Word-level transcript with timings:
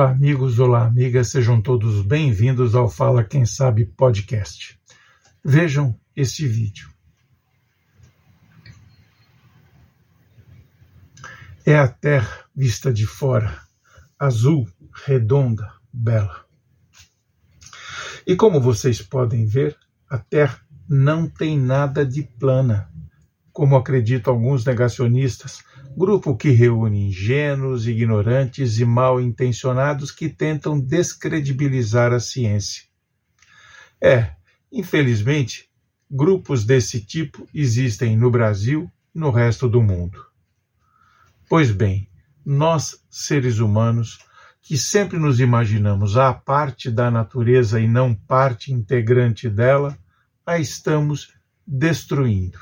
Olá, 0.00 0.12
amigos, 0.12 0.58
olá, 0.58 0.86
amigas, 0.86 1.28
sejam 1.28 1.60
todos 1.60 2.00
bem-vindos 2.00 2.74
ao 2.74 2.88
Fala 2.88 3.22
Quem 3.22 3.44
Sabe 3.44 3.84
podcast. 3.84 4.80
Vejam 5.44 5.94
este 6.16 6.48
vídeo. 6.48 6.88
É 11.66 11.76
a 11.76 11.86
Terra 11.86 12.46
vista 12.56 12.90
de 12.90 13.06
fora, 13.06 13.60
azul, 14.18 14.66
redonda, 15.04 15.70
bela. 15.92 16.46
E 18.26 18.34
como 18.34 18.58
vocês 18.58 19.02
podem 19.02 19.44
ver, 19.44 19.76
a 20.08 20.16
Terra 20.16 20.62
não 20.88 21.28
tem 21.28 21.58
nada 21.58 22.06
de 22.06 22.22
plana, 22.22 22.90
como 23.52 23.76
acreditam 23.76 24.32
alguns 24.32 24.64
negacionistas 24.64 25.62
grupo 25.96 26.36
que 26.36 26.50
reúne 26.50 27.08
ingênuos, 27.08 27.86
ignorantes 27.86 28.78
e 28.78 28.84
mal 28.84 29.20
intencionados 29.20 30.10
que 30.10 30.28
tentam 30.28 30.78
descredibilizar 30.78 32.12
a 32.12 32.20
ciência. 32.20 32.84
É, 34.00 34.32
infelizmente, 34.72 35.68
grupos 36.10 36.64
desse 36.64 37.00
tipo 37.00 37.46
existem 37.54 38.16
no 38.16 38.30
Brasil 38.30 38.90
e 39.14 39.18
no 39.18 39.30
resto 39.30 39.68
do 39.68 39.82
mundo. 39.82 40.24
Pois 41.48 41.70
bem, 41.70 42.08
nós, 42.44 43.04
seres 43.10 43.58
humanos, 43.58 44.18
que 44.62 44.78
sempre 44.78 45.18
nos 45.18 45.40
imaginamos 45.40 46.16
à 46.16 46.32
parte 46.32 46.90
da 46.90 47.10
natureza 47.10 47.80
e 47.80 47.88
não 47.88 48.14
parte 48.14 48.72
integrante 48.72 49.48
dela, 49.48 49.98
a 50.46 50.58
estamos 50.58 51.34
destruindo. 51.66 52.58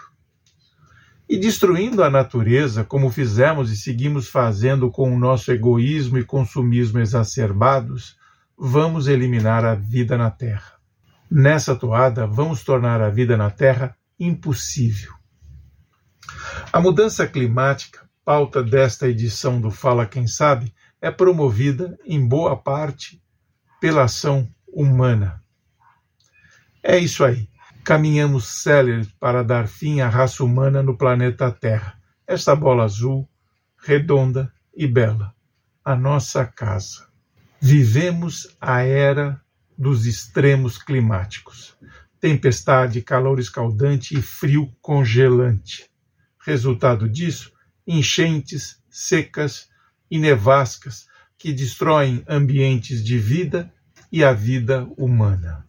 E 1.28 1.36
destruindo 1.36 2.02
a 2.02 2.08
natureza, 2.08 2.82
como 2.82 3.10
fizemos 3.10 3.70
e 3.70 3.76
seguimos 3.76 4.28
fazendo 4.28 4.90
com 4.90 5.14
o 5.14 5.18
nosso 5.18 5.52
egoísmo 5.52 6.16
e 6.16 6.24
consumismo 6.24 6.98
exacerbados, 7.00 8.16
vamos 8.56 9.06
eliminar 9.06 9.62
a 9.62 9.74
vida 9.74 10.16
na 10.16 10.30
Terra. 10.30 10.72
Nessa 11.30 11.76
toada, 11.76 12.26
vamos 12.26 12.64
tornar 12.64 13.02
a 13.02 13.10
vida 13.10 13.36
na 13.36 13.50
Terra 13.50 13.94
impossível. 14.18 15.12
A 16.72 16.80
mudança 16.80 17.26
climática, 17.26 18.08
pauta 18.24 18.62
desta 18.62 19.06
edição 19.06 19.60
do 19.60 19.70
Fala 19.70 20.06
Quem 20.06 20.26
Sabe, 20.26 20.74
é 20.98 21.10
promovida, 21.10 21.98
em 22.06 22.26
boa 22.26 22.56
parte, 22.56 23.22
pela 23.78 24.04
ação 24.04 24.48
humana. 24.66 25.42
É 26.82 26.96
isso 26.96 27.22
aí 27.22 27.48
caminhamos 27.88 28.48
céleres 28.48 29.08
para 29.18 29.42
dar 29.42 29.66
fim 29.66 30.02
à 30.02 30.10
raça 30.10 30.44
humana 30.44 30.82
no 30.82 30.94
planeta 30.94 31.50
Terra. 31.50 31.98
Esta 32.26 32.54
bola 32.54 32.84
azul, 32.84 33.26
redonda 33.78 34.52
e 34.76 34.86
bela, 34.86 35.34
a 35.82 35.96
nossa 35.96 36.44
casa. 36.44 37.08
Vivemos 37.58 38.54
a 38.60 38.82
era 38.82 39.40
dos 39.78 40.04
extremos 40.04 40.76
climáticos. 40.76 41.78
Tempestade, 42.20 43.00
calor 43.00 43.40
escaldante 43.40 44.18
e 44.18 44.20
frio 44.20 44.70
congelante. 44.82 45.88
Resultado 46.44 47.08
disso, 47.08 47.50
enchentes, 47.86 48.82
secas 48.90 49.70
e 50.10 50.18
nevascas 50.18 51.06
que 51.38 51.54
destroem 51.54 52.22
ambientes 52.28 53.02
de 53.02 53.16
vida 53.16 53.72
e 54.12 54.22
a 54.22 54.34
vida 54.34 54.86
humana. 54.98 55.64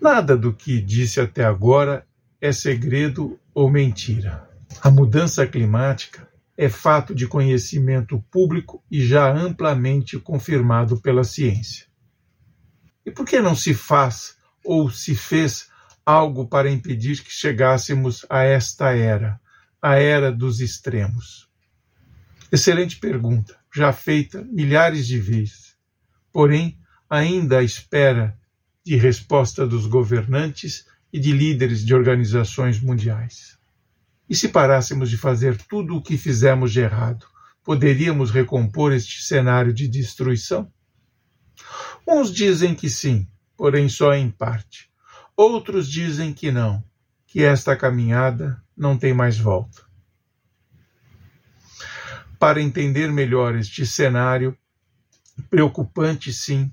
Nada 0.00 0.36
do 0.36 0.52
que 0.52 0.80
disse 0.80 1.20
até 1.20 1.44
agora 1.44 2.06
é 2.40 2.52
segredo 2.52 3.38
ou 3.52 3.68
mentira. 3.68 4.48
A 4.80 4.90
mudança 4.90 5.44
climática 5.44 6.28
é 6.56 6.68
fato 6.68 7.12
de 7.12 7.26
conhecimento 7.26 8.20
público 8.30 8.82
e 8.88 9.04
já 9.04 9.28
amplamente 9.28 10.16
confirmado 10.20 11.00
pela 11.00 11.24
ciência. 11.24 11.86
E 13.04 13.10
por 13.10 13.26
que 13.26 13.40
não 13.40 13.56
se 13.56 13.74
faz 13.74 14.36
ou 14.64 14.88
se 14.88 15.16
fez 15.16 15.68
algo 16.06 16.46
para 16.46 16.70
impedir 16.70 17.22
que 17.22 17.32
chegássemos 17.32 18.24
a 18.30 18.42
esta 18.44 18.94
era, 18.94 19.40
a 19.82 19.96
era 19.96 20.30
dos 20.30 20.60
extremos? 20.60 21.48
Excelente 22.52 22.96
pergunta, 22.98 23.56
já 23.74 23.92
feita 23.92 24.44
milhares 24.44 25.08
de 25.08 25.18
vezes. 25.18 25.76
Porém, 26.32 26.78
ainda 27.10 27.58
à 27.58 27.62
espera 27.64 28.38
de 28.88 28.96
resposta 28.96 29.66
dos 29.66 29.84
governantes 29.84 30.86
e 31.12 31.20
de 31.20 31.30
líderes 31.30 31.84
de 31.84 31.94
organizações 31.94 32.80
mundiais. 32.80 33.58
E 34.26 34.34
se 34.34 34.48
parássemos 34.48 35.10
de 35.10 35.18
fazer 35.18 35.58
tudo 35.58 35.94
o 35.94 36.00
que 36.00 36.16
fizemos 36.16 36.72
de 36.72 36.80
errado, 36.80 37.26
poderíamos 37.62 38.30
recompor 38.30 38.94
este 38.94 39.22
cenário 39.22 39.74
de 39.74 39.86
destruição? 39.86 40.72
Uns 42.06 42.32
dizem 42.32 42.74
que 42.74 42.88
sim, 42.88 43.28
porém 43.58 43.90
só 43.90 44.14
em 44.14 44.30
parte. 44.30 44.88
Outros 45.36 45.86
dizem 45.86 46.32
que 46.32 46.50
não, 46.50 46.82
que 47.26 47.42
esta 47.42 47.76
caminhada 47.76 48.58
não 48.74 48.96
tem 48.96 49.12
mais 49.12 49.38
volta. 49.38 49.82
Para 52.38 52.62
entender 52.62 53.12
melhor 53.12 53.54
este 53.54 53.84
cenário, 53.84 54.56
preocupante 55.50 56.32
sim, 56.32 56.72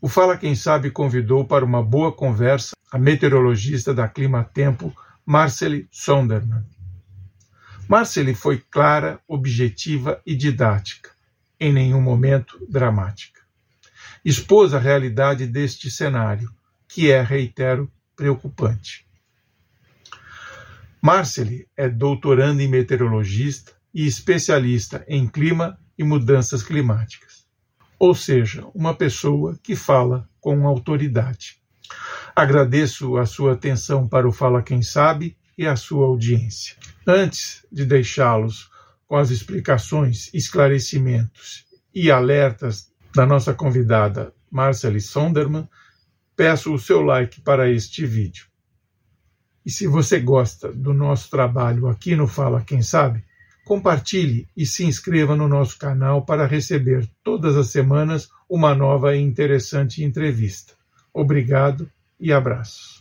o 0.00 0.08
Fala 0.08 0.36
Quem 0.36 0.54
Sabe 0.54 0.90
convidou 0.90 1.44
para 1.44 1.64
uma 1.64 1.82
boa 1.82 2.12
conversa 2.12 2.76
a 2.90 2.98
meteorologista 2.98 3.92
da 3.92 4.06
Clima 4.08 4.44
Tempo, 4.44 4.94
Marceli 5.26 5.88
Sonderman. 5.90 6.64
Marceli 7.88 8.34
foi 8.34 8.62
clara, 8.70 9.20
objetiva 9.26 10.20
e 10.24 10.36
didática, 10.36 11.10
em 11.58 11.72
nenhum 11.72 12.00
momento 12.00 12.64
dramática. 12.68 13.40
Expôs 14.24 14.72
a 14.72 14.78
realidade 14.78 15.46
deste 15.46 15.90
cenário, 15.90 16.52
que 16.86 17.10
é, 17.10 17.20
reitero, 17.20 17.90
preocupante. 18.14 19.04
Marceli 21.02 21.66
é 21.76 21.88
doutoranda 21.88 22.62
em 22.62 22.68
meteorologista 22.68 23.72
e 23.92 24.06
especialista 24.06 25.04
em 25.08 25.26
clima 25.26 25.76
e 25.96 26.04
mudanças 26.04 26.62
climáticas 26.62 27.27
ou 27.98 28.14
seja, 28.14 28.66
uma 28.74 28.94
pessoa 28.94 29.58
que 29.62 29.74
fala 29.74 30.28
com 30.40 30.66
autoridade. 30.66 31.60
Agradeço 32.34 33.16
a 33.16 33.26
sua 33.26 33.54
atenção 33.54 34.06
para 34.06 34.28
o 34.28 34.32
Fala 34.32 34.62
Quem 34.62 34.82
Sabe 34.82 35.36
e 35.56 35.66
a 35.66 35.74
sua 35.74 36.06
audiência. 36.06 36.76
Antes 37.06 37.66
de 37.72 37.84
deixá-los 37.84 38.70
com 39.06 39.16
as 39.16 39.30
explicações, 39.30 40.32
esclarecimentos 40.32 41.66
e 41.92 42.10
alertas 42.10 42.92
da 43.14 43.26
nossa 43.26 43.52
convidada 43.52 44.32
Marcele 44.50 45.00
Sonderman, 45.00 45.68
peço 46.36 46.72
o 46.72 46.78
seu 46.78 47.02
like 47.02 47.40
para 47.40 47.68
este 47.70 48.06
vídeo. 48.06 48.46
E 49.66 49.70
se 49.70 49.86
você 49.86 50.20
gosta 50.20 50.72
do 50.72 50.94
nosso 50.94 51.28
trabalho 51.28 51.88
aqui 51.88 52.14
no 52.14 52.26
Fala 52.26 52.62
Quem 52.62 52.80
Sabe, 52.80 53.24
compartilhe 53.68 54.48
e 54.56 54.64
se 54.64 54.82
inscreva 54.82 55.36
no 55.36 55.46
nosso 55.46 55.78
canal 55.78 56.24
para 56.24 56.46
receber 56.46 57.06
todas 57.22 57.54
as 57.54 57.66
semanas 57.66 58.30
uma 58.48 58.74
nova 58.74 59.14
e 59.14 59.20
interessante 59.20 60.02
entrevista. 60.02 60.72
Obrigado 61.12 61.86
e 62.18 62.32
abraços. 62.32 62.97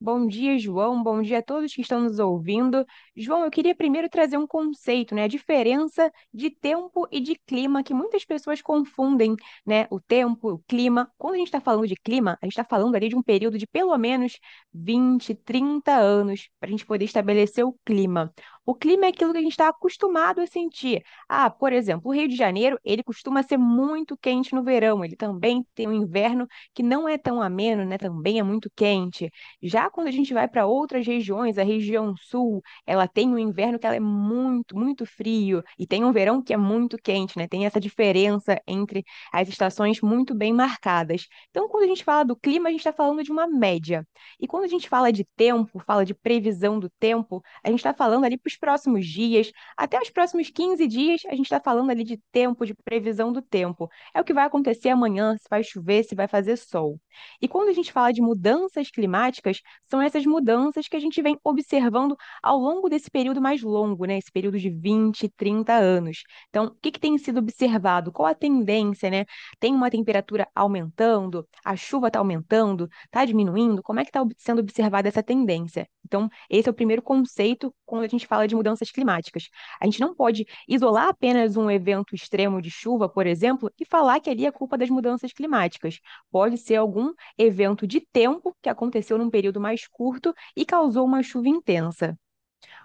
Bom 0.00 0.28
dia, 0.28 0.56
João. 0.58 1.02
Bom 1.02 1.20
dia 1.22 1.38
a 1.40 1.42
todos 1.42 1.74
que 1.74 1.80
estão 1.80 2.00
nos 2.00 2.20
ouvindo. 2.20 2.86
João, 3.16 3.44
eu 3.44 3.50
queria 3.50 3.74
primeiro 3.74 4.08
trazer 4.08 4.36
um 4.36 4.46
conceito, 4.46 5.12
né? 5.14 5.24
A 5.24 5.28
diferença 5.28 6.12
de 6.32 6.50
tempo 6.50 7.08
e 7.10 7.20
de 7.20 7.34
clima, 7.46 7.82
que 7.82 7.92
muitas 7.92 8.24
pessoas 8.24 8.62
confundem, 8.62 9.34
né? 9.66 9.88
O 9.90 10.00
tempo, 10.00 10.52
o 10.52 10.58
clima. 10.68 11.10
Quando 11.18 11.34
a 11.34 11.38
gente 11.38 11.48
está 11.48 11.60
falando 11.60 11.86
de 11.88 11.96
clima, 11.96 12.38
a 12.40 12.46
gente 12.46 12.52
está 12.52 12.64
falando 12.64 12.94
ali 12.94 13.08
de 13.08 13.16
um 13.16 13.22
período 13.22 13.58
de 13.58 13.66
pelo 13.66 13.96
menos 13.98 14.38
20, 14.72 15.34
30 15.34 15.96
anos 15.96 16.48
para 16.60 16.68
a 16.68 16.70
gente 16.70 16.86
poder 16.86 17.04
estabelecer 17.04 17.64
o 17.66 17.76
clima. 17.84 18.32
O 18.68 18.74
clima 18.74 19.06
é 19.06 19.08
aquilo 19.08 19.32
que 19.32 19.38
a 19.38 19.40
gente 19.40 19.52
está 19.52 19.68
acostumado 19.70 20.42
a 20.42 20.46
sentir. 20.46 21.02
Ah, 21.26 21.48
por 21.48 21.72
exemplo, 21.72 22.10
o 22.10 22.14
Rio 22.14 22.28
de 22.28 22.36
Janeiro, 22.36 22.78
ele 22.84 23.02
costuma 23.02 23.42
ser 23.42 23.56
muito 23.56 24.14
quente 24.14 24.54
no 24.54 24.62
verão. 24.62 25.02
Ele 25.02 25.16
também 25.16 25.66
tem 25.74 25.88
um 25.88 25.92
inverno 25.94 26.46
que 26.74 26.82
não 26.82 27.08
é 27.08 27.16
tão 27.16 27.40
ameno, 27.40 27.82
né? 27.86 27.96
Também 27.96 28.38
é 28.38 28.42
muito 28.42 28.70
quente. 28.76 29.30
Já 29.62 29.88
quando 29.88 30.08
a 30.08 30.10
gente 30.10 30.34
vai 30.34 30.46
para 30.46 30.66
outras 30.66 31.06
regiões, 31.06 31.56
a 31.56 31.62
região 31.62 32.14
sul, 32.18 32.60
ela 32.86 33.08
tem 33.08 33.30
um 33.30 33.38
inverno 33.38 33.78
que 33.78 33.86
ela 33.86 33.96
é 33.96 34.00
muito, 34.00 34.76
muito 34.76 35.06
frio 35.06 35.62
e 35.78 35.86
tem 35.86 36.04
um 36.04 36.12
verão 36.12 36.42
que 36.42 36.52
é 36.52 36.56
muito 36.58 36.98
quente, 36.98 37.38
né? 37.38 37.48
Tem 37.48 37.64
essa 37.64 37.80
diferença 37.80 38.60
entre 38.66 39.02
as 39.32 39.48
estações 39.48 40.02
muito 40.02 40.34
bem 40.34 40.52
marcadas. 40.52 41.26
Então, 41.48 41.70
quando 41.70 41.84
a 41.84 41.86
gente 41.86 42.04
fala 42.04 42.22
do 42.22 42.36
clima, 42.36 42.68
a 42.68 42.70
gente 42.70 42.80
está 42.80 42.92
falando 42.92 43.22
de 43.24 43.32
uma 43.32 43.46
média. 43.46 44.06
E 44.38 44.46
quando 44.46 44.64
a 44.64 44.68
gente 44.68 44.90
fala 44.90 45.10
de 45.10 45.24
tempo, 45.36 45.80
fala 45.86 46.04
de 46.04 46.14
previsão 46.14 46.78
do 46.78 46.90
tempo, 47.00 47.42
a 47.64 47.70
gente 47.70 47.78
está 47.78 47.94
falando 47.94 48.24
ali 48.24 48.36
para 48.36 48.48
os 48.50 48.57
próximos 48.58 49.06
dias, 49.06 49.50
até 49.76 50.00
os 50.00 50.10
próximos 50.10 50.50
15 50.50 50.86
dias, 50.86 51.22
a 51.26 51.30
gente 51.30 51.46
está 51.46 51.60
falando 51.60 51.90
ali 51.90 52.04
de 52.04 52.18
tempo, 52.32 52.66
de 52.66 52.74
previsão 52.74 53.32
do 53.32 53.40
tempo. 53.40 53.88
É 54.14 54.20
o 54.20 54.24
que 54.24 54.32
vai 54.34 54.44
acontecer 54.44 54.90
amanhã, 54.90 55.36
se 55.36 55.46
vai 55.48 55.62
chover, 55.62 56.04
se 56.04 56.14
vai 56.14 56.28
fazer 56.28 56.56
sol. 56.56 57.00
E 57.40 57.48
quando 57.48 57.68
a 57.68 57.72
gente 57.72 57.92
fala 57.92 58.12
de 58.12 58.20
mudanças 58.20 58.90
climáticas, 58.90 59.60
são 59.90 60.00
essas 60.02 60.24
mudanças 60.26 60.88
que 60.88 60.96
a 60.96 61.00
gente 61.00 61.20
vem 61.22 61.38
observando 61.44 62.16
ao 62.42 62.58
longo 62.58 62.88
desse 62.88 63.10
período 63.10 63.40
mais 63.40 63.62
longo, 63.62 64.04
né? 64.04 64.18
Esse 64.18 64.30
período 64.30 64.58
de 64.58 64.70
20, 64.70 65.28
30 65.30 65.72
anos. 65.74 66.22
Então, 66.48 66.66
o 66.66 66.74
que, 66.76 66.90
que 66.92 67.00
tem 67.00 67.16
sido 67.18 67.38
observado? 67.38 68.12
Qual 68.12 68.26
a 68.26 68.34
tendência, 68.34 69.10
né? 69.10 69.24
Tem 69.58 69.74
uma 69.74 69.90
temperatura 69.90 70.48
aumentando, 70.54 71.46
a 71.64 71.76
chuva 71.76 72.08
está 72.08 72.18
aumentando, 72.18 72.88
está 73.04 73.24
diminuindo? 73.24 73.82
Como 73.82 74.00
é 74.00 74.04
que 74.04 74.10
está 74.10 74.24
sendo 74.38 74.60
observada 74.60 75.08
essa 75.08 75.22
tendência? 75.22 75.88
Então, 76.08 76.28
esse 76.48 76.68
é 76.68 76.72
o 76.72 76.74
primeiro 76.74 77.02
conceito 77.02 77.72
quando 77.84 78.04
a 78.04 78.08
gente 78.08 78.26
fala 78.26 78.48
de 78.48 78.54
mudanças 78.54 78.90
climáticas. 78.90 79.48
A 79.80 79.84
gente 79.84 80.00
não 80.00 80.14
pode 80.14 80.46
isolar 80.66 81.08
apenas 81.08 81.56
um 81.56 81.70
evento 81.70 82.14
extremo 82.14 82.62
de 82.62 82.70
chuva, 82.70 83.08
por 83.08 83.26
exemplo, 83.26 83.70
e 83.78 83.84
falar 83.84 84.20
que 84.20 84.30
ali 84.30 84.46
é 84.46 84.50
culpa 84.50 84.78
das 84.78 84.88
mudanças 84.88 85.32
climáticas. 85.32 86.00
Pode 86.30 86.56
ser 86.56 86.76
algum 86.76 87.12
evento 87.36 87.86
de 87.86 88.00
tempo 88.00 88.56
que 88.62 88.70
aconteceu 88.70 89.18
num 89.18 89.30
período 89.30 89.60
mais 89.60 89.86
curto 89.86 90.34
e 90.56 90.64
causou 90.64 91.04
uma 91.04 91.22
chuva 91.22 91.48
intensa. 91.48 92.18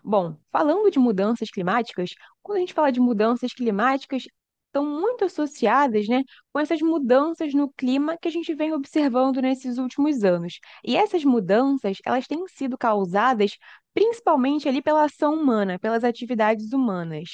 Bom, 0.03 0.37
falando 0.51 0.91
de 0.91 0.99
mudanças 0.99 1.49
climáticas, 1.49 2.11
quando 2.41 2.57
a 2.57 2.59
gente 2.59 2.73
fala 2.73 2.91
de 2.91 2.99
mudanças 2.99 3.53
climáticas, 3.53 4.25
estão 4.73 4.85
muito 4.85 5.25
associadas, 5.25 6.07
né, 6.07 6.23
com 6.51 6.59
essas 6.59 6.81
mudanças 6.81 7.53
no 7.53 7.71
clima 7.71 8.17
que 8.17 8.27
a 8.27 8.31
gente 8.31 8.53
vem 8.55 8.73
observando 8.73 9.39
nesses 9.41 9.77
últimos 9.77 10.23
anos. 10.23 10.59
E 10.83 10.97
essas 10.97 11.23
mudanças, 11.23 11.99
elas 12.05 12.25
têm 12.27 12.43
sido 12.47 12.77
causadas 12.77 13.57
principalmente 13.93 14.67
ali 14.67 14.81
pela 14.81 15.05
ação 15.05 15.35
humana, 15.35 15.77
pelas 15.77 16.03
atividades 16.03 16.73
humanas. 16.73 17.29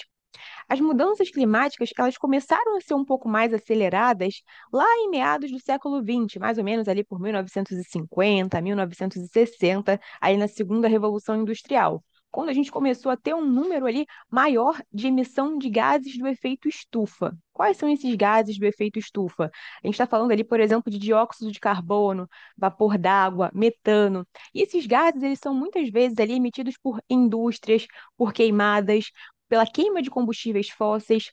As 0.68 0.80
mudanças 0.80 1.32
climáticas, 1.32 1.90
elas 1.98 2.18
começaram 2.18 2.78
a 2.78 2.82
ser 2.82 2.94
um 2.94 3.06
pouco 3.06 3.28
mais 3.28 3.54
aceleradas 3.54 4.42
lá 4.72 4.86
em 4.98 5.10
meados 5.10 5.52
do 5.52 5.60
século 5.60 6.02
XX, 6.02 6.38
mais 6.40 6.58
ou 6.58 6.64
menos 6.64 6.88
ali 6.88 7.04
por 7.04 7.20
1950, 7.20 8.62
1960, 8.62 10.00
aí 10.22 10.38
na 10.38 10.48
segunda 10.48 10.88
revolução 10.88 11.42
industrial 11.42 12.04
quando 12.32 12.50
a 12.50 12.54
gente 12.54 12.72
começou 12.72 13.12
a 13.12 13.18
ter 13.18 13.34
um 13.34 13.46
número 13.46 13.86
ali 13.86 14.06
maior 14.30 14.80
de 14.94 15.08
emissão 15.08 15.58
de 15.58 15.70
gases 15.70 16.18
do 16.18 16.28
efeito 16.28 16.68
estufa. 16.68 17.36
Quais 17.52 17.78
são 17.78 17.90
esses 17.90 18.14
gases 18.16 18.58
do 18.58 18.66
efeito 18.66 19.00
estufa? 19.00 19.46
A 19.84 19.88
gente 19.88 19.96
está 19.96 20.06
falando 20.08 20.32
ali, 20.32 20.44
por 20.44 20.60
exemplo, 20.60 20.92
de 20.92 21.00
dióxido 21.00 21.52
de 21.52 21.60
carbono, 21.60 22.30
vapor 22.58 22.98
d'água, 22.98 23.52
metano. 23.54 24.28
E 24.54 24.62
esses 24.62 24.86
gases, 24.86 25.22
eles 25.24 25.40
são 25.40 25.54
muitas 25.54 25.90
vezes 25.90 26.18
ali 26.20 26.34
emitidos 26.34 26.78
por 26.78 27.02
indústrias, 27.10 27.86
por 28.16 28.32
queimadas, 28.34 29.12
pela 29.48 29.66
queima 29.66 30.02
de 30.02 30.10
combustíveis 30.10 30.70
fósseis. 30.70 31.32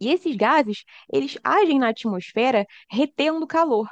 E 0.00 0.08
esses 0.10 0.36
gases, 0.36 0.84
eles 1.12 1.36
agem 1.42 1.78
na 1.78 1.88
atmosfera 1.88 2.66
retendo 2.90 3.46
calor. 3.46 3.88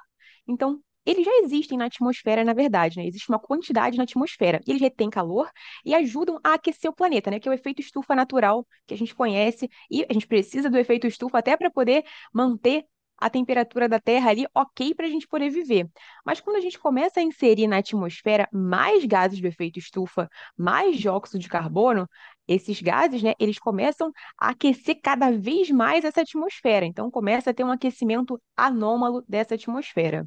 Então, 0.47 0.81
eles 1.07 1.25
já 1.25 1.31
existem 1.43 1.79
na 1.79 1.87
atmosfera, 1.87 2.45
na 2.45 2.53
verdade, 2.53 2.97
né? 2.99 3.07
Existe 3.07 3.29
uma 3.29 3.39
quantidade 3.39 3.97
na 3.97 4.05
atmosfera. 4.05 4.61
Eles 4.67 4.81
retêm 4.81 5.09
calor 5.11 5.51
e 5.85 5.95
ajudam 5.95 6.39
a 6.43 6.55
aquecer 6.55 6.91
o 6.91 6.95
planeta, 6.95 7.31
né? 7.31 7.41
Que 7.41 7.49
é 7.49 7.51
o 7.53 7.55
efeito 7.55 7.81
estufa 7.81 8.15
natural 8.15 8.67
que 8.87 8.95
a 8.95 8.97
gente 8.97 9.15
conhece. 9.15 9.69
E 9.91 10.05
a 10.09 10.13
gente 10.13 10.27
precisa 10.27 10.69
do 10.69 10.79
efeito 10.79 11.07
estufa 11.07 11.39
até 11.39 11.57
para 11.57 11.71
poder 11.71 12.05
manter 12.35 12.85
a 13.19 13.31
temperatura 13.31 13.89
da 13.89 13.99
Terra 13.99 14.31
ali 14.31 14.47
ok 14.55 14.95
para 14.95 15.07
a 15.07 15.09
gente 15.09 15.27
poder 15.27 15.49
viver. 15.51 15.89
Mas 16.25 16.41
quando 16.41 16.57
a 16.57 16.61
gente 16.61 16.79
começa 16.79 17.21
a 17.21 17.23
inserir 17.23 17.67
na 17.67 17.79
atmosfera 17.79 18.49
mais 18.53 19.05
gases 19.05 19.41
do 19.41 19.47
efeito 19.47 19.79
estufa, 19.79 20.29
mais 20.57 20.99
dióxido 20.99 21.39
de 21.39 21.49
carbono, 21.49 22.09
esses 22.47 22.81
gases, 22.81 23.23
né, 23.23 23.33
eles 23.39 23.59
começam 23.59 24.13
a 24.39 24.51
aquecer 24.51 25.01
cada 25.03 25.31
vez 25.31 25.71
mais 25.71 26.05
essa 26.05 26.21
atmosfera. 26.23 26.85
Então 26.85 27.11
começa 27.11 27.51
a 27.51 27.55
ter 27.55 27.65
um 27.65 27.71
aquecimento 27.71 28.41
anômalo 28.57 29.25
dessa 29.29 29.55
atmosfera. 29.55 30.27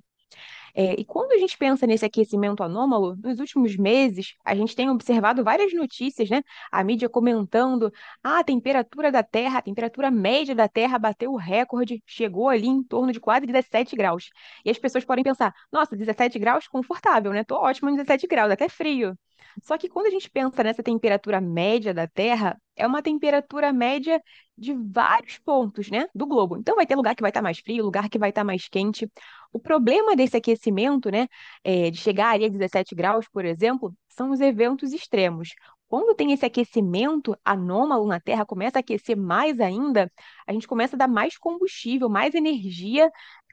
É, 0.75 0.93
e 0.99 1.05
quando 1.05 1.31
a 1.31 1.37
gente 1.37 1.57
pensa 1.57 1.85
nesse 1.87 2.05
aquecimento 2.05 2.63
anômalo, 2.63 3.15
nos 3.23 3.39
últimos 3.39 3.75
meses, 3.75 4.35
a 4.43 4.55
gente 4.55 4.75
tem 4.75 4.89
observado 4.89 5.43
várias 5.43 5.73
notícias, 5.73 6.29
né? 6.29 6.41
A 6.71 6.83
mídia 6.83 7.09
comentando: 7.09 7.91
ah, 8.23 8.39
a 8.39 8.43
temperatura 8.43 9.11
da 9.11 9.23
Terra, 9.23 9.59
a 9.59 9.61
temperatura 9.61 10.11
média 10.11 10.55
da 10.55 10.67
Terra 10.67 10.97
bateu 10.97 11.31
o 11.31 11.37
recorde, 11.37 12.01
chegou 12.05 12.49
ali 12.49 12.67
em 12.67 12.83
torno 12.83 13.11
de 13.11 13.19
quase 13.19 13.45
17 13.45 13.95
graus. 13.95 14.29
E 14.63 14.69
as 14.69 14.77
pessoas 14.77 15.05
podem 15.05 15.23
pensar: 15.23 15.53
nossa, 15.71 15.95
17 15.95 16.39
graus, 16.39 16.67
confortável, 16.67 17.33
né? 17.33 17.43
Tô 17.43 17.55
ótimo 17.55 17.89
em 17.89 17.95
17 17.95 18.27
graus, 18.27 18.51
até 18.51 18.69
frio. 18.69 19.17
Só 19.63 19.77
que 19.77 19.89
quando 19.89 20.07
a 20.07 20.09
gente 20.09 20.29
pensa 20.29 20.63
nessa 20.63 20.83
temperatura 20.83 21.41
média 21.41 21.93
da 21.93 22.07
Terra, 22.07 22.59
é 22.75 22.85
uma 22.87 23.01
temperatura 23.01 23.73
média 23.73 24.21
de 24.59 24.73
vários 24.73 25.37
pontos, 25.39 25.89
né, 25.89 26.07
do 26.13 26.27
globo. 26.27 26.57
Então 26.57 26.75
vai 26.75 26.85
ter 26.85 26.95
lugar 26.95 27.15
que 27.15 27.21
vai 27.21 27.29
estar 27.29 27.41
mais 27.41 27.59
frio, 27.59 27.83
lugar 27.83 28.09
que 28.09 28.19
vai 28.19 28.29
estar 28.29 28.43
mais 28.43 28.67
quente. 28.67 29.09
O 29.53 29.59
problema 29.59 30.15
desse 30.15 30.37
aquecimento, 30.37 31.09
né, 31.09 31.27
é, 31.63 31.89
de 31.89 31.97
chegar 31.97 32.31
ali 32.33 32.45
a 32.45 32.49
17 32.49 32.93
graus, 32.93 33.27
por 33.31 33.45
exemplo, 33.45 33.93
são 34.09 34.31
os 34.31 34.41
eventos 34.41 34.93
extremos. 34.93 35.49
Quando 35.87 36.13
tem 36.13 36.31
esse 36.31 36.45
aquecimento 36.45 37.35
anômalo 37.43 38.05
na 38.05 38.19
Terra, 38.19 38.45
começa 38.45 38.77
a 38.77 38.81
aquecer 38.81 39.17
mais 39.17 39.59
ainda, 39.59 40.11
a 40.45 40.53
gente 40.53 40.67
começa 40.67 40.95
a 40.95 40.99
dar 40.99 41.07
mais 41.07 41.37
combustível, 41.37 42.07
mais 42.07 42.35
energia 42.35 43.09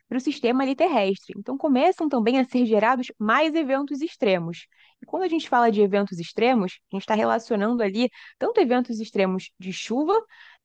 para 0.08 0.19
o 0.19 0.20
sistema 0.20 0.62
ali 0.62 0.75
terrestre. 0.75 1.35
Então 1.37 1.56
começam 1.56 2.08
também 2.08 2.38
a 2.38 2.44
ser 2.44 2.64
gerados 2.67 3.11
mais 3.19 3.55
eventos 3.55 4.00
extremos. 4.00 4.67
E 5.03 5.06
quando 5.06 5.25
a 5.25 5.29
gente 5.29 5.49
fala 5.49 5.70
de 5.70 5.81
eventos 5.81 6.19
extremos, 6.19 6.79
a 6.93 6.97
gente 6.97 7.03
está 7.03 7.14
relacionando 7.14 7.82
ali 7.82 8.11
tanto 8.38 8.61
eventos 8.61 9.00
extremos 9.00 9.50
de 9.58 9.73
chuva, 9.73 10.14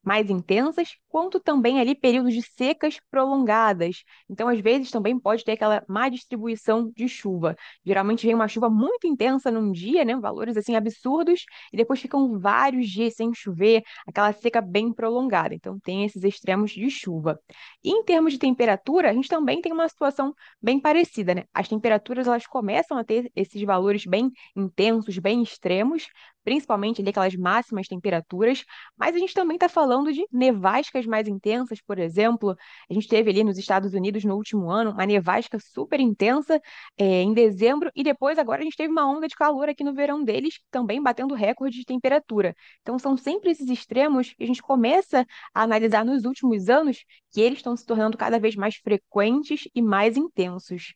mais 0.04 0.30
intensas, 0.30 0.90
quanto 1.08 1.40
também 1.40 1.80
ali 1.80 1.94
períodos 1.94 2.34
de 2.34 2.42
secas 2.42 2.98
prolongadas. 3.10 4.04
Então, 4.30 4.48
às 4.48 4.60
vezes, 4.60 4.90
também 4.90 5.20
pode 5.20 5.44
ter 5.44 5.54
aquela 5.54 5.84
má 5.88 6.10
distribuição 6.10 6.92
de 6.96 7.08
chuva. 7.08 7.56
Geralmente 7.86 8.26
vem 8.26 8.34
uma 8.34 8.48
chuva 8.48 8.70
muito 8.70 9.06
intensa 9.06 9.52
num 9.52 9.72
dia, 9.72 10.04
né? 10.04 10.16
Valores 10.16 10.58
assim 10.58 10.76
absurdos, 10.76 11.44
e 11.72 11.78
depois 11.78 12.00
ficam 12.00 12.40
vários 12.40 12.90
dias 12.90 13.14
sem 13.16 13.34
chover, 13.34 13.84
aquela 14.08 14.34
seca 14.34 14.62
bem 14.62 14.92
prolongada. 14.92 15.54
Então, 15.54 15.80
tem 15.80 16.04
esses 16.04 16.24
extremos 16.24 16.72
de 16.72 16.90
chuva. 16.90 17.40
E 17.84 17.92
em 17.92 18.04
termos 18.04 18.34
de 18.34 18.40
temperatura, 18.40 19.10
a 19.12 19.14
gente 19.14 19.28
também 19.28 19.62
tem 19.62 19.72
uma 19.72 19.88
situação 19.88 20.34
bem 20.62 20.80
parecida, 20.80 21.36
né? 21.36 21.44
As 21.54 21.68
temperaturas 21.68 22.28
elas 22.28 22.48
começam 22.48 22.98
a 22.98 23.04
ter 23.04 23.32
esses 23.36 23.62
valores 23.64 24.06
bem 24.06 24.32
intensos, 24.56 25.18
bem 25.20 25.44
extremos, 25.44 26.08
principalmente 26.44 27.02
ali 27.02 27.10
aquelas 27.10 27.36
máximas 27.36 27.88
temperaturas, 27.88 28.64
mas 28.98 29.16
a 29.16 29.20
gente 29.20 29.34
também 29.34 29.56
está 29.56 29.70
falando 29.70 29.91
de 30.12 30.26
nevascas 30.32 31.06
mais 31.06 31.28
intensas, 31.28 31.82
por 31.82 32.00
exemplo. 32.00 32.56
A 32.90 32.94
gente 32.94 33.08
teve 33.08 33.30
ali 33.30 33.44
nos 33.44 33.58
Estados 33.58 33.94
Unidos 33.94 34.24
no 34.24 34.36
último 34.36 34.70
ano 34.70 34.92
uma 34.92 35.06
nevasca 35.06 35.60
super 35.60 36.00
intensa 36.00 36.62
é, 36.98 37.22
em 37.22 37.34
dezembro, 37.34 37.92
e 37.96 38.04
depois 38.04 38.40
agora 38.40 38.62
a 38.62 38.64
gente 38.64 38.78
teve 38.78 38.92
uma 38.92 39.06
onda 39.06 39.28
de 39.28 39.36
calor 39.36 39.68
aqui 39.68 39.84
no 39.84 39.94
verão 39.94 40.24
deles, 40.24 40.62
também 40.72 41.02
batendo 41.02 41.36
recorde 41.36 41.78
de 41.78 41.86
temperatura. 41.86 42.56
Então 42.82 42.98
são 42.98 43.18
sempre 43.18 43.52
esses 43.52 43.70
extremos 43.70 44.34
que 44.34 44.44
a 44.44 44.48
gente 44.48 44.62
começa 44.62 45.26
a 45.54 45.64
analisar 45.64 46.06
nos 46.06 46.24
últimos 46.24 46.70
anos 46.70 47.04
que 47.32 47.42
eles 47.42 47.60
estão 47.60 47.76
se 47.76 47.86
tornando 47.86 48.18
cada 48.18 48.40
vez 48.40 48.56
mais 48.56 48.76
frequentes 48.76 49.68
e 49.76 49.82
mais 49.82 50.16
intensos. 50.16 50.96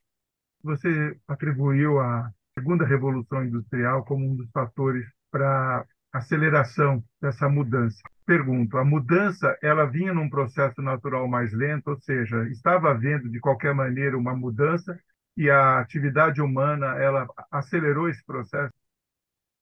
Você 0.64 1.18
atribuiu 1.28 2.00
a 2.00 2.32
segunda 2.58 2.86
revolução 2.86 3.44
industrial 3.44 4.06
como 4.06 4.25
um 4.25 4.36
dos 4.36 4.50
fatores 4.52 5.06
para 5.30 5.86
aceleração 6.14 7.04
dessa 7.22 7.50
mudança. 7.50 8.02
Pergunto, 8.25 8.77
a 8.77 8.84
mudança 8.86 9.58
ela 9.62 9.86
vinha 9.86 10.13
num 10.13 10.29
processo 10.29 10.82
natural 10.82 11.27
mais 11.27 11.53
lento, 11.53 11.89
ou 11.89 11.98
seja, 11.98 12.48
estava 12.50 12.89
havendo 12.91 13.29
de 13.29 13.39
qualquer 13.39 13.74
maneira 13.74 14.17
uma 14.17 14.36
mudança 14.36 15.00
e 15.38 15.50
a 15.50 15.79
atividade 15.79 16.41
humana 16.41 16.88
ela 16.98 17.27
acelerou 17.51 18.10
esse 18.10 18.24
processo? 18.25 18.74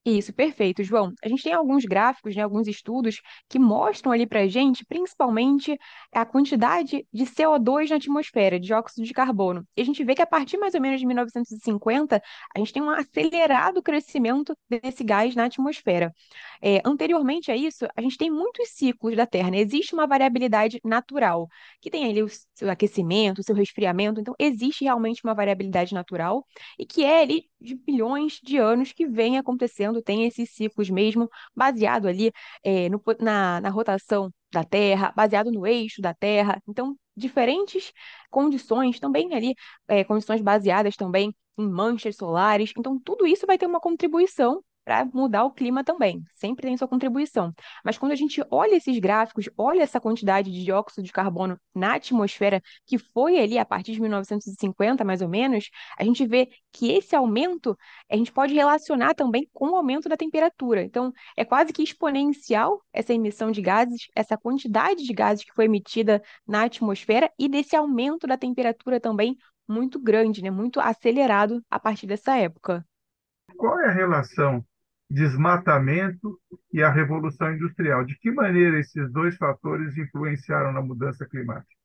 Isso, 0.06 0.34
perfeito, 0.34 0.84
João. 0.84 1.14
A 1.24 1.30
gente 1.30 1.44
tem 1.44 1.54
alguns 1.54 1.86
gráficos, 1.86 2.36
né, 2.36 2.44
alguns 2.44 2.68
estudos 2.68 3.22
que 3.48 3.58
mostram 3.58 4.12
ali 4.12 4.28
para 4.28 4.42
a 4.42 4.48
gente, 4.48 4.86
principalmente, 4.86 5.78
a 6.12 6.26
quantidade 6.26 7.08
de 7.14 7.26
CO2 7.26 7.90
na 7.90 7.96
atmosfera, 7.96 8.60
de 8.60 8.68
dióxido 8.68 9.06
de 9.06 9.14
carbono. 9.14 9.66
E 9.78 9.82
a 9.82 9.86
gente 9.86 10.04
vê 10.04 10.14
que 10.14 10.22
a 10.22 10.28
partir 10.28 10.58
mais 10.58 10.74
ou 10.76 10.82
menos 10.82 11.00
de 11.00 11.06
1950, 11.06 12.22
a 12.54 12.60
gente 12.60 12.74
tem 12.74 12.84
um 12.84 12.90
acelerado 12.90 13.82
crescimento 13.82 14.54
desse 14.70 15.06
gás 15.06 15.36
na 15.36 15.46
atmosfera. 15.46 16.14
É, 16.62 16.82
anteriormente 16.86 17.52
a 17.52 17.56
isso, 17.56 17.86
a 17.96 18.02
gente 18.02 18.18
tem 18.18 18.32
muitos 18.32 18.70
ciclos 18.70 19.16
da 19.16 19.26
Terra, 19.26 19.52
né? 19.52 19.60
Existe 19.60 19.94
uma 19.94 20.08
variabilidade 20.08 20.80
natural, 20.84 21.48
que 21.82 21.90
tem 21.90 22.06
ali 22.06 22.24
o 22.24 22.28
seu 22.54 22.70
aquecimento, 22.70 23.40
o 23.40 23.44
seu 23.44 23.56
resfriamento, 23.56 24.20
então 24.20 24.34
existe 24.40 24.84
realmente 24.84 25.22
uma 25.24 25.34
variabilidade 25.34 25.94
natural 25.94 26.46
e 26.78 26.86
que 26.86 27.04
é 27.04 27.22
ali 27.22 27.46
de 27.60 27.76
bilhões 27.76 28.40
de 28.44 28.58
anos 28.58 28.92
que 28.92 29.08
vem 29.08 29.38
acontecendo, 29.38 29.93
tem 30.02 30.26
esses 30.26 30.50
ciclos 30.54 30.90
mesmo, 30.90 31.30
baseado 31.56 32.08
ali 32.08 32.32
é, 32.64 32.90
no, 32.90 33.02
na, 33.20 33.62
na 33.62 33.70
rotação 33.70 34.32
da 34.52 34.64
Terra, 34.64 35.12
baseado 35.16 35.52
no 35.52 35.66
eixo 35.66 36.02
da 36.02 36.14
Terra. 36.14 36.62
Então, 36.68 36.96
diferentes 37.16 37.92
condições 38.30 39.00
também 39.00 39.34
ali, 39.34 39.56
é, 39.88 40.04
condições 40.04 40.42
baseadas 40.42 40.96
também 40.96 41.34
em 41.58 41.70
manchas 41.70 42.16
solares. 42.16 42.72
Então, 42.78 43.00
tudo 43.00 43.26
isso 43.28 43.46
vai 43.46 43.58
ter 43.58 43.66
uma 43.68 43.80
contribuição 43.80 44.64
para 44.84 45.06
mudar 45.06 45.44
o 45.46 45.52
clima 45.52 45.84
também, 45.84 46.24
sempre 46.36 46.68
tem 46.68 46.78
sua 46.78 46.88
contribuição. 46.88 47.54
Mas 47.84 47.98
quando 47.98 48.12
a 48.12 48.16
gente 48.16 48.44
olha 48.52 48.76
esses 48.76 48.98
gráficos, 49.00 49.50
olha 49.58 49.82
essa 49.84 50.00
quantidade 50.00 50.52
de 50.52 50.64
dióxido 50.64 51.04
de 51.04 51.12
carbono 51.12 51.58
na 51.74 51.96
atmosfera 51.96 52.62
que 52.86 52.98
foi 52.98 53.40
ali 53.40 53.58
a 53.58 53.66
partir 53.66 53.94
de 53.94 54.02
1950, 54.02 55.04
mais 55.04 55.22
ou 55.22 55.30
menos, 55.30 55.70
a 55.98 56.04
gente 56.04 56.26
vê 56.26 56.50
que 56.72 56.92
esse 56.92 57.16
aumento 57.16 57.78
a 58.10 58.16
gente 58.16 58.32
pode 58.32 58.54
relacionar 58.54 59.14
também 59.14 59.48
com 59.54 59.72
o 59.72 59.76
aumento 59.76 60.10
da 60.10 60.18
temperatura. 60.18 60.84
Então, 60.84 61.14
é 61.38 61.46
quase 61.46 61.72
que 61.72 61.84
exponencial 61.84 62.82
essa 62.92 63.14
emissão 63.14 63.52
de 63.52 63.62
gases, 63.62 64.08
essa 64.16 64.38
quantidade 64.38 65.04
de 65.04 65.14
gases 65.14 65.44
que 65.44 65.54
foi 65.54 65.66
emitida 65.66 66.22
na 66.48 66.64
atmosfera 66.64 67.32
e 67.40 67.48
desse 67.48 67.76
aumento 67.76 68.28
da 68.28 68.38
temperatura 68.38 69.00
também 69.00 69.38
muito 69.68 70.00
grande, 70.00 70.42
né? 70.42 70.52
Muito 70.52 70.80
acelerado 70.80 71.64
a 71.70 71.80
partir 71.80 72.06
dessa 72.06 72.36
época. 72.36 72.86
Qual 73.58 73.80
é 73.80 73.88
a 73.88 73.92
relação 73.92 74.66
desmatamento 75.10 76.40
e 76.72 76.82
a 76.82 76.90
revolução 76.90 77.54
industrial? 77.54 78.04
De 78.04 78.18
que 78.18 78.32
maneira 78.32 78.80
esses 78.80 79.12
dois 79.12 79.36
fatores 79.38 79.98
influenciaram 79.98 80.72
na 80.72 80.82
mudança 80.82 81.26
climática? 81.26 81.76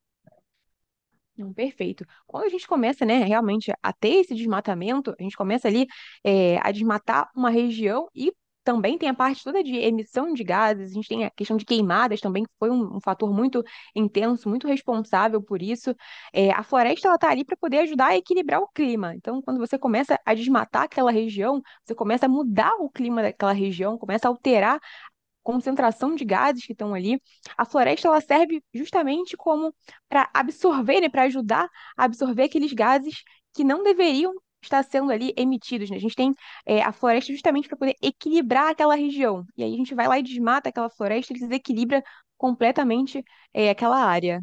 Perfeito. 1.54 2.04
Quando 2.26 2.44
a 2.44 2.48
gente 2.48 2.66
começa, 2.66 3.04
né, 3.04 3.22
realmente 3.22 3.72
a 3.80 3.92
ter 3.92 4.20
esse 4.20 4.34
desmatamento, 4.34 5.14
a 5.18 5.22
gente 5.22 5.36
começa 5.36 5.68
ali 5.68 5.86
é, 6.24 6.58
a 6.58 6.72
desmatar 6.72 7.30
uma 7.34 7.48
região 7.48 8.08
e 8.14 8.32
também 8.68 8.98
tem 8.98 9.08
a 9.08 9.14
parte 9.14 9.42
toda 9.42 9.64
de 9.64 9.74
emissão 9.76 10.34
de 10.34 10.44
gases, 10.44 10.90
a 10.90 10.94
gente 10.94 11.08
tem 11.08 11.24
a 11.24 11.30
questão 11.30 11.56
de 11.56 11.64
queimadas 11.64 12.20
também, 12.20 12.44
que 12.44 12.50
foi 12.58 12.68
um, 12.68 12.98
um 12.98 13.00
fator 13.00 13.32
muito 13.32 13.64
intenso, 13.96 14.46
muito 14.46 14.68
responsável 14.68 15.42
por 15.42 15.62
isso. 15.62 15.94
É, 16.34 16.50
a 16.50 16.62
floresta 16.62 17.08
está 17.14 17.30
ali 17.30 17.46
para 17.46 17.56
poder 17.56 17.78
ajudar 17.78 18.08
a 18.08 18.16
equilibrar 18.18 18.60
o 18.60 18.68
clima. 18.68 19.14
Então, 19.14 19.40
quando 19.40 19.56
você 19.56 19.78
começa 19.78 20.20
a 20.22 20.34
desmatar 20.34 20.82
aquela 20.82 21.10
região, 21.10 21.62
você 21.82 21.94
começa 21.94 22.26
a 22.26 22.28
mudar 22.28 22.74
o 22.78 22.90
clima 22.90 23.22
daquela 23.22 23.52
região, 23.52 23.96
começa 23.96 24.28
a 24.28 24.30
alterar 24.30 24.78
concentração 25.42 26.14
de 26.14 26.26
gases 26.26 26.66
que 26.66 26.72
estão 26.72 26.92
ali. 26.92 27.22
A 27.56 27.64
floresta 27.64 28.06
ela 28.06 28.20
serve 28.20 28.62
justamente 28.74 29.34
como 29.34 29.74
para 30.10 30.28
absorver, 30.34 31.00
né, 31.00 31.08
para 31.08 31.22
ajudar 31.22 31.70
a 31.96 32.04
absorver 32.04 32.42
aqueles 32.42 32.74
gases 32.74 33.22
que 33.54 33.64
não 33.64 33.82
deveriam 33.82 34.34
está 34.68 34.82
sendo 34.82 35.10
ali 35.10 35.32
emitidos, 35.36 35.90
né? 35.90 35.96
A 35.96 36.00
gente 36.00 36.14
tem 36.14 36.34
é, 36.66 36.82
a 36.82 36.92
floresta 36.92 37.32
justamente 37.32 37.68
para 37.68 37.76
poder 37.76 37.94
equilibrar 38.02 38.70
aquela 38.70 38.94
região. 38.94 39.44
E 39.56 39.62
aí 39.62 39.74
a 39.74 39.76
gente 39.76 39.94
vai 39.94 40.06
lá 40.06 40.18
e 40.18 40.22
desmata 40.22 40.68
aquela 40.68 40.90
floresta 40.90 41.32
e 41.32 41.38
desequilibra 41.38 42.02
completamente 42.36 43.24
é, 43.52 43.70
aquela 43.70 44.02
área. 44.04 44.40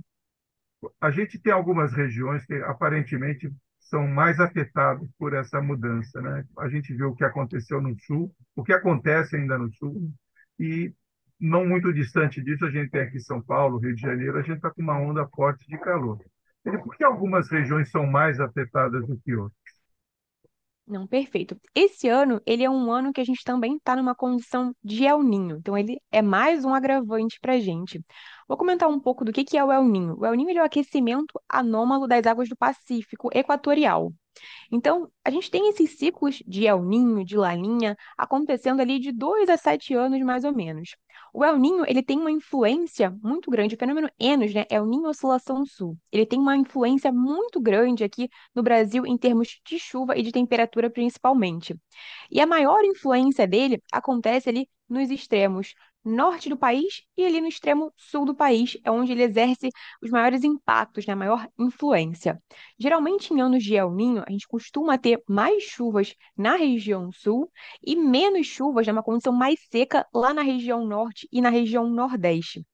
A 1.01 1.09
gente 1.09 1.39
tem 1.39 1.53
algumas 1.53 1.93
regiões 1.93 2.45
que 2.45 2.53
aparentemente 2.55 3.49
são 3.79 4.07
mais 4.07 4.39
afetadas 4.39 5.07
por 5.17 5.33
essa 5.33 5.61
mudança, 5.61 6.21
né? 6.21 6.43
A 6.59 6.67
gente 6.67 6.93
viu 6.93 7.09
o 7.09 7.15
que 7.15 7.23
aconteceu 7.23 7.81
no 7.81 7.95
sul, 8.01 8.33
o 8.55 8.63
que 8.63 8.73
acontece 8.73 9.35
ainda 9.35 9.57
no 9.57 9.71
sul, 9.73 10.11
e 10.59 10.93
não 11.39 11.65
muito 11.65 11.93
distante 11.93 12.41
disso, 12.41 12.65
a 12.65 12.71
gente 12.71 12.89
tem 12.89 13.01
aqui 13.01 13.19
São 13.19 13.41
Paulo, 13.41 13.77
Rio 13.77 13.95
de 13.95 14.01
Janeiro, 14.01 14.37
a 14.37 14.41
gente 14.41 14.57
está 14.57 14.71
com 14.71 14.81
uma 14.81 14.97
onda 14.97 15.27
forte 15.27 15.67
de 15.67 15.77
calor. 15.77 16.19
Por 16.63 16.95
que 16.95 17.03
algumas 17.03 17.49
regiões 17.49 17.91
são 17.91 18.07
mais 18.07 18.39
afetadas 18.39 19.05
do 19.05 19.17
que 19.19 19.35
outras? 19.35 19.64
Não, 20.87 21.07
perfeito. 21.07 21.59
Esse 21.73 22.07
ano, 22.07 22.39
ele 22.45 22.63
é 22.63 22.69
um 22.69 22.91
ano 22.91 23.11
que 23.11 23.19
a 23.19 23.23
gente 23.23 23.43
também 23.43 23.75
está 23.77 23.95
numa 23.95 24.13
condição 24.13 24.71
de 24.83 25.03
El 25.03 25.23
Ninho. 25.23 25.57
Então, 25.57 25.75
ele 25.75 25.99
é 26.11 26.21
mais 26.21 26.63
um 26.63 26.75
agravante 26.75 27.39
para 27.41 27.53
a 27.53 27.59
gente. 27.59 27.99
Vou 28.47 28.55
comentar 28.55 28.87
um 28.87 28.99
pouco 28.99 29.25
do 29.25 29.33
que 29.33 29.43
que 29.43 29.57
é 29.57 29.63
o 29.63 29.71
El 29.71 29.83
Ninho. 29.85 30.15
O 30.19 30.25
El 30.25 30.35
Ninho 30.35 30.51
é 30.51 30.61
o 30.61 30.65
aquecimento 30.65 31.41
anômalo 31.49 32.07
das 32.07 32.27
águas 32.27 32.49
do 32.49 32.55
Pacífico 32.55 33.29
equatorial. 33.33 34.13
Então, 34.71 35.09
a 35.23 35.31
gente 35.31 35.49
tem 35.49 35.69
esses 35.69 35.97
ciclos 35.97 36.43
de 36.45 36.67
El 36.67 36.83
Ninho, 36.83 37.25
de 37.25 37.35
Laninha, 37.37 37.97
acontecendo 38.17 38.79
ali 38.81 38.99
de 38.99 39.11
dois 39.11 39.49
a 39.49 39.57
sete 39.57 39.93
anos, 39.95 40.21
mais 40.21 40.43
ou 40.43 40.53
menos. 40.53 40.91
O 41.37 41.43
El 41.43 41.57
Ninho, 41.59 41.83
ele 41.85 42.01
tem 42.01 42.17
uma 42.17 42.31
influência 42.31 43.11
muito 43.21 43.51
grande, 43.51 43.75
o 43.75 43.77
fenômeno 43.77 44.09
Enos, 44.17 44.53
né, 44.53 44.65
El 44.69 44.85
Ninho 44.85 45.09
Oscilação 45.09 45.65
Sul. 45.65 45.97
Ele 46.09 46.25
tem 46.25 46.39
uma 46.39 46.55
influência 46.55 47.11
muito 47.11 47.59
grande 47.59 48.05
aqui 48.05 48.29
no 48.55 48.63
Brasil 48.63 49.05
em 49.05 49.17
termos 49.17 49.59
de 49.65 49.77
chuva 49.77 50.17
e 50.17 50.23
de 50.23 50.31
temperatura 50.31 50.89
principalmente. 50.89 51.75
E 52.31 52.39
a 52.39 52.47
maior 52.47 52.85
influência 52.85 53.45
dele 53.45 53.83
acontece 53.91 54.47
ali 54.47 54.69
nos 54.87 55.11
extremos 55.11 55.73
norte 56.05 56.47
do 56.49 56.57
país 56.57 57.03
e 57.17 57.25
ali 57.25 57.41
no 57.41 57.47
extremo 57.47 57.91
sul 57.97 58.25
do 58.25 58.35
país 58.35 58.77
é 58.83 58.91
onde 58.91 59.11
ele 59.11 59.23
exerce 59.23 59.69
os 60.01 60.11
maiores 60.11 60.43
impactos, 60.43 61.05
né, 61.05 61.13
a 61.13 61.15
maior 61.15 61.47
influência. 61.57 62.41
Geralmente 62.77 63.33
em 63.33 63.41
anos 63.41 63.63
de 63.63 63.75
El 63.75 63.91
Niño, 63.91 64.23
a 64.27 64.31
gente 64.31 64.47
costuma 64.47 64.97
ter 64.97 65.21
mais 65.27 65.63
chuvas 65.63 66.15
na 66.37 66.55
região 66.55 67.11
sul 67.11 67.51
e 67.83 67.95
menos 67.95 68.45
chuvas, 68.45 68.85
né, 68.85 68.93
uma 68.93 69.03
condição 69.03 69.33
mais 69.33 69.59
seca 69.71 70.05
lá 70.13 70.33
na 70.33 70.43
região 70.43 70.85
norte 70.85 71.27
e 71.31 71.41
na 71.41 71.49
região 71.49 71.89
nordeste. 71.89 72.65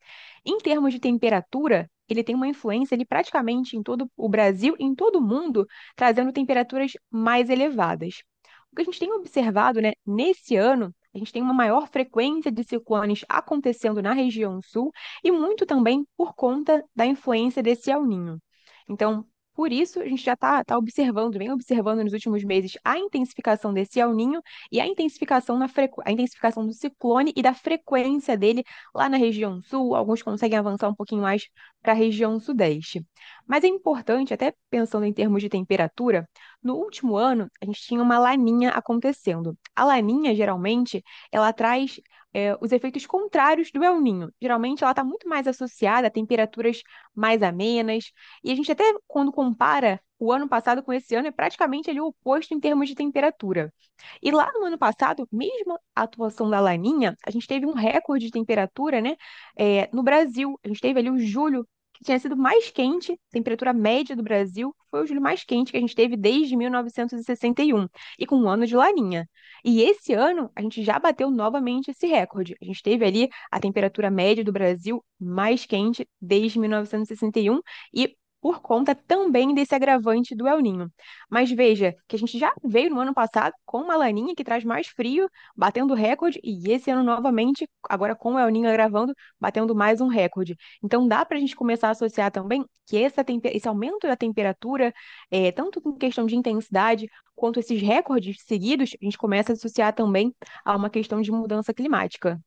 Em 0.45 0.57
termos 0.57 0.91
de 0.93 0.99
temperatura, 0.99 1.89
ele 2.09 2.23
tem 2.23 2.35
uma 2.35 2.47
influência 2.47 2.95
ali 2.95 3.05
praticamente 3.05 3.77
em 3.77 3.83
todo 3.83 4.11
o 4.17 4.27
Brasil, 4.27 4.75
em 4.77 4.93
todo 4.93 5.17
o 5.17 5.21
mundo, 5.21 5.65
trazendo 5.95 6.33
temperaturas 6.33 6.91
mais 7.09 7.49
elevadas. 7.49 8.23
O 8.71 8.75
que 8.75 8.81
a 8.81 8.85
gente 8.85 8.99
tem 8.99 9.11
observado, 9.13 9.81
né, 9.81 9.93
nesse 10.05 10.55
ano 10.55 10.93
a 11.13 11.17
gente 11.17 11.31
tem 11.33 11.41
uma 11.41 11.53
maior 11.53 11.87
frequência 11.87 12.51
de 12.51 12.63
ciclones 12.63 13.25
acontecendo 13.27 14.01
na 14.01 14.13
região 14.13 14.61
sul 14.61 14.91
e 15.23 15.31
muito 15.31 15.65
também 15.65 16.05
por 16.15 16.33
conta 16.33 16.83
da 16.95 17.05
influência 17.05 17.61
desse 17.61 17.91
El 17.91 18.05
Niño. 18.05 18.41
Então, 18.87 19.25
por 19.53 19.71
isso, 19.71 19.99
a 19.99 20.05
gente 20.05 20.23
já 20.23 20.33
está 20.33 20.63
tá 20.63 20.77
observando, 20.77 21.37
vem 21.37 21.51
observando 21.51 22.03
nos 22.03 22.13
últimos 22.13 22.43
meses 22.43 22.77
a 22.83 22.97
intensificação 22.97 23.73
desse 23.73 23.99
El 23.99 24.13
Niño 24.13 24.41
e 24.71 24.79
a 24.79 24.87
intensificação, 24.87 25.57
na 25.57 25.67
frequ... 25.67 26.01
a 26.05 26.11
intensificação 26.11 26.65
do 26.65 26.73
ciclone 26.73 27.33
e 27.35 27.41
da 27.41 27.53
frequência 27.53 28.37
dele 28.37 28.63
lá 28.95 29.09
na 29.09 29.17
região 29.17 29.61
sul. 29.61 29.93
Alguns 29.95 30.21
conseguem 30.23 30.57
avançar 30.57 30.87
um 30.89 30.95
pouquinho 30.95 31.21
mais 31.21 31.49
para 31.81 31.91
a 31.91 31.95
região 31.95 32.39
sudeste. 32.39 33.05
Mas 33.45 33.63
é 33.63 33.67
importante, 33.67 34.33
até 34.33 34.53
pensando 34.69 35.05
em 35.05 35.13
termos 35.13 35.41
de 35.41 35.49
temperatura, 35.49 36.27
no 36.63 36.75
último 36.75 37.15
ano 37.17 37.49
a 37.61 37.65
gente 37.65 37.81
tinha 37.81 38.01
uma 38.01 38.17
laninha 38.19 38.69
acontecendo. 38.69 39.57
A 39.75 39.83
laninha, 39.83 40.33
geralmente, 40.33 41.03
ela 41.31 41.51
traz 41.51 41.99
é, 42.33 42.57
os 42.61 42.71
efeitos 42.71 43.05
contrários 43.05 43.71
do 43.71 43.83
El 43.83 43.99
Ninho. 44.01 44.31
Geralmente 44.41 44.83
ela 44.83 44.91
está 44.91 45.03
muito 45.03 45.27
mais 45.27 45.47
associada 45.47 46.07
a 46.07 46.11
temperaturas 46.11 46.81
mais 47.13 47.41
amenas, 47.43 48.11
e 48.43 48.51
a 48.51 48.55
gente 48.55 48.71
até 48.71 48.83
quando 49.07 49.31
compara 49.31 49.99
o 50.19 50.31
ano 50.31 50.47
passado 50.47 50.83
com 50.83 50.93
esse 50.93 51.15
ano 51.15 51.27
é 51.27 51.31
praticamente 51.31 51.89
ali 51.89 51.99
o 51.99 52.07
oposto 52.07 52.53
em 52.53 52.59
termos 52.59 52.87
de 52.87 52.95
temperatura. 52.95 53.73
E 54.21 54.31
lá 54.31 54.51
no 54.53 54.65
ano 54.65 54.77
passado, 54.77 55.27
mesmo 55.31 55.79
a 55.95 56.03
atuação 56.03 56.49
da 56.49 56.59
Laninha, 56.59 57.17
a 57.25 57.31
gente 57.31 57.47
teve 57.47 57.65
um 57.65 57.73
recorde 57.73 58.25
de 58.25 58.31
temperatura, 58.31 59.01
né, 59.01 59.15
é, 59.57 59.89
no 59.91 60.03
Brasil. 60.03 60.59
A 60.63 60.67
gente 60.67 60.79
teve 60.79 60.99
ali 60.99 61.09
o 61.09 61.19
julho 61.19 61.67
tinha 62.03 62.19
sido 62.19 62.35
mais 62.35 62.69
quente, 62.71 63.19
temperatura 63.31 63.73
média 63.73 64.15
do 64.15 64.23
Brasil, 64.23 64.75
foi 64.89 65.03
o 65.03 65.07
julho 65.07 65.21
mais 65.21 65.43
quente 65.43 65.71
que 65.71 65.77
a 65.77 65.79
gente 65.79 65.95
teve 65.95 66.17
desde 66.17 66.55
1961, 66.55 67.87
e 68.17 68.25
com 68.25 68.35
um 68.37 68.49
ano 68.49 68.65
de 68.65 68.75
laninha. 68.75 69.29
E 69.63 69.81
esse 69.81 70.13
ano, 70.13 70.51
a 70.55 70.61
gente 70.61 70.83
já 70.83 70.99
bateu 70.99 71.29
novamente 71.29 71.91
esse 71.91 72.07
recorde. 72.07 72.55
A 72.61 72.65
gente 72.65 72.81
teve 72.81 73.05
ali 73.05 73.29
a 73.51 73.59
temperatura 73.59 74.09
média 74.09 74.43
do 74.43 74.51
Brasil 74.51 75.03
mais 75.19 75.65
quente 75.65 76.07
desde 76.19 76.59
1961, 76.59 77.61
e 77.93 78.15
por 78.41 78.59
conta 78.59 78.95
também 78.95 79.53
desse 79.53 79.75
agravante 79.75 80.35
do 80.35 80.47
El 80.47 80.59
Ninho. 80.59 80.91
Mas 81.29 81.51
veja 81.51 81.95
que 82.07 82.15
a 82.15 82.19
gente 82.19 82.39
já 82.39 82.51
veio 82.63 82.89
no 82.89 82.99
ano 82.99 83.13
passado 83.13 83.53
com 83.63 83.77
uma 83.77 83.95
laninha 83.95 84.33
que 84.35 84.43
traz 84.43 84.63
mais 84.63 84.87
frio, 84.87 85.29
batendo 85.55 85.93
recorde, 85.93 86.39
e 86.43 86.71
esse 86.71 86.89
ano 86.89 87.03
novamente, 87.03 87.69
agora 87.87 88.15
com 88.15 88.33
o 88.33 88.39
El 88.39 88.49
Ninho 88.49 88.67
agravando, 88.67 89.13
batendo 89.39 89.75
mais 89.75 90.01
um 90.01 90.07
recorde. 90.07 90.57
Então 90.83 91.07
dá 91.07 91.23
para 91.23 91.37
a 91.37 91.39
gente 91.39 91.55
começar 91.55 91.89
a 91.89 91.91
associar 91.91 92.31
também 92.31 92.65
que 92.87 92.97
essa 92.97 93.23
esse 93.45 93.67
aumento 93.67 94.07
da 94.07 94.17
temperatura, 94.17 94.91
é, 95.29 95.51
tanto 95.51 95.81
em 95.85 95.97
questão 95.97 96.25
de 96.25 96.35
intensidade, 96.35 97.07
quanto 97.35 97.59
esses 97.59 97.81
recordes 97.81 98.43
seguidos, 98.43 98.95
a 99.01 99.05
gente 99.05 99.17
começa 99.17 99.51
a 99.51 99.53
associar 99.53 99.93
também 99.93 100.33
a 100.65 100.75
uma 100.75 100.89
questão 100.89 101.21
de 101.21 101.31
mudança 101.31 101.73
climática. 101.73 102.39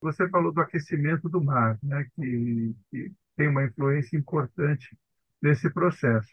Você 0.00 0.28
falou 0.30 0.52
do 0.52 0.60
aquecimento 0.60 1.28
do 1.28 1.42
mar, 1.42 1.78
né, 1.82 2.06
que, 2.14 2.74
que 2.90 3.12
tem 3.36 3.48
uma 3.48 3.64
influência 3.64 4.16
importante 4.16 4.96
desse 5.40 5.70
processo. 5.72 6.28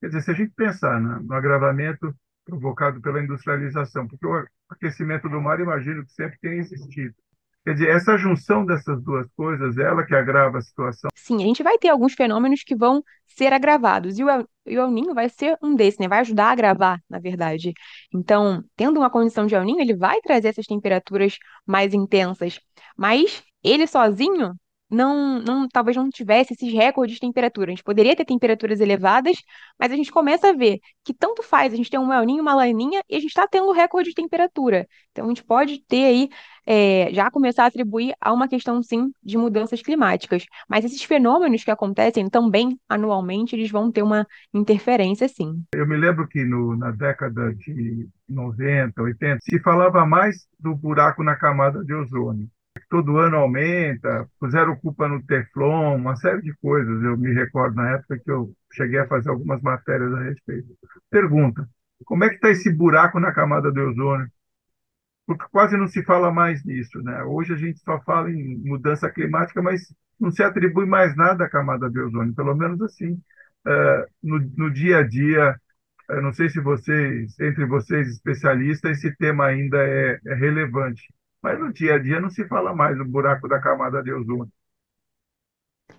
Quer 0.00 0.08
dizer, 0.08 0.22
se 0.22 0.30
a 0.30 0.34
gente 0.34 0.52
pensar 0.54 1.00
né, 1.00 1.18
no 1.22 1.34
agravamento 1.34 2.14
provocado 2.44 3.00
pela 3.00 3.22
industrialização, 3.22 4.06
porque 4.06 4.26
o 4.26 4.44
aquecimento 4.68 5.28
do 5.28 5.40
mar, 5.40 5.60
imagino 5.60 6.04
que 6.04 6.12
sempre 6.12 6.38
tem 6.40 6.58
existido. 6.58 7.14
Quer 7.64 7.72
dizer, 7.72 7.88
essa 7.88 8.18
junção 8.18 8.66
dessas 8.66 9.02
duas 9.02 9.26
coisas, 9.34 9.78
ela 9.78 10.04
que 10.04 10.14
agrava 10.14 10.58
a 10.58 10.60
situação. 10.60 11.08
Sim, 11.14 11.36
a 11.36 11.46
gente 11.46 11.62
vai 11.62 11.78
ter 11.78 11.88
alguns 11.88 12.12
fenômenos 12.12 12.62
que 12.62 12.76
vão 12.76 13.02
ser 13.26 13.54
agravados, 13.54 14.18
e 14.18 14.24
o 14.24 14.28
El, 14.28 14.42
o 14.42 14.70
El 14.70 14.90
Ninho 14.90 15.14
vai 15.14 15.30
ser 15.30 15.56
um 15.62 15.74
desses, 15.74 15.98
né? 15.98 16.06
Vai 16.06 16.20
ajudar 16.20 16.48
a 16.48 16.52
agravar, 16.52 17.00
na 17.08 17.18
verdade. 17.18 17.72
Então, 18.12 18.62
tendo 18.76 19.00
uma 19.00 19.08
condição 19.10 19.46
de 19.46 19.54
El 19.54 19.64
Ninho, 19.64 19.80
ele 19.80 19.96
vai 19.96 20.20
trazer 20.20 20.48
essas 20.48 20.66
temperaturas 20.66 21.38
mais 21.66 21.94
intensas, 21.94 22.60
mas 22.98 23.42
ele 23.62 23.86
sozinho 23.86 24.54
não, 24.90 25.40
não, 25.40 25.68
talvez 25.68 25.96
não 25.96 26.08
tivesse 26.10 26.52
esses 26.52 26.72
recordes 26.72 27.14
de 27.14 27.20
temperatura. 27.20 27.70
A 27.70 27.74
gente 27.74 27.82
poderia 27.82 28.14
ter 28.14 28.24
temperaturas 28.24 28.80
elevadas, 28.80 29.36
mas 29.78 29.90
a 29.90 29.96
gente 29.96 30.10
começa 30.10 30.50
a 30.50 30.52
ver 30.52 30.78
que 31.04 31.12
tanto 31.12 31.42
faz, 31.42 31.72
a 31.72 31.76
gente 31.76 31.90
tem 31.90 31.98
um 31.98 32.12
El 32.12 32.24
uma 32.24 32.54
Laninha, 32.54 33.02
e 33.08 33.16
a 33.16 33.20
gente 33.20 33.30
está 33.30 33.46
tendo 33.46 33.72
recorde 33.72 34.10
de 34.10 34.14
temperatura. 34.14 34.86
Então 35.10 35.24
a 35.24 35.28
gente 35.28 35.44
pode 35.44 35.82
ter 35.86 36.04
aí, 36.04 36.28
é, 36.66 37.12
já 37.12 37.30
começar 37.30 37.64
a 37.64 37.66
atribuir 37.66 38.14
a 38.20 38.32
uma 38.32 38.48
questão, 38.48 38.82
sim, 38.82 39.10
de 39.22 39.36
mudanças 39.36 39.82
climáticas. 39.82 40.44
Mas 40.68 40.84
esses 40.84 41.02
fenômenos 41.02 41.64
que 41.64 41.70
acontecem 41.70 42.28
também 42.28 42.78
anualmente, 42.88 43.56
eles 43.56 43.70
vão 43.70 43.90
ter 43.90 44.02
uma 44.02 44.26
interferência, 44.52 45.28
sim. 45.28 45.62
Eu 45.74 45.86
me 45.86 45.96
lembro 45.96 46.28
que 46.28 46.44
no, 46.44 46.76
na 46.76 46.90
década 46.90 47.54
de 47.54 48.08
90, 48.28 49.02
80, 49.02 49.38
se 49.42 49.58
falava 49.60 50.06
mais 50.06 50.46
do 50.58 50.74
buraco 50.74 51.22
na 51.22 51.36
camada 51.36 51.84
de 51.84 51.94
ozônio 51.94 52.48
todo 52.88 53.18
ano 53.18 53.36
aumenta, 53.36 54.28
puseram 54.38 54.76
culpa 54.76 55.08
no 55.08 55.22
Teflon, 55.24 55.96
uma 55.96 56.16
série 56.16 56.42
de 56.42 56.52
coisas. 56.56 57.02
Eu 57.02 57.16
me 57.16 57.32
recordo 57.32 57.76
na 57.76 57.92
época 57.92 58.18
que 58.18 58.30
eu 58.30 58.52
cheguei 58.72 58.98
a 58.98 59.06
fazer 59.06 59.30
algumas 59.30 59.60
matérias 59.62 60.12
a 60.12 60.22
respeito. 60.22 60.68
Pergunta: 61.10 61.68
como 62.04 62.24
é 62.24 62.28
que 62.28 62.36
está 62.36 62.50
esse 62.50 62.72
buraco 62.72 63.20
na 63.20 63.32
camada 63.32 63.70
do 63.72 63.80
ozônio? 63.80 64.28
Porque 65.26 65.46
quase 65.50 65.76
não 65.76 65.86
se 65.88 66.02
fala 66.04 66.30
mais 66.32 66.64
nisso, 66.64 67.00
né? 67.02 67.22
Hoje 67.24 67.54
a 67.54 67.56
gente 67.56 67.80
só 67.80 68.00
fala 68.02 68.30
em 68.30 68.58
mudança 68.58 69.10
climática, 69.10 69.62
mas 69.62 69.94
não 70.20 70.30
se 70.30 70.42
atribui 70.42 70.86
mais 70.86 71.16
nada 71.16 71.44
à 71.44 71.50
camada 71.50 71.88
de 71.90 71.98
ozônio, 72.00 72.34
pelo 72.34 72.54
menos 72.54 72.80
assim, 72.82 73.12
uh, 73.66 74.06
no, 74.22 74.38
no 74.56 74.70
dia 74.70 74.98
a 74.98 75.02
dia. 75.02 75.58
Eu 76.10 76.22
não 76.22 76.32
sei 76.32 76.50
se 76.50 76.60
vocês, 76.60 77.38
entre 77.40 77.64
vocês 77.66 78.08
especialistas, 78.08 78.98
esse 78.98 79.16
tema 79.16 79.46
ainda 79.46 79.78
é, 79.78 80.20
é 80.26 80.34
relevante 80.34 81.02
mas 81.44 81.60
no 81.60 81.72
dia 81.72 81.94
a 81.96 81.98
dia 81.98 82.20
não 82.20 82.30
se 82.30 82.46
fala 82.48 82.74
mais 82.74 82.96
do 82.98 83.04
buraco 83.04 83.48
da 83.48 83.60
camada 83.60 84.02
de 84.02 84.12
ozônio. 84.12 84.50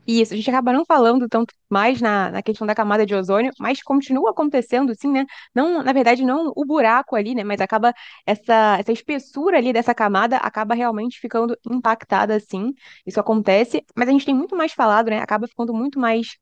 Isso, 0.07 0.33
a 0.33 0.37
gente 0.37 0.49
acaba 0.49 0.71
não 0.73 0.85
falando 0.85 1.27
tanto 1.27 1.53
mais 1.69 2.01
na, 2.01 2.29
na 2.31 2.41
questão 2.43 2.65
da 2.65 2.75
camada 2.75 3.05
de 3.05 3.13
ozônio, 3.15 3.51
mas 3.59 3.81
continua 3.83 4.31
acontecendo, 4.31 4.93
sim, 4.95 5.11
né? 5.11 5.25
Não, 5.53 5.83
na 5.83 5.93
verdade, 5.93 6.23
não 6.23 6.51
o 6.55 6.65
buraco 6.65 7.15
ali, 7.15 7.33
né? 7.35 7.43
Mas 7.43 7.61
acaba 7.61 7.93
essa, 8.25 8.77
essa 8.79 8.91
espessura 8.91 9.57
ali 9.57 9.71
dessa 9.73 9.93
camada 9.95 10.37
acaba 10.37 10.73
realmente 10.75 11.19
ficando 11.19 11.57
impactada, 11.69 12.39
sim. 12.39 12.73
Isso 13.05 13.19
acontece, 13.19 13.83
mas 13.95 14.07
a 14.09 14.11
gente 14.11 14.25
tem 14.25 14.35
muito 14.35 14.55
mais 14.55 14.73
falado, 14.73 15.09
né? 15.09 15.19
Acaba 15.21 15.47
ficando 15.47 15.73
muito 15.73 15.99
mais 15.99 16.35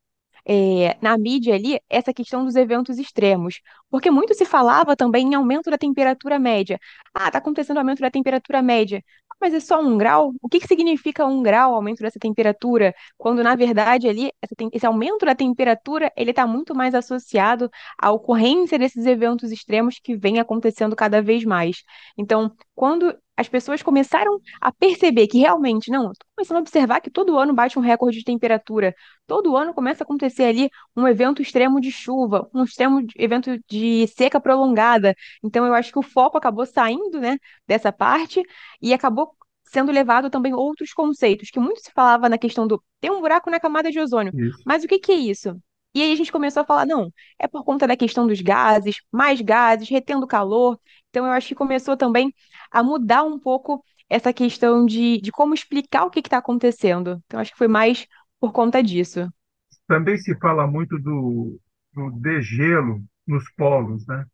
é, 0.45 0.97
na 1.01 1.17
mídia 1.17 1.55
ali 1.55 1.79
essa 1.89 2.13
questão 2.13 2.43
dos 2.45 2.55
eventos 2.55 2.97
extremos, 2.97 3.61
porque 3.89 4.11
muito 4.11 4.33
se 4.33 4.45
falava 4.45 4.95
também 4.95 5.27
em 5.27 5.35
aumento 5.35 5.69
da 5.71 5.77
temperatura 5.77 6.39
média. 6.39 6.79
Ah, 7.13 7.27
está 7.27 7.39
acontecendo 7.39 7.77
aumento 7.77 8.01
da 8.01 8.11
temperatura 8.11 8.61
média. 8.61 9.03
Mas 9.39 9.53
é 9.53 9.59
só 9.59 9.81
um 9.81 9.97
grau? 9.97 10.33
O 10.41 10.47
que 10.47 10.59
que 10.59 10.67
significa 10.67 11.25
um 11.25 11.43
grau 11.43 11.75
aumento 11.75 11.99
dessa 12.01 12.19
temperatura? 12.19 12.93
Quando, 13.17 13.43
na 13.43 13.55
verdade, 13.55 14.07
ali, 14.07 14.31
esse 14.71 14.85
aumento 14.85 15.25
da 15.25 15.35
temperatura, 15.35 16.11
ele 16.15 16.29
está 16.31 16.47
muito 16.47 16.73
mais 16.73 16.95
associado 16.95 17.69
à 17.99 18.11
ocorrência 18.11 18.79
desses 18.79 19.05
eventos 19.05 19.51
extremos 19.51 19.99
que 20.01 20.15
vem 20.15 20.39
acontecendo 20.39 20.95
cada 20.95 21.21
vez 21.21 21.43
mais. 21.43 21.83
Então, 22.17 22.55
quando 22.73 23.13
as 23.35 23.49
pessoas 23.49 23.81
começaram 23.81 24.39
a 24.61 24.71
perceber 24.71 25.27
que 25.27 25.39
realmente, 25.39 25.89
não, 25.89 26.11
estou 26.11 26.27
começando 26.35 26.57
a 26.57 26.59
observar 26.61 27.01
que 27.01 27.09
todo 27.09 27.37
ano 27.37 27.53
bate 27.53 27.79
um 27.79 27.81
recorde 27.81 28.19
de 28.19 28.23
temperatura, 28.23 28.93
todo 29.25 29.57
ano 29.57 29.73
começa 29.73 30.03
a 30.03 30.05
acontecer 30.05 30.43
ali 30.43 30.69
um 30.95 31.07
evento 31.07 31.41
extremo 31.41 31.81
de 31.81 31.91
chuva, 31.91 32.49
um 32.53 32.63
extremo 32.63 33.01
de, 33.03 33.13
evento 33.17 33.57
de 33.67 34.07
seca 34.07 34.39
prolongada. 34.39 35.15
Então, 35.43 35.65
eu 35.65 35.73
acho 35.73 35.91
que 35.91 35.99
o 35.99 36.03
foco 36.03 36.37
acabou 36.37 36.65
saindo, 36.65 37.19
né, 37.19 37.37
dessa 37.67 37.91
parte 37.91 38.43
e 38.81 38.93
acabou 38.93 39.35
sendo 39.63 39.91
levado 39.91 40.29
também 40.29 40.53
outros 40.53 40.93
conceitos, 40.93 41.49
que 41.49 41.59
muito 41.59 41.81
se 41.81 41.91
falava 41.91 42.29
na 42.29 42.37
questão 42.37 42.67
do 42.67 42.81
tem 43.01 43.09
um 43.11 43.19
buraco 43.19 43.49
na 43.49 43.59
camada 43.59 43.89
de 43.91 43.99
ozônio. 43.99 44.31
Isso. 44.35 44.59
Mas 44.65 44.83
o 44.83 44.87
que 44.87 44.99
que 44.99 45.11
é 45.11 45.15
isso? 45.15 45.59
E 45.93 46.01
aí 46.01 46.11
a 46.11 46.15
gente 46.15 46.31
começou 46.31 46.61
a 46.61 46.65
falar, 46.65 46.85
não, 46.85 47.11
é 47.39 47.47
por 47.47 47.63
conta 47.63 47.87
da 47.87 47.95
questão 47.95 48.25
dos 48.27 48.41
gases, 48.41 48.95
mais 49.11 49.41
gases, 49.41 49.89
retendo 49.89 50.25
calor. 50.27 50.79
Então 51.09 51.25
eu 51.25 51.31
acho 51.31 51.49
que 51.49 51.55
começou 51.55 51.95
também 51.95 52.33
a 52.71 52.81
mudar 52.81 53.23
um 53.23 53.39
pouco 53.39 53.83
essa 54.09 54.33
questão 54.33 54.85
de, 54.85 55.19
de 55.21 55.31
como 55.31 55.53
explicar 55.53 56.05
o 56.05 56.09
que 56.09 56.19
está 56.19 56.37
acontecendo. 56.37 57.21
Então 57.25 57.39
acho 57.39 57.51
que 57.51 57.57
foi 57.57 57.67
mais 57.67 58.07
por 58.39 58.51
conta 58.51 58.81
disso. 58.81 59.31
Também 59.87 60.17
se 60.17 60.35
fala 60.39 60.65
muito 60.65 60.97
do, 60.99 61.59
do 61.93 62.11
degelo 62.19 63.01
nos 63.27 63.43
polos, 63.55 64.05
né? 64.07 64.25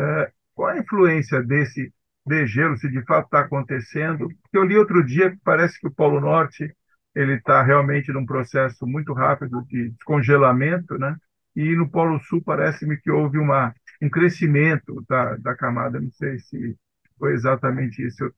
É, 0.00 0.32
qual 0.54 0.70
a 0.70 0.78
influência 0.78 1.42
desse 1.42 1.92
degelo, 2.26 2.76
se 2.76 2.88
de 2.90 3.04
fato 3.04 3.26
está 3.26 3.40
acontecendo? 3.40 4.28
Eu 4.52 4.64
li 4.64 4.76
outro 4.76 5.04
dia 5.04 5.30
que 5.30 5.38
parece 5.44 5.78
que 5.78 5.86
o 5.86 5.94
Polo 5.94 6.20
Norte 6.20 6.74
ele 7.14 7.34
está 7.34 7.62
realmente 7.62 8.12
num 8.12 8.26
processo 8.26 8.86
muito 8.86 9.12
rápido 9.12 9.62
de 9.66 9.90
descongelamento, 9.90 10.98
né? 10.98 11.16
E 11.56 11.74
no 11.76 11.88
Polo 11.90 12.18
Sul 12.24 12.42
parece-me 12.42 12.96
que 12.98 13.10
houve 13.10 13.38
uma, 13.38 13.74
um 14.02 14.10
crescimento 14.10 15.04
da, 15.08 15.36
da 15.36 15.54
camada, 15.56 16.00
não 16.00 16.10
sei 16.12 16.38
se 16.40 16.76
foi 17.18 17.32
exatamente 17.34 18.04
isso, 18.04 18.24
eu 18.24 18.32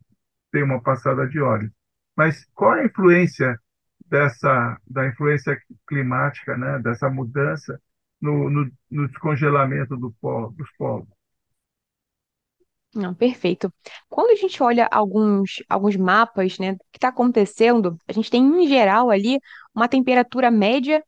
tenho 0.53 0.67
uma 0.67 0.83
passada 0.83 1.27
de 1.29 1.41
olhos. 1.41 1.71
Mas 2.17 2.45
qual 2.55 2.73
a 2.73 2.85
influência 2.85 3.59
dessa, 4.09 4.79
da 4.87 5.07
influência 5.09 5.59
climática, 5.89 6.57
né? 6.57 6.79
Dessa 6.81 7.11
mudança 7.11 7.81
no, 8.21 8.51
no, 8.51 8.71
no 8.91 9.09
descongelamento 9.09 9.97
do 9.97 10.13
polo, 10.21 10.53
dos 10.53 10.71
polos? 10.77 11.09
Não, 12.97 13.15
perfeito. 13.15 13.71
Quando 14.09 14.31
a 14.31 14.37
gente 14.37 14.63
olha 14.63 14.89
alguns, 14.91 15.63
alguns 15.69 15.97
mapas, 15.97 16.59
né, 16.59 16.73
do 16.73 16.79
que 16.91 16.97
está 16.99 17.09
acontecendo, 17.09 17.99
a 18.09 18.13
gente 18.13 18.31
tem, 18.31 18.43
em 18.43 18.67
geral, 18.69 19.11
ali 19.11 19.39
uma 19.75 19.87
temperatura 19.89 20.51
média 20.51 21.05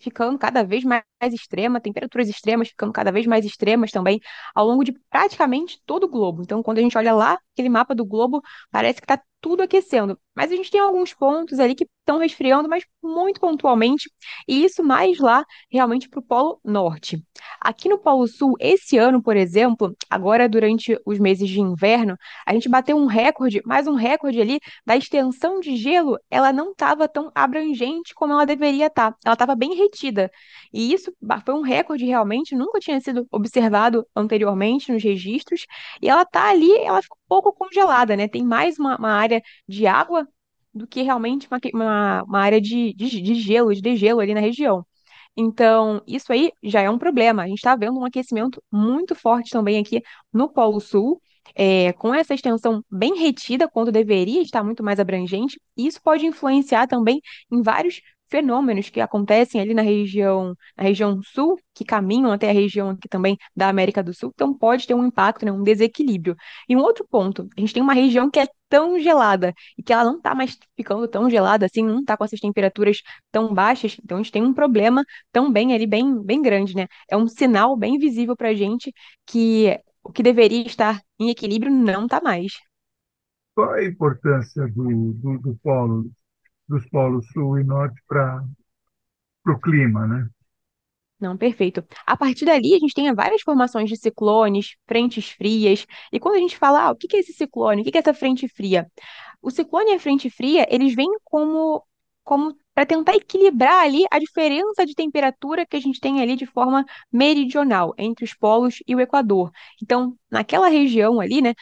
ficando 0.00 0.38
cada 0.38 0.64
vez 0.64 0.84
mais 0.84 1.02
extrema, 1.28 1.80
temperaturas 1.80 2.28
extremas 2.28 2.68
ficando 2.68 2.92
cada 2.92 3.12
vez 3.12 3.26
mais 3.26 3.44
extremas 3.44 3.90
também, 3.90 4.20
ao 4.54 4.66
longo 4.66 4.84
de 4.84 4.92
praticamente 5.10 5.80
todo 5.86 6.04
o 6.04 6.08
globo. 6.08 6.42
Então, 6.42 6.62
quando 6.62 6.78
a 6.78 6.82
gente 6.82 6.96
olha 6.96 7.14
lá, 7.14 7.38
aquele 7.52 7.68
mapa 7.68 7.94
do 7.94 8.04
globo, 8.04 8.42
parece 8.70 9.00
que 9.00 9.04
está 9.04 9.22
tudo 9.40 9.62
aquecendo. 9.62 10.18
Mas 10.34 10.52
a 10.52 10.56
gente 10.56 10.70
tem 10.70 10.80
alguns 10.80 11.14
pontos 11.14 11.58
ali 11.58 11.74
que 11.74 11.86
estão 12.00 12.18
resfriando, 12.18 12.68
mas 12.68 12.84
muito 13.02 13.40
pontualmente, 13.40 14.10
e 14.46 14.64
isso 14.64 14.82
mais 14.82 15.18
lá 15.18 15.44
realmente 15.70 16.08
para 16.08 16.20
o 16.20 16.22
Polo 16.22 16.60
Norte. 16.64 17.22
Aqui 17.60 17.88
no 17.88 17.98
Polo 17.98 18.26
Sul, 18.26 18.54
esse 18.58 18.96
ano, 18.98 19.22
por 19.22 19.36
exemplo, 19.36 19.94
agora 20.08 20.48
durante 20.48 20.98
os 21.06 21.18
meses 21.18 21.48
de 21.48 21.60
inverno, 21.60 22.16
a 22.46 22.52
gente 22.52 22.68
bateu 22.68 22.96
um 22.96 23.06
recorde, 23.06 23.60
mais 23.64 23.86
um 23.86 23.94
recorde 23.94 24.40
ali 24.40 24.60
da 24.84 24.96
extensão 24.96 25.60
de 25.60 25.76
gelo, 25.76 26.18
ela 26.30 26.52
não 26.52 26.72
estava 26.72 27.08
tão 27.08 27.30
abrangente 27.34 28.14
como 28.14 28.32
ela 28.32 28.44
deveria 28.46 28.86
estar. 28.86 29.12
Tá. 29.12 29.18
Ela 29.24 29.34
estava 29.34 29.54
bem 29.54 29.74
retida. 29.74 30.30
E 30.72 30.92
isso 30.92 31.09
foi 31.44 31.54
um 31.54 31.62
recorde 31.62 32.04
realmente, 32.04 32.54
nunca 32.54 32.78
tinha 32.80 33.00
sido 33.00 33.26
observado 33.30 34.06
anteriormente 34.14 34.92
nos 34.92 35.02
registros, 35.02 35.66
e 36.00 36.08
ela 36.08 36.22
está 36.22 36.50
ali, 36.50 36.70
ela 36.78 37.02
ficou 37.02 37.18
um 37.18 37.28
pouco 37.28 37.52
congelada, 37.52 38.16
né? 38.16 38.28
Tem 38.28 38.44
mais 38.44 38.78
uma, 38.78 38.96
uma 38.96 39.12
área 39.12 39.42
de 39.68 39.86
água 39.86 40.26
do 40.72 40.86
que 40.86 41.02
realmente 41.02 41.48
uma, 41.48 41.60
uma, 41.74 42.22
uma 42.24 42.40
área 42.40 42.60
de, 42.60 42.94
de, 42.94 43.20
de 43.20 43.34
gelo, 43.34 43.74
de 43.74 43.80
degelo 43.82 44.20
ali 44.20 44.34
na 44.34 44.40
região. 44.40 44.84
Então, 45.36 46.02
isso 46.06 46.32
aí 46.32 46.52
já 46.62 46.80
é 46.80 46.90
um 46.90 46.98
problema. 46.98 47.42
A 47.42 47.46
gente 47.46 47.58
está 47.58 47.76
vendo 47.76 47.98
um 47.98 48.04
aquecimento 48.04 48.62
muito 48.70 49.14
forte 49.14 49.50
também 49.50 49.78
aqui 49.78 50.02
no 50.32 50.48
Polo 50.48 50.80
Sul, 50.80 51.20
é, 51.54 51.92
com 51.94 52.14
essa 52.14 52.34
extensão 52.34 52.84
bem 52.90 53.16
retida, 53.18 53.68
quando 53.68 53.92
deveria 53.92 54.42
estar 54.42 54.62
muito 54.62 54.82
mais 54.82 55.00
abrangente. 55.00 55.60
E 55.76 55.86
isso 55.86 56.00
pode 56.02 56.26
influenciar 56.26 56.86
também 56.86 57.20
em 57.50 57.62
vários 57.62 58.00
fenômenos 58.30 58.88
que 58.88 59.00
acontecem 59.00 59.60
ali 59.60 59.74
na 59.74 59.82
região, 59.82 60.54
na 60.76 60.84
região 60.84 61.20
sul, 61.22 61.58
que 61.74 61.84
caminham 61.84 62.32
até 62.32 62.50
a 62.50 62.52
região 62.52 62.90
aqui 62.90 63.08
também 63.08 63.36
da 63.54 63.68
América 63.68 64.02
do 64.02 64.14
Sul, 64.14 64.30
então 64.34 64.54
pode 64.56 64.86
ter 64.86 64.94
um 64.94 65.04
impacto, 65.04 65.44
né, 65.44 65.52
um 65.52 65.62
desequilíbrio. 65.62 66.36
E 66.68 66.76
um 66.76 66.80
outro 66.80 67.06
ponto, 67.08 67.48
a 67.56 67.60
gente 67.60 67.74
tem 67.74 67.82
uma 67.82 67.92
região 67.94 68.30
que 68.30 68.38
é 68.38 68.46
tão 68.68 68.98
gelada 69.00 69.52
e 69.76 69.82
que 69.82 69.92
ela 69.92 70.04
não 70.04 70.16
está 70.18 70.34
mais 70.34 70.56
ficando 70.76 71.06
tão 71.08 71.28
gelada 71.28 71.66
assim, 71.66 71.82
não 71.82 72.00
está 72.00 72.16
com 72.16 72.24
essas 72.24 72.40
temperaturas 72.40 73.02
tão 73.32 73.52
baixas, 73.52 73.96
então 74.02 74.18
a 74.18 74.22
gente 74.22 74.32
tem 74.32 74.42
um 74.42 74.54
problema 74.54 75.04
também 75.32 75.74
ali 75.74 75.86
bem, 75.86 76.22
bem 76.22 76.40
grande, 76.40 76.74
né? 76.76 76.86
É 77.10 77.16
um 77.16 77.26
sinal 77.26 77.76
bem 77.76 77.98
visível 77.98 78.36
para 78.36 78.50
a 78.50 78.54
gente 78.54 78.92
que 79.26 79.78
o 80.02 80.12
que 80.12 80.22
deveria 80.22 80.66
estar 80.66 81.00
em 81.18 81.30
equilíbrio 81.30 81.70
não 81.72 82.04
está 82.04 82.20
mais. 82.20 82.52
Qual 83.54 83.72
a 83.72 83.84
importância 83.84 84.66
do, 84.68 85.12
do, 85.14 85.38
do 85.38 85.56
polo 85.62 86.10
dos 86.70 86.88
polos 86.88 87.26
sul 87.32 87.58
e 87.58 87.64
norte 87.64 88.00
para 88.08 88.42
o 89.46 89.60
clima, 89.60 90.06
né? 90.06 90.28
Não, 91.18 91.36
perfeito. 91.36 91.84
A 92.06 92.16
partir 92.16 92.46
dali, 92.46 92.74
a 92.74 92.78
gente 92.78 92.94
tem 92.94 93.12
várias 93.14 93.42
formações 93.42 93.90
de 93.90 93.96
ciclones, 93.96 94.76
frentes 94.86 95.28
frias. 95.30 95.86
E 96.10 96.18
quando 96.18 96.36
a 96.36 96.38
gente 96.38 96.56
fala, 96.56 96.84
ah, 96.84 96.90
o 96.92 96.96
que 96.96 97.14
é 97.14 97.20
esse 97.20 97.34
ciclone? 97.34 97.82
O 97.82 97.84
que 97.84 97.96
é 97.98 98.00
essa 98.00 98.14
frente 98.14 98.48
fria? 98.48 98.90
O 99.42 99.50
ciclone 99.50 99.90
e 99.90 99.94
a 99.94 100.00
frente 100.00 100.30
fria, 100.30 100.66
eles 100.70 100.94
vêm 100.94 101.10
como, 101.24 101.84
como 102.24 102.56
para 102.80 102.86
tentar 102.86 103.14
equilibrar 103.14 103.84
ali 103.84 104.06
a 104.10 104.18
diferença 104.18 104.86
de 104.86 104.94
temperatura 104.94 105.66
que 105.66 105.76
a 105.76 105.80
gente 105.80 106.00
tem 106.00 106.22
ali 106.22 106.34
de 106.34 106.46
forma 106.46 106.82
meridional 107.12 107.92
entre 107.98 108.24
os 108.24 108.32
polos 108.32 108.76
e 108.88 108.94
o 108.94 109.00
Equador. 109.00 109.50
Então, 109.82 110.16
naquela 110.30 110.66
região 110.66 111.20
ali, 111.20 111.42
né, 111.42 111.52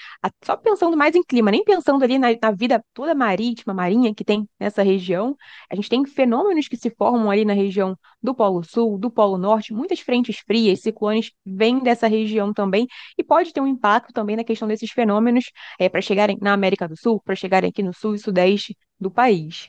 só 0.44 0.57
pensando 0.57 0.96
mais 0.96 1.16
em 1.16 1.22
clima, 1.24 1.50
nem 1.50 1.64
pensando 1.64 2.04
ali 2.04 2.20
na, 2.20 2.28
na 2.40 2.52
vida 2.52 2.85
toda 2.94 3.16
marítima, 3.16 3.74
marinha 3.74 4.14
que 4.14 4.24
tem 4.24 4.48
nessa 4.61 4.81
região, 4.81 5.37
a 5.68 5.74
gente 5.74 5.88
tem 5.88 6.04
fenômenos 6.07 6.68
que 6.68 6.76
se 6.76 6.88
formam 6.88 7.28
ali 7.33 7.44
na 7.44 7.52
região 7.52 7.98
do 8.22 8.33
Polo 8.33 8.62
Sul, 8.62 8.96
do 8.96 9.11
Polo 9.11 9.38
Norte, 9.38 9.74
muitas 9.74 9.98
frentes 9.98 10.38
frias, 10.46 10.83
ciclones 10.83 11.33
vêm 11.44 11.81
dessa 11.81 12.07
região 12.07 12.52
também 12.52 12.87
e 13.18 13.24
pode 13.24 13.52
ter 13.52 13.61
um 13.61 13.66
impacto 13.66 14.12
também 14.12 14.37
na 14.37 14.44
questão 14.44 14.68
desses 14.68 14.92
fenômenos 14.92 15.50
é, 15.81 15.88
para 15.88 16.00
chegarem 16.00 16.38
na 16.40 16.52
América 16.52 16.87
do 16.87 16.96
Sul, 16.96 17.20
para 17.24 17.35
chegarem 17.35 17.70
aqui 17.70 17.83
no 17.83 17.92
sul 17.92 18.14
e 18.14 18.20
sudeste 18.20 18.76
do 19.00 19.11
país. 19.11 19.68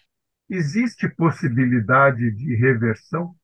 Existe 0.50 1.08
possibilidade 1.08 2.32
de 2.32 2.56
reversão? 2.56 3.36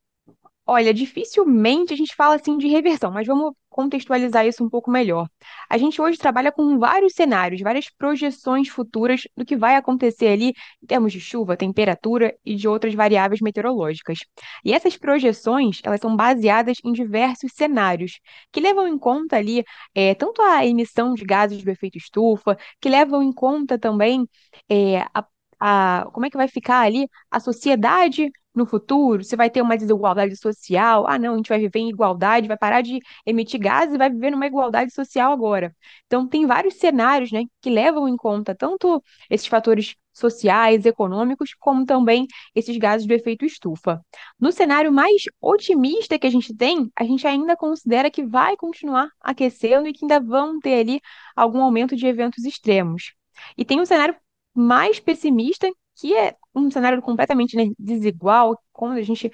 Olha, 0.68 0.92
dificilmente 0.92 1.94
a 1.94 1.98
gente 1.98 2.16
fala 2.16 2.36
assim 2.36 2.58
de 2.58 2.68
reversão, 2.68 3.12
mas 3.12 3.28
vamos 3.28 3.54
contextualizar 3.70 4.48
isso 4.48 4.64
um 4.64 4.70
pouco 4.70 4.90
melhor. 4.90 5.28
A 5.70 5.78
gente 5.78 6.02
hoje 6.02 6.18
trabalha 6.18 6.52
com 6.52 6.80
vários 6.80 7.14
cenários, 7.14 7.62
várias 7.62 7.88
projeções 7.90 8.68
futuras 8.70 9.22
do 9.38 9.46
que 9.46 9.56
vai 9.56 9.76
acontecer 9.76 10.28
ali 10.28 10.54
em 10.82 10.88
termos 10.88 11.14
de 11.14 11.20
chuva, 11.20 11.56
temperatura 11.56 12.36
e 12.44 12.56
de 12.56 12.68
outras 12.68 12.96
variáveis 12.96 13.42
meteorológicas. 13.42 14.20
E 14.64 14.74
essas 14.74 14.98
projeções, 14.98 15.82
elas 15.84 16.00
são 16.02 16.16
baseadas 16.16 16.78
em 16.84 16.92
diversos 16.94 17.52
cenários 17.54 18.20
que 18.52 18.60
levam 18.60 18.88
em 18.88 18.98
conta 18.98 19.38
ali 19.38 19.64
é, 19.94 20.16
tanto 20.16 20.42
a 20.42 20.66
emissão 20.66 21.14
de 21.14 21.24
gases 21.26 21.64
do 21.64 21.70
efeito 21.70 21.98
estufa, 22.00 22.58
que 22.82 22.90
levam 22.90 23.22
em 23.22 23.32
conta 23.32 23.78
também 23.78 24.28
é, 24.68 25.02
a 25.14 25.24
a, 25.68 26.08
como 26.14 26.26
é 26.28 26.30
que 26.30 26.38
vai 26.38 26.48
ficar 26.48 26.82
ali 26.82 27.10
a 27.32 27.40
sociedade 27.40 28.32
no 28.54 28.66
futuro? 28.68 29.24
Se 29.24 29.36
vai 29.36 29.50
ter 29.50 29.62
uma 29.64 29.76
desigualdade 29.76 30.36
social? 30.38 31.08
Ah, 31.08 31.18
não, 31.18 31.34
a 31.34 31.38
gente 31.38 31.50
vai 31.50 31.60
viver 31.60 31.80
em 31.80 31.90
igualdade, 31.90 32.48
vai 32.48 32.58
parar 32.58 32.82
de 32.82 33.00
emitir 33.26 33.60
gases 33.60 33.96
e 33.96 33.98
vai 33.98 34.10
viver 34.10 34.30
numa 34.30 34.46
igualdade 34.46 34.94
social 34.94 35.32
agora. 35.32 35.76
Então, 36.06 36.28
tem 36.28 36.46
vários 36.46 36.76
cenários, 36.76 37.32
né, 37.32 37.44
que 37.62 37.70
levam 37.72 38.08
em 38.08 38.16
conta 38.16 38.54
tanto 38.54 39.04
esses 39.28 39.48
fatores 39.48 39.96
sociais, 40.14 40.86
econômicos, 40.86 41.56
como 41.60 41.84
também 41.86 42.28
esses 42.54 42.78
gases 42.78 43.08
do 43.08 43.14
efeito 43.14 43.44
estufa. 43.44 44.00
No 44.40 44.52
cenário 44.52 44.92
mais 44.92 45.24
otimista 45.42 46.20
que 46.20 46.28
a 46.28 46.30
gente 46.30 46.56
tem, 46.56 46.92
a 46.96 47.04
gente 47.04 47.26
ainda 47.28 47.56
considera 47.58 48.12
que 48.12 48.24
vai 48.24 48.56
continuar 48.56 49.10
aquecendo 49.20 49.88
e 49.88 49.94
que 49.94 50.06
ainda 50.06 50.20
vão 50.20 50.60
ter 50.60 50.80
ali 50.80 51.02
algum 51.36 51.62
aumento 51.62 51.96
de 51.96 52.06
eventos 52.06 52.46
extremos. 52.46 53.14
E 53.58 53.66
tem 53.66 53.82
um 53.82 53.86
cenário 53.86 54.16
mais 54.56 55.00
pessimista, 55.00 55.70
que 55.96 56.16
é 56.16 56.36
um 56.54 56.70
cenário 56.72 57.02
completamente 57.02 57.56
né, 57.56 57.72
desigual, 57.78 58.60
com 58.72 58.88
a 58.88 59.02
gente 59.02 59.32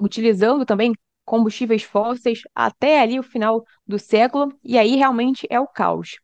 utilizando 0.00 0.64
também 0.64 0.92
combustíveis 1.24 1.82
fósseis 1.82 2.40
até 2.54 3.00
ali 3.00 3.18
o 3.18 3.22
final 3.22 3.64
do 3.86 3.98
século, 3.98 4.52
e 4.64 4.78
aí 4.78 4.96
realmente 4.96 5.46
é 5.50 5.60
o 5.60 5.66
caos. 5.66 6.18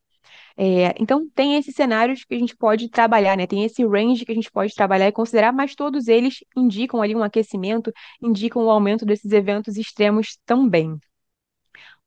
É, 0.56 0.94
então, 1.00 1.28
tem 1.34 1.56
esses 1.56 1.74
cenários 1.74 2.24
que 2.24 2.34
a 2.34 2.38
gente 2.38 2.56
pode 2.56 2.88
trabalhar, 2.88 3.36
né? 3.36 3.46
Tem 3.46 3.64
esse 3.64 3.84
range 3.86 4.24
que 4.24 4.32
a 4.32 4.34
gente 4.34 4.50
pode 4.50 4.74
trabalhar 4.74 5.06
e 5.08 5.12
considerar, 5.12 5.52
mas 5.52 5.74
todos 5.74 6.08
eles 6.08 6.38
indicam 6.56 7.02
ali 7.02 7.14
um 7.14 7.22
aquecimento, 7.22 7.92
indicam 8.22 8.64
o 8.64 8.70
aumento 8.70 9.04
desses 9.04 9.30
eventos 9.32 9.76
extremos 9.76 10.38
também. 10.46 10.98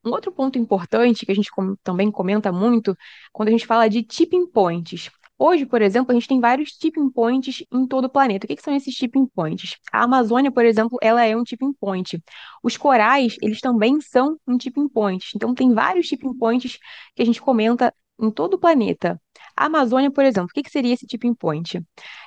Um 0.03 0.11
outro 0.11 0.31
ponto 0.31 0.57
importante 0.57 1.25
que 1.25 1.31
a 1.31 1.35
gente 1.35 1.49
também 1.83 2.09
comenta 2.11 2.51
muito 2.51 2.95
quando 3.31 3.49
a 3.49 3.51
gente 3.51 3.67
fala 3.67 3.87
de 3.89 4.01
tipping 4.03 4.47
points. 4.47 5.09
Hoje, 5.41 5.65
por 5.65 5.81
exemplo, 5.81 6.11
a 6.11 6.13
gente 6.13 6.27
tem 6.27 6.39
vários 6.41 6.71
tipping 6.73 7.09
points 7.09 7.63
em 7.71 7.87
todo 7.87 8.05
o 8.05 8.09
planeta. 8.09 8.45
O 8.45 8.47
que, 8.47 8.57
que 8.57 8.61
são 8.61 8.75
esses 8.75 8.93
tipping 8.93 9.25
points? 9.27 9.77
A 9.91 10.03
Amazônia, 10.03 10.51
por 10.51 10.65
exemplo, 10.65 10.97
ela 11.01 11.23
é 11.23 11.35
um 11.35 11.43
tipping 11.43 11.71
point. 11.73 12.21
Os 12.61 12.75
corais, 12.75 13.37
eles 13.41 13.61
também 13.61 14.01
são 14.01 14.37
um 14.45 14.57
tipping 14.57 14.89
point. 14.89 15.31
Então, 15.35 15.55
tem 15.55 15.73
vários 15.73 16.07
tipping 16.07 16.37
points 16.37 16.77
que 17.15 17.21
a 17.21 17.25
gente 17.25 17.41
comenta 17.41 17.93
em 18.21 18.29
todo 18.29 18.55
o 18.55 18.59
planeta. 18.59 19.19
A 19.55 19.65
Amazônia, 19.65 20.11
por 20.11 20.25
exemplo, 20.25 20.49
o 20.51 20.53
que, 20.53 20.61
que 20.61 20.69
seria 20.69 20.93
esse 20.93 21.07
tipping 21.07 21.33
point? 21.33 21.81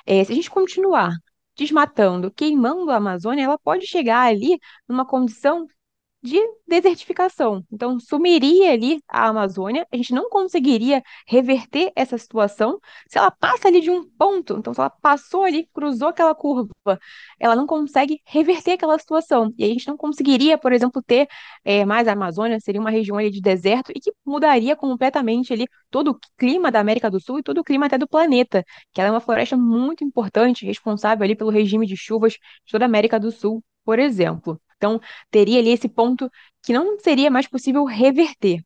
É, 0.05 0.23
se 0.23 0.31
a 0.31 0.35
gente 0.35 0.49
continuar 0.49 1.15
desmatando, 1.55 2.31
queimando 2.31 2.89
a 2.89 2.95
Amazônia, 2.95 3.43
ela 3.43 3.59
pode 3.59 3.85
chegar 3.85 4.21
ali 4.21 4.57
numa 4.87 5.05
condição 5.05 5.67
de 6.23 6.39
desertificação. 6.65 7.63
Então, 7.71 7.99
sumiria 7.99 8.71
ali 8.71 9.01
a 9.09 9.27
Amazônia, 9.27 9.85
a 9.91 9.97
gente 9.97 10.13
não 10.13 10.29
conseguiria 10.29 11.03
reverter 11.27 11.91
essa 11.95 12.17
situação 12.17 12.79
se 13.09 13.17
ela 13.17 13.29
passa 13.29 13.67
ali 13.67 13.81
de 13.81 13.91
um 13.91 14.09
ponto. 14.17 14.55
Então, 14.57 14.73
se 14.73 14.79
ela 14.79 14.89
passou 14.89 15.43
ali, 15.43 15.67
cruzou 15.73 16.07
aquela 16.07 16.33
curva, 16.33 16.69
ela 17.39 17.55
não 17.55 17.67
consegue 17.67 18.21
reverter 18.25 18.73
aquela 18.73 18.97
situação. 18.97 19.53
E 19.57 19.65
a 19.65 19.67
gente 19.67 19.87
não 19.87 19.97
conseguiria, 19.97 20.57
por 20.57 20.71
exemplo, 20.71 21.01
ter 21.03 21.27
é, 21.63 21.83
mais 21.85 22.07
a 22.07 22.13
Amazônia, 22.13 22.59
seria 22.59 22.79
uma 22.79 22.89
região 22.89 23.17
ali 23.17 23.29
de 23.29 23.41
deserto 23.41 23.91
e 23.95 23.99
que 23.99 24.11
mudaria 24.25 24.75
completamente 24.75 25.51
ali 25.53 25.65
todo 25.89 26.11
o 26.11 26.19
clima 26.37 26.71
da 26.71 26.79
América 26.79 27.09
do 27.11 27.19
Sul 27.19 27.39
e 27.39 27.43
todo 27.43 27.59
o 27.59 27.63
clima 27.63 27.85
até 27.87 27.97
do 27.97 28.07
planeta, 28.07 28.63
que 28.93 29.01
ela 29.01 29.09
é 29.09 29.11
uma 29.11 29.19
floresta 29.19 29.57
muito 29.57 30.03
importante, 30.03 30.65
responsável 30.65 31.23
ali 31.23 31.35
pelo 31.35 31.49
regime 31.49 31.85
de 31.85 31.97
chuvas 31.97 32.33
de 32.33 32.71
toda 32.71 32.85
a 32.85 32.87
América 32.87 33.19
do 33.19 33.31
Sul, 33.31 33.63
por 33.83 33.99
exemplo. 33.99 34.59
Então, 34.83 34.99
teria 35.31 35.59
ali 35.59 35.69
esse 35.69 35.87
ponto 35.87 36.29
que 36.61 36.73
não 36.73 36.99
seria 36.99 37.31
mais 37.31 37.47
possível 37.47 37.85
reverter. 37.85 38.61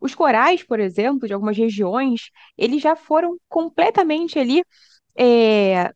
Os 0.00 0.14
corais, 0.14 0.62
por 0.62 0.80
exemplo, 0.80 1.26
de 1.26 1.32
algumas 1.34 1.56
regiões, 1.56 2.30
eles 2.58 2.82
já 2.82 2.94
foram 2.96 3.38
completamente 3.48 4.38
ali. 4.38 4.62
É... 5.16 5.86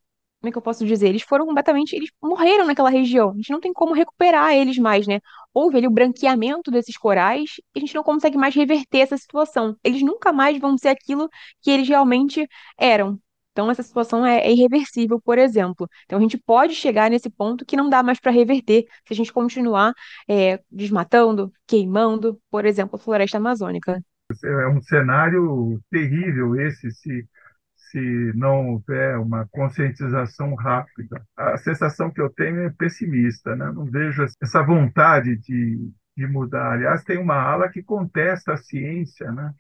Como 0.41 0.49
é 0.49 0.53
que 0.53 0.59
eu 0.59 0.63
posso 0.63 0.87
dizer? 0.87 1.09
Eles 1.09 1.23
foram 1.23 1.47
completamente. 1.47 1.95
Eles 1.97 2.11
morreram 2.23 2.65
naquela 2.67 2.91
região. 2.91 3.31
A 3.33 3.37
gente 3.37 3.51
não 3.51 3.61
tem 3.61 3.73
como 3.73 3.93
recuperar 3.93 4.53
eles 4.55 4.79
mais, 4.79 5.07
né? 5.07 5.21
Houve 5.53 5.79
ali 5.79 5.87
o 5.87 5.91
branqueamento 5.91 6.71
desses 6.71 6.97
corais 6.97 7.57
e 7.75 7.79
a 7.79 7.81
gente 7.81 7.95
não 7.95 8.03
consegue 8.05 8.39
mais 8.39 8.55
reverter 8.55 9.01
essa 9.01 9.17
situação. 9.19 9.77
Eles 9.85 10.03
nunca 10.03 10.33
mais 10.33 10.59
vão 10.59 10.79
ser 10.79 10.89
aquilo 10.89 11.29
que 11.61 11.71
eles 11.71 11.89
realmente 11.89 12.47
eram. 12.79 13.21
Então, 13.59 13.73
essa 13.73 13.83
situação 13.83 14.25
é, 14.25 14.39
é 14.39 14.53
irreversível, 14.53 15.21
por 15.21 15.37
exemplo. 15.37 15.89
Então, 16.05 16.17
a 16.17 16.23
gente 16.23 16.39
pode 16.39 16.77
chegar 16.77 17.11
nesse 17.11 17.29
ponto 17.29 17.67
que 17.67 17.77
não 17.77 17.91
dá 17.91 18.05
mais 18.05 18.21
para 18.21 18.31
reverter 18.31 18.85
se 19.05 19.13
a 19.13 19.17
gente 19.17 19.33
continuar 19.33 19.93
é, 20.29 20.61
desmatando, 20.71 21.53
queimando, 21.67 22.41
por 22.53 22.65
exemplo, 22.65 22.95
a 22.95 22.99
floresta 23.01 23.37
amazônica. 23.37 24.01
É 24.45 24.69
um 24.69 24.81
cenário 24.81 25.81
terrível 25.91 26.55
esse, 26.55 26.89
se, 26.93 27.29
se 27.75 28.33
não 28.37 28.75
houver 28.75 29.19
uma 29.19 29.45
conscientização 29.51 30.55
rápida. 30.55 31.21
A 31.37 31.57
sensação 31.57 32.13
que 32.13 32.21
eu 32.21 32.31
tenho 32.31 32.61
é 32.61 32.71
pessimista, 32.71 33.57
né? 33.57 33.73
não 33.73 33.87
vejo 33.87 34.25
essa 34.41 34.63
vontade 34.63 35.37
de, 35.37 35.91
de 36.17 36.27
mudar. 36.29 36.75
Aliás, 36.75 37.03
tem 37.03 37.19
uma 37.19 37.35
ala 37.35 37.69
que 37.69 37.83
contesta 37.83 38.53
a 38.53 38.57
ciência, 38.57 39.33
né? 39.33 39.53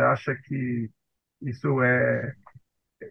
acha 0.00 0.34
que 0.34 0.90
isso 1.40 1.80
é 1.80 2.34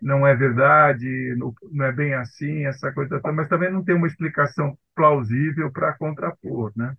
não 0.01 0.25
é 0.25 0.36
verdade, 0.36 1.36
não 1.71 1.86
é 1.86 1.91
bem 1.91 2.13
assim, 2.13 2.65
essa 2.65 2.91
coisa 2.91 3.21
mas 3.34 3.47
também 3.47 3.71
não 3.71 3.84
tem 3.84 3.95
uma 3.95 4.08
explicação 4.08 4.77
plausível 4.95 5.71
para 5.71 5.93
contrapor, 5.93 6.71
né? 6.75 6.95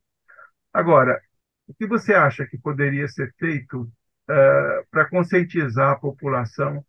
Agora, 0.72 1.20
o 1.66 1.74
que 1.74 1.86
você 1.86 2.14
acha 2.14 2.46
que 2.46 2.58
poderia 2.58 3.08
ser 3.08 3.32
feito 3.38 3.82
uh, 3.82 4.86
para 4.90 5.08
conscientizar 5.08 5.92
a 5.92 5.96
população 5.96 6.84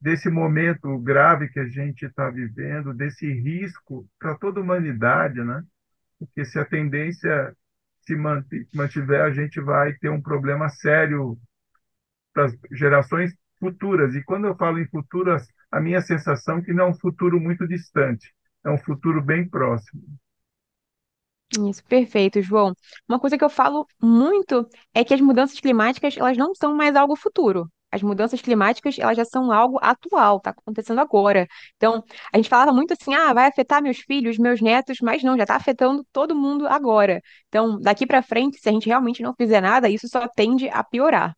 desse 0.00 0.30
momento 0.30 0.98
grave 0.98 1.48
que 1.48 1.60
a 1.60 1.68
gente 1.68 2.06
está 2.06 2.30
vivendo, 2.30 2.94
desse 2.94 3.30
risco 3.32 4.08
para 4.18 4.34
toda 4.36 4.60
a 4.60 4.62
humanidade, 4.62 5.42
né? 5.42 5.62
Porque 6.18 6.44
se 6.44 6.58
a 6.58 6.64
tendência 6.64 7.54
se 8.06 8.16
mantiver, 8.74 9.22
a 9.22 9.30
gente 9.30 9.60
vai 9.60 9.92
ter 9.94 10.08
um 10.10 10.20
problema 10.20 10.68
sério 10.68 11.38
para 12.32 12.46
as 12.46 12.56
gerações 12.72 13.34
futuras. 13.60 14.14
E 14.14 14.24
quando 14.24 14.46
eu 14.46 14.56
falo 14.56 14.78
em 14.80 14.88
futuras, 14.88 15.46
a 15.70 15.80
minha 15.80 16.00
sensação 16.00 16.58
é 16.58 16.62
que 16.62 16.72
não 16.72 16.86
é 16.86 16.88
um 16.88 16.98
futuro 16.98 17.40
muito 17.40 17.68
distante, 17.68 18.32
é 18.64 18.70
um 18.70 18.78
futuro 18.78 19.22
bem 19.22 19.48
próximo. 19.48 20.02
Isso, 21.68 21.84
perfeito, 21.84 22.40
João. 22.40 22.72
Uma 23.08 23.18
coisa 23.18 23.36
que 23.36 23.44
eu 23.44 23.50
falo 23.50 23.86
muito 24.00 24.68
é 24.94 25.04
que 25.04 25.12
as 25.12 25.20
mudanças 25.20 25.58
climáticas, 25.58 26.16
elas 26.16 26.36
não 26.36 26.54
são 26.54 26.74
mais 26.76 26.94
algo 26.94 27.16
futuro. 27.16 27.68
As 27.90 28.02
mudanças 28.02 28.40
climáticas, 28.40 28.96
elas 29.00 29.16
já 29.16 29.24
são 29.24 29.50
algo 29.50 29.78
atual, 29.82 30.36
está 30.36 30.50
acontecendo 30.50 31.00
agora. 31.00 31.48
Então, 31.76 32.04
a 32.32 32.36
gente 32.36 32.48
falava 32.48 32.72
muito 32.72 32.92
assim, 32.92 33.14
ah, 33.14 33.32
vai 33.32 33.48
afetar 33.48 33.82
meus 33.82 33.98
filhos, 33.98 34.38
meus 34.38 34.60
netos, 34.60 34.98
mas 35.02 35.24
não, 35.24 35.36
já 35.36 35.42
está 35.42 35.56
afetando 35.56 36.06
todo 36.12 36.36
mundo 36.36 36.68
agora. 36.68 37.20
Então, 37.48 37.80
daqui 37.80 38.06
para 38.06 38.22
frente, 38.22 38.58
se 38.60 38.68
a 38.68 38.72
gente 38.72 38.86
realmente 38.86 39.20
não 39.22 39.34
fizer 39.34 39.60
nada, 39.60 39.88
isso 39.88 40.06
só 40.08 40.28
tende 40.28 40.68
a 40.68 40.84
piorar. 40.84 41.34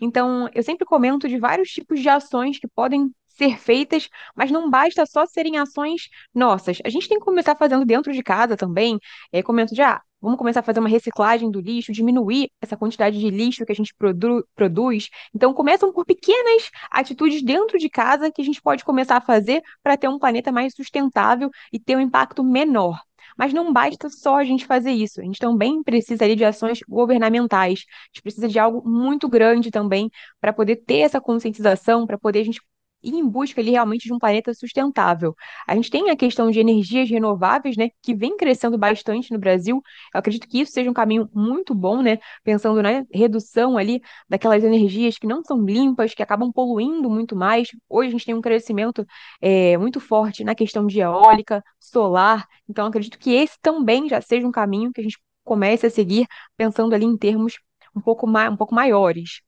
Então, 0.00 0.48
eu 0.54 0.62
sempre 0.62 0.84
comento 0.84 1.28
de 1.28 1.38
vários 1.38 1.70
tipos 1.70 2.00
de 2.00 2.08
ações 2.08 2.58
que 2.58 2.68
podem 2.68 3.10
ser 3.28 3.58
feitas, 3.58 4.08
mas 4.36 4.50
não 4.50 4.70
basta 4.70 5.04
só 5.06 5.26
serem 5.26 5.58
ações 5.58 6.08
nossas. 6.34 6.78
A 6.84 6.88
gente 6.88 7.08
tem 7.08 7.18
que 7.18 7.24
começar 7.24 7.56
fazendo 7.56 7.84
dentro 7.84 8.12
de 8.12 8.22
casa 8.22 8.56
também. 8.56 8.98
É, 9.32 9.42
comento 9.42 9.74
de, 9.74 9.82
ah, 9.82 10.00
vamos 10.20 10.38
começar 10.38 10.60
a 10.60 10.62
fazer 10.62 10.80
uma 10.80 10.88
reciclagem 10.88 11.50
do 11.50 11.60
lixo, 11.60 11.92
diminuir 11.92 12.50
essa 12.60 12.76
quantidade 12.76 13.18
de 13.18 13.30
lixo 13.30 13.64
que 13.64 13.72
a 13.72 13.74
gente 13.74 13.94
produ 13.96 14.46
produz. 14.54 15.08
Então, 15.34 15.52
começam 15.54 15.92
por 15.92 16.04
pequenas 16.04 16.70
atitudes 16.90 17.42
dentro 17.42 17.78
de 17.78 17.88
casa 17.88 18.30
que 18.30 18.42
a 18.42 18.44
gente 18.44 18.60
pode 18.60 18.84
começar 18.84 19.16
a 19.16 19.20
fazer 19.20 19.62
para 19.82 19.96
ter 19.96 20.08
um 20.08 20.18
planeta 20.18 20.52
mais 20.52 20.74
sustentável 20.74 21.50
e 21.72 21.78
ter 21.80 21.96
um 21.96 22.00
impacto 22.00 22.44
menor. 22.44 23.00
Mas 23.36 23.52
não 23.52 23.72
basta 23.72 24.08
só 24.10 24.36
a 24.36 24.44
gente 24.44 24.66
fazer 24.66 24.90
isso, 24.92 25.20
a 25.20 25.24
gente 25.24 25.38
também 25.38 25.82
precisa 25.82 26.24
ali 26.24 26.36
de 26.36 26.44
ações 26.44 26.80
governamentais, 26.88 27.84
a 27.88 28.06
gente 28.14 28.22
precisa 28.22 28.48
de 28.48 28.58
algo 28.58 28.88
muito 28.88 29.28
grande 29.28 29.70
também 29.70 30.10
para 30.40 30.52
poder 30.52 30.76
ter 30.76 30.98
essa 31.00 31.20
conscientização, 31.20 32.06
para 32.06 32.18
poder 32.18 32.40
a 32.40 32.44
gente 32.44 32.60
ir 33.02 33.14
em 33.14 33.26
busca 33.28 33.60
ali 33.60 33.70
realmente 33.72 34.04
de 34.06 34.12
um 34.12 34.18
planeta 34.18 34.52
sustentável. 34.54 35.34
A 35.66 35.74
gente 35.74 35.90
tem 35.90 36.10
a 36.10 36.16
questão 36.16 36.50
de 36.50 36.60
energias 36.60 37.08
renováveis, 37.10 37.76
né, 37.76 37.90
que 38.02 38.14
vem 38.14 38.36
crescendo 38.36 38.78
bastante 38.78 39.32
no 39.32 39.38
Brasil. 39.38 39.82
Eu 40.14 40.18
acredito 40.18 40.48
que 40.48 40.60
isso 40.60 40.72
seja 40.72 40.90
um 40.90 40.94
caminho 40.94 41.28
muito 41.34 41.74
bom, 41.74 42.02
né, 42.02 42.18
pensando 42.44 42.82
na 42.82 43.04
redução 43.12 43.76
ali 43.76 44.00
daquelas 44.28 44.62
energias 44.64 45.18
que 45.18 45.26
não 45.26 45.42
são 45.42 45.64
limpas, 45.64 46.14
que 46.14 46.22
acabam 46.22 46.52
poluindo 46.52 47.08
muito 47.10 47.34
mais. 47.36 47.68
Hoje 47.88 48.08
a 48.08 48.12
gente 48.12 48.26
tem 48.26 48.34
um 48.34 48.40
crescimento 48.40 49.06
é, 49.40 49.76
muito 49.78 50.00
forte 50.00 50.44
na 50.44 50.54
questão 50.54 50.86
de 50.86 51.00
eólica, 51.00 51.62
solar. 51.80 52.46
Então 52.68 52.86
acredito 52.86 53.18
que 53.18 53.32
esse 53.32 53.58
também 53.60 54.08
já 54.08 54.20
seja 54.20 54.46
um 54.46 54.52
caminho 54.52 54.92
que 54.92 55.00
a 55.00 55.04
gente 55.04 55.18
comece 55.44 55.86
a 55.86 55.90
seguir 55.90 56.26
pensando 56.56 56.94
ali 56.94 57.04
em 57.04 57.16
termos 57.16 57.54
um 57.94 58.00
pouco, 58.00 58.26
mais, 58.26 58.52
um 58.52 58.56
pouco 58.56 58.74
maiores. 58.74 59.42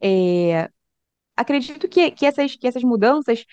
É, 0.00 0.68
acredito 1.40 1.88
que, 1.88 2.10
que, 2.10 2.26
essas, 2.26 2.56
que 2.56 2.66
essas 2.66 2.82
mudanças 2.84 3.44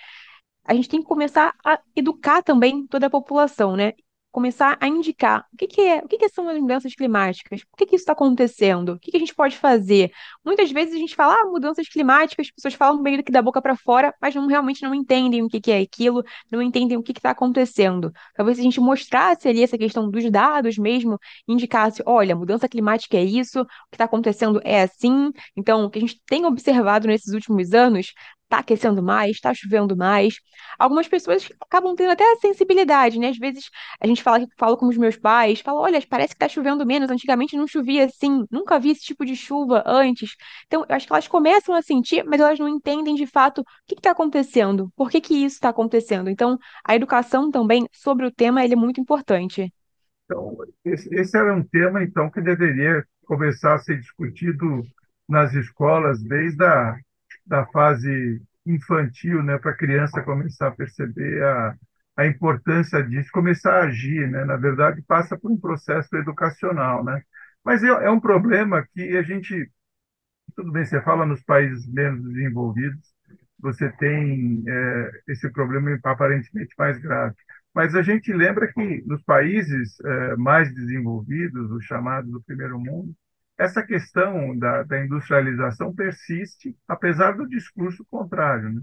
a 0.66 0.74
gente 0.74 0.90
tem 0.90 1.02
que 1.02 1.08
começar 1.08 1.54
a 1.66 1.80
educar 1.96 2.42
também 2.44 2.88
toda 2.88 3.08
a 3.08 3.10
população, 3.10 3.76
né? 3.76 3.94
Começar 4.36 4.78
a 4.82 4.88
indicar 4.90 5.46
o 5.54 5.56
que, 5.56 5.66
que 5.66 5.80
é, 5.80 6.00
o 6.00 6.10
que, 6.10 6.18
que 6.18 6.28
são 6.28 6.50
as 6.50 6.60
mudanças 6.60 6.94
climáticas, 6.94 7.64
por 7.64 7.78
que, 7.78 7.86
que 7.86 7.96
isso 7.96 8.04
está 8.04 8.12
acontecendo, 8.12 8.90
o 8.90 9.00
que, 9.00 9.10
que 9.10 9.16
a 9.16 9.20
gente 9.20 9.34
pode 9.34 9.56
fazer. 9.56 10.12
Muitas 10.44 10.70
vezes 10.74 10.94
a 10.94 10.98
gente 10.98 11.16
fala, 11.16 11.36
ah, 11.36 11.46
mudanças 11.46 11.88
climáticas, 11.88 12.48
as 12.48 12.52
pessoas 12.52 12.74
falam 12.74 13.02
meio 13.02 13.24
que 13.24 13.32
da 13.32 13.42
boca 13.42 13.62
para 13.62 13.78
fora, 13.78 14.14
mas 14.22 14.36
não, 14.36 14.46
realmente 14.46 14.84
não 14.84 14.94
entendem 14.94 15.42
o 15.42 15.48
que, 15.48 15.62
que 15.62 15.72
é 15.72 15.80
aquilo, 15.80 16.22
não 16.52 16.62
entendem 16.62 16.98
o 16.98 17.02
que 17.02 17.14
está 17.14 17.30
acontecendo. 17.30 18.12
Talvez 18.36 18.58
se 18.58 18.62
a 18.62 18.66
gente 18.66 18.82
mostrasse 18.82 19.48
ali 19.48 19.64
essa 19.64 19.78
questão 19.78 20.12
dos 20.12 20.30
dados 20.30 20.78
mesmo, 20.78 21.18
indicasse, 21.48 22.04
olha, 22.06 22.36
mudança 22.36 22.68
climática 22.68 23.16
é 23.16 23.24
isso, 23.24 23.62
o 23.62 23.66
que 23.66 23.96
está 23.96 24.04
acontecendo 24.04 24.60
é 24.66 24.82
assim. 24.82 25.32
Então, 25.56 25.86
o 25.86 25.90
que 25.90 26.00
a 26.00 26.02
gente 26.02 26.22
tem 26.26 26.46
observado 26.46 27.08
nesses 27.08 27.34
últimos 27.34 27.74
anos 27.74 28.12
tá 28.48 28.60
aquecendo 28.60 29.02
mais, 29.02 29.40
tá 29.40 29.54
chovendo 29.54 29.96
mais. 29.96 30.36
Algumas 30.78 31.08
pessoas 31.08 31.50
acabam 31.60 31.96
tendo 31.96 32.12
até 32.12 32.24
a 32.24 32.36
sensibilidade, 32.38 33.20
né? 33.20 33.30
Às 33.30 33.38
vezes 33.38 33.70
a 34.00 34.08
gente 34.08 34.22
fala, 34.22 34.46
fala 34.58 34.78
com 34.78 34.88
os 34.88 34.98
meus 34.98 35.18
pais, 35.18 35.62
fala, 35.62 35.82
olha, 35.82 36.02
parece 36.08 36.34
que 36.34 36.40
tá 36.40 36.48
chovendo 36.48 36.86
menos, 36.86 37.10
antigamente 37.10 37.58
não 37.58 37.68
chovia 37.68 38.06
assim, 38.06 38.46
nunca 38.52 38.80
vi 38.80 38.92
esse 38.92 39.02
tipo 39.02 39.26
de 39.26 39.36
chuva 39.36 39.84
antes. 39.86 40.36
Então, 40.68 40.86
eu 40.88 40.96
acho 40.96 41.08
que 41.08 41.14
elas 41.14 41.28
começam 41.28 41.76
a 41.76 41.82
sentir, 41.82 42.24
mas 42.24 42.40
elas 42.40 42.60
não 42.60 42.68
entendem 42.68 43.16
de 43.16 43.26
fato 43.26 43.62
o 43.62 43.66
que 43.88 43.96
está 43.96 44.12
acontecendo, 44.12 44.92
por 44.96 45.10
que 45.10 45.20
que 45.22 45.34
isso 45.34 45.56
está 45.56 45.70
acontecendo. 45.70 46.30
Então, 46.30 46.58
a 46.84 46.96
educação 46.96 47.50
também 47.50 47.88
sobre 47.92 48.26
o 48.26 48.32
tema, 48.32 48.64
ele 48.64 48.74
é 48.74 48.78
muito 48.78 49.02
importante. 49.02 49.74
Então, 50.26 50.58
esse 50.84 51.38
era 51.38 51.54
um 51.54 51.64
tema, 51.64 52.04
então, 52.04 52.30
que 52.30 52.42
deveria 52.42 53.04
começar 53.26 53.76
a 53.76 53.80
ser 53.80 54.00
discutido 54.00 54.82
nas 55.28 55.54
escolas 55.54 56.22
desde 56.24 56.64
a 56.64 56.96
da 57.46 57.66
fase 57.68 58.42
infantil, 58.66 59.44
né, 59.44 59.58
para 59.60 59.72
a 59.72 59.78
criança 59.78 60.22
começar 60.24 60.68
a 60.68 60.72
perceber 60.72 61.44
a, 61.44 61.76
a 62.18 62.26
importância 62.28 63.04
disso, 63.04 63.30
começar 63.32 63.74
a 63.76 63.84
agir, 63.86 64.30
né? 64.30 64.46
Na 64.46 64.58
verdade, 64.58 65.02
passa 65.04 65.38
por 65.38 65.52
um 65.52 65.58
processo 65.60 66.16
educacional, 66.16 67.04
né? 67.04 67.22
Mas 67.64 67.84
é, 67.84 67.88
é 67.88 68.10
um 68.10 68.20
problema 68.20 68.86
que 68.94 69.18
a 69.18 69.22
gente, 69.24 69.70
tudo 70.56 70.72
bem, 70.72 70.86
você 70.86 71.02
fala 71.02 71.26
nos 71.26 71.44
países 71.44 71.88
menos 71.88 72.24
desenvolvidos, 72.24 73.14
você 73.60 73.90
tem 73.94 74.64
é, 74.68 75.12
esse 75.28 75.50
problema 75.52 75.98
aparentemente 76.04 76.76
mais 76.78 76.98
grave. 77.00 77.36
Mas 77.74 77.96
a 77.96 78.02
gente 78.02 78.32
lembra 78.34 78.72
que 78.72 79.04
nos 79.06 79.22
países 79.24 80.00
é, 80.02 80.36
mais 80.38 80.74
desenvolvidos, 80.74 81.72
os 81.72 81.84
chamados 81.86 82.32
do 82.32 82.42
primeiro 82.44 82.80
mundo, 82.80 83.14
essa 83.58 83.84
questão 83.86 84.58
da, 84.58 84.84
da 84.84 85.04
industrialização 85.04 85.94
persiste, 85.94 86.78
apesar 86.88 87.34
do 87.34 87.48
discurso 87.48 88.06
contrário. 88.10 88.70
Né? 88.74 88.82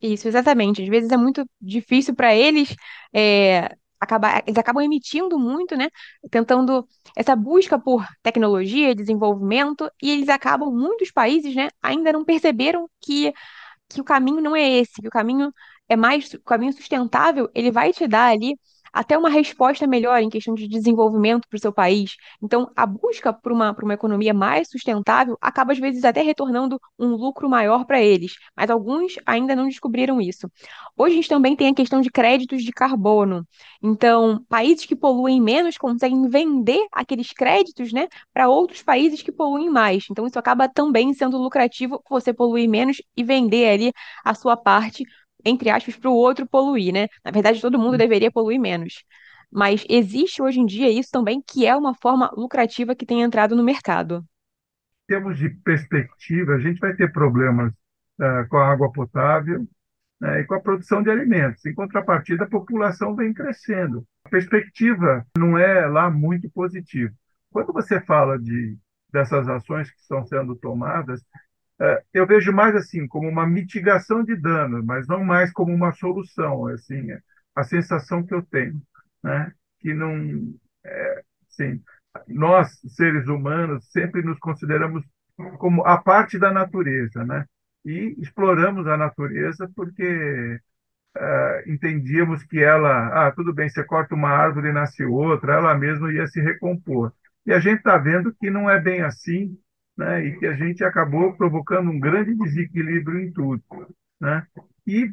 Isso, 0.00 0.28
exatamente. 0.28 0.82
Às 0.82 0.88
vezes 0.88 1.10
é 1.10 1.16
muito 1.16 1.48
difícil 1.60 2.14
para 2.14 2.34
eles 2.34 2.74
é, 3.12 3.76
acabar, 4.00 4.42
eles 4.46 4.58
acabam 4.58 4.82
emitindo 4.82 5.38
muito, 5.38 5.76
né? 5.76 5.88
Tentando 6.30 6.86
essa 7.14 7.36
busca 7.36 7.78
por 7.78 8.06
tecnologia, 8.22 8.94
desenvolvimento, 8.94 9.90
e 10.02 10.10
eles 10.10 10.28
acabam, 10.28 10.70
muitos 10.72 11.10
países, 11.10 11.54
né, 11.54 11.68
ainda 11.82 12.12
não 12.12 12.24
perceberam 12.24 12.88
que, 13.00 13.32
que 13.88 14.00
o 14.00 14.04
caminho 14.04 14.40
não 14.40 14.56
é 14.56 14.68
esse, 14.78 15.02
que 15.02 15.08
o 15.08 15.10
caminho 15.10 15.52
é 15.90 15.96
mais, 15.96 16.30
caminho 16.46 16.72
sustentável, 16.72 17.50
ele 17.54 17.70
vai 17.70 17.92
te 17.92 18.06
dar 18.06 18.28
ali 18.30 18.56
até 18.92 19.16
uma 19.16 19.28
resposta 19.30 19.86
melhor 19.86 20.20
em 20.20 20.28
questão 20.28 20.54
de 20.54 20.66
desenvolvimento 20.68 21.48
para 21.48 21.56
o 21.56 21.60
seu 21.60 21.72
país. 21.72 22.16
Então, 22.42 22.70
a 22.74 22.86
busca 22.86 23.32
por 23.32 23.52
uma, 23.52 23.72
por 23.74 23.84
uma 23.84 23.94
economia 23.94 24.34
mais 24.34 24.68
sustentável 24.68 25.36
acaba, 25.40 25.72
às 25.72 25.78
vezes, 25.78 26.04
até 26.04 26.22
retornando 26.22 26.80
um 26.98 27.08
lucro 27.14 27.48
maior 27.48 27.84
para 27.84 28.00
eles, 28.02 28.34
mas 28.56 28.70
alguns 28.70 29.14
ainda 29.24 29.54
não 29.54 29.68
descobriram 29.68 30.20
isso. 30.20 30.50
Hoje, 30.96 31.14
a 31.14 31.16
gente 31.16 31.28
também 31.28 31.56
tem 31.56 31.68
a 31.68 31.74
questão 31.74 32.00
de 32.00 32.10
créditos 32.10 32.62
de 32.62 32.72
carbono. 32.72 33.46
Então, 33.82 34.44
países 34.48 34.84
que 34.86 34.96
poluem 34.96 35.40
menos 35.40 35.76
conseguem 35.78 36.28
vender 36.28 36.86
aqueles 36.92 37.32
créditos 37.32 37.92
né, 37.92 38.08
para 38.32 38.48
outros 38.48 38.82
países 38.82 39.22
que 39.22 39.32
poluem 39.32 39.70
mais. 39.70 40.04
Então, 40.10 40.26
isso 40.26 40.38
acaba 40.38 40.68
também 40.68 41.12
sendo 41.14 41.38
lucrativo 41.38 42.02
você 42.08 42.32
poluir 42.32 42.68
menos 42.68 43.00
e 43.16 43.22
vender 43.24 43.68
ali 43.70 43.92
a 44.24 44.34
sua 44.34 44.56
parte 44.56 45.04
entre 45.44 45.70
aspas, 45.70 45.96
para 45.96 46.10
o 46.10 46.14
outro 46.14 46.46
poluir, 46.46 46.92
né? 46.92 47.08
Na 47.24 47.30
verdade, 47.30 47.60
todo 47.60 47.78
mundo 47.78 47.98
deveria 47.98 48.30
poluir 48.30 48.60
menos. 48.60 49.04
Mas 49.50 49.84
existe 49.88 50.40
hoje 50.40 50.60
em 50.60 50.66
dia 50.66 50.90
isso 50.90 51.10
também, 51.10 51.42
que 51.42 51.66
é 51.66 51.74
uma 51.74 51.94
forma 51.94 52.30
lucrativa 52.36 52.94
que 52.94 53.06
tem 53.06 53.22
entrado 53.22 53.56
no 53.56 53.64
mercado. 53.64 54.24
Em 55.04 55.14
termos 55.14 55.38
de 55.38 55.50
perspectiva, 55.50 56.54
a 56.54 56.60
gente 56.60 56.78
vai 56.78 56.94
ter 56.94 57.10
problemas 57.12 57.72
uh, 57.72 58.48
com 58.48 58.56
a 58.58 58.70
água 58.70 58.92
potável 58.92 59.66
né, 60.20 60.40
e 60.40 60.44
com 60.44 60.54
a 60.54 60.60
produção 60.60 61.02
de 61.02 61.10
alimentos. 61.10 61.64
Em 61.66 61.74
contrapartida, 61.74 62.44
a 62.44 62.48
população 62.48 63.16
vem 63.16 63.34
crescendo. 63.34 64.06
A 64.24 64.28
perspectiva 64.28 65.26
não 65.36 65.58
é 65.58 65.86
lá 65.86 66.08
muito 66.10 66.48
positiva. 66.50 67.12
Quando 67.50 67.72
você 67.72 68.00
fala 68.00 68.38
de, 68.38 68.78
dessas 69.12 69.48
ações 69.48 69.90
que 69.90 70.00
estão 70.00 70.24
sendo 70.26 70.54
tomadas, 70.54 71.24
eu 72.12 72.26
vejo 72.26 72.52
mais 72.52 72.74
assim 72.76 73.06
como 73.08 73.28
uma 73.28 73.46
mitigação 73.46 74.22
de 74.22 74.36
dano, 74.36 74.82
mas 74.84 75.06
não 75.08 75.24
mais 75.24 75.52
como 75.52 75.72
uma 75.74 75.92
solução. 75.92 76.66
Assim, 76.66 77.10
é 77.10 77.20
a 77.54 77.64
sensação 77.64 78.24
que 78.24 78.34
eu 78.34 78.42
tenho, 78.42 78.80
né? 79.22 79.52
Que 79.80 79.94
não, 79.94 80.54
é, 80.84 81.22
sim, 81.48 81.82
nós 82.28 82.80
seres 82.88 83.28
humanos 83.28 83.90
sempre 83.90 84.22
nos 84.22 84.38
consideramos 84.38 85.04
como 85.58 85.84
a 85.86 85.98
parte 85.98 86.38
da 86.38 86.52
natureza, 86.52 87.24
né? 87.24 87.46
E 87.84 88.14
exploramos 88.18 88.86
a 88.86 88.96
natureza 88.96 89.70
porque 89.74 90.60
Uh, 91.16 91.68
entendíamos 91.68 92.44
que 92.44 92.62
ela, 92.62 93.26
ah, 93.26 93.32
tudo 93.32 93.52
bem, 93.52 93.68
você 93.68 93.82
corta 93.82 94.14
uma 94.14 94.28
árvore 94.30 94.68
e 94.68 94.72
nasce 94.72 95.04
outra, 95.04 95.54
ela 95.54 95.74
mesma 95.76 96.12
ia 96.12 96.24
se 96.28 96.40
recompor. 96.40 97.12
E 97.44 97.52
a 97.52 97.58
gente 97.58 97.78
está 97.78 97.98
vendo 97.98 98.32
que 98.34 98.48
não 98.48 98.70
é 98.70 98.80
bem 98.80 99.02
assim, 99.02 99.58
né, 100.00 100.24
e 100.24 100.38
que 100.38 100.46
a 100.46 100.54
gente 100.54 100.82
acabou 100.82 101.36
provocando 101.36 101.90
um 101.90 102.00
grande 102.00 102.34
desequilíbrio 102.34 103.20
em 103.20 103.30
tudo. 103.30 103.62
Né? 104.18 104.46
E, 104.86 105.10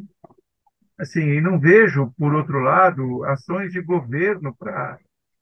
assim, 0.97 1.41
não 1.41 1.59
vejo, 1.59 2.13
por 2.17 2.33
outro 2.33 2.59
lado, 2.59 3.25
ações 3.25 3.73
de 3.73 3.81
governo 3.81 4.55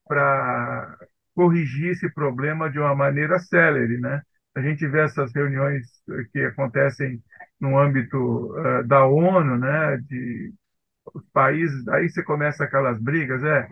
para 0.07 0.97
corrigir 1.35 1.91
esse 1.91 2.11
problema 2.11 2.71
de 2.71 2.79
uma 2.79 2.95
maneira 2.95 3.37
célere. 3.37 3.99
Né? 3.99 4.19
A 4.55 4.61
gente 4.61 4.87
vê 4.87 5.01
essas 5.01 5.31
reuniões 5.33 5.85
que 6.33 6.39
acontecem 6.39 7.21
no 7.59 7.77
âmbito 7.77 8.17
uh, 8.17 8.83
da 8.87 9.05
ONU, 9.05 9.57
né, 9.57 9.97
de 9.97 10.53
os 11.13 11.23
países, 11.31 11.87
aí 11.89 12.09
você 12.09 12.23
começa 12.23 12.63
aquelas 12.63 12.99
brigas, 12.99 13.43
é, 13.43 13.69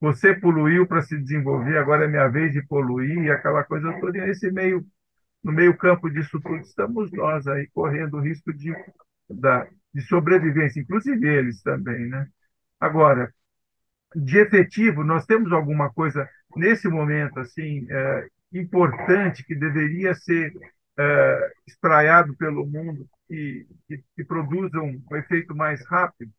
você 0.00 0.32
poluiu 0.34 0.86
para 0.86 1.02
se 1.02 1.18
desenvolver, 1.18 1.76
agora 1.76 2.04
é 2.04 2.08
minha 2.08 2.28
vez 2.28 2.52
de 2.52 2.62
poluir, 2.62 3.24
e 3.24 3.30
aquela 3.30 3.64
coisa 3.64 3.92
toda, 4.00 4.18
esse 4.28 4.52
meio 4.52 4.86
no 5.46 5.52
meio 5.52 5.76
campo 5.76 6.10
disso 6.10 6.40
tudo 6.40 6.56
estamos 6.56 7.12
nós 7.12 7.46
aí 7.46 7.68
correndo 7.68 8.16
o 8.16 8.20
risco 8.20 8.52
de, 8.52 8.74
da, 9.30 9.64
de 9.94 10.02
sobrevivência, 10.02 10.80
inclusive 10.80 11.24
eles 11.24 11.62
também, 11.62 12.08
né? 12.08 12.26
Agora, 12.80 13.32
de 14.12 14.38
efetivo, 14.38 15.04
nós 15.04 15.24
temos 15.24 15.52
alguma 15.52 15.88
coisa 15.92 16.28
nesse 16.56 16.88
momento 16.88 17.38
assim 17.38 17.86
é, 17.88 18.28
importante 18.52 19.44
que 19.44 19.54
deveria 19.54 20.14
ser 20.16 20.52
é, 20.98 21.52
espraiado 21.64 22.36
pelo 22.36 22.66
mundo 22.66 23.08
e 23.30 23.68
que, 24.16 24.24
produza 24.24 24.80
um 24.80 25.00
efeito 25.12 25.54
mais 25.54 25.86
rápido 25.86 26.32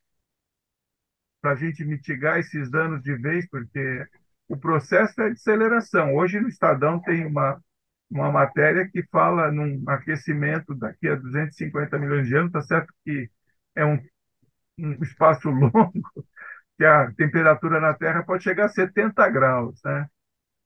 para 1.40 1.52
a 1.52 1.56
gente 1.56 1.82
mitigar 1.82 2.38
esses 2.38 2.70
danos 2.70 3.02
de 3.02 3.14
vez, 3.16 3.48
porque 3.48 4.06
o 4.48 4.56
processo 4.56 5.18
é 5.22 5.28
de 5.30 5.36
aceleração. 5.36 6.14
Hoje 6.14 6.38
no 6.38 6.48
Estadão 6.48 7.00
tem 7.00 7.24
uma, 7.24 7.58
uma 8.10 8.30
matéria 8.32 8.88
que 8.88 9.02
fala 9.10 9.50
num 9.50 9.82
aquecimento 9.88 10.74
daqui 10.74 11.08
a 11.08 11.16
250 11.16 11.98
milhões 11.98 12.26
de 12.26 12.36
anos, 12.36 12.48
está 12.48 12.62
certo 12.62 12.92
que 13.04 13.30
é 13.76 13.84
um, 13.84 13.98
um 14.78 14.92
espaço 15.02 15.50
longo, 15.50 15.92
que 16.76 16.84
a 16.84 17.12
temperatura 17.12 17.80
na 17.80 17.94
Terra 17.94 18.22
pode 18.22 18.44
chegar 18.44 18.66
a 18.66 18.68
70 18.68 19.28
graus. 19.30 19.80
Né? 19.84 20.06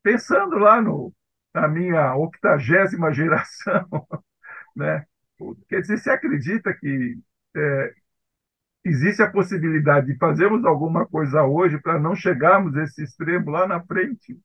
Pensando 0.02 0.56
lá 0.58 0.80
no, 0.80 1.12
na 1.54 1.68
minha 1.68 2.14
octagésima 2.16 3.12
geração, 3.12 3.88
né? 4.76 5.04
quer 5.68 5.80
dizer, 5.80 5.98
você 5.98 6.10
acredita 6.10 6.72
que 6.74 7.18
é, 7.56 7.94
existe 8.84 9.22
a 9.22 9.30
possibilidade 9.30 10.06
de 10.06 10.18
fazermos 10.18 10.64
alguma 10.64 11.06
coisa 11.06 11.42
hoje 11.44 11.78
para 11.80 11.98
não 11.98 12.14
chegarmos 12.14 12.76
a 12.76 12.84
esse 12.84 13.02
extremo 13.02 13.50
lá 13.50 13.66
na 13.66 13.82
frente? 13.84 14.38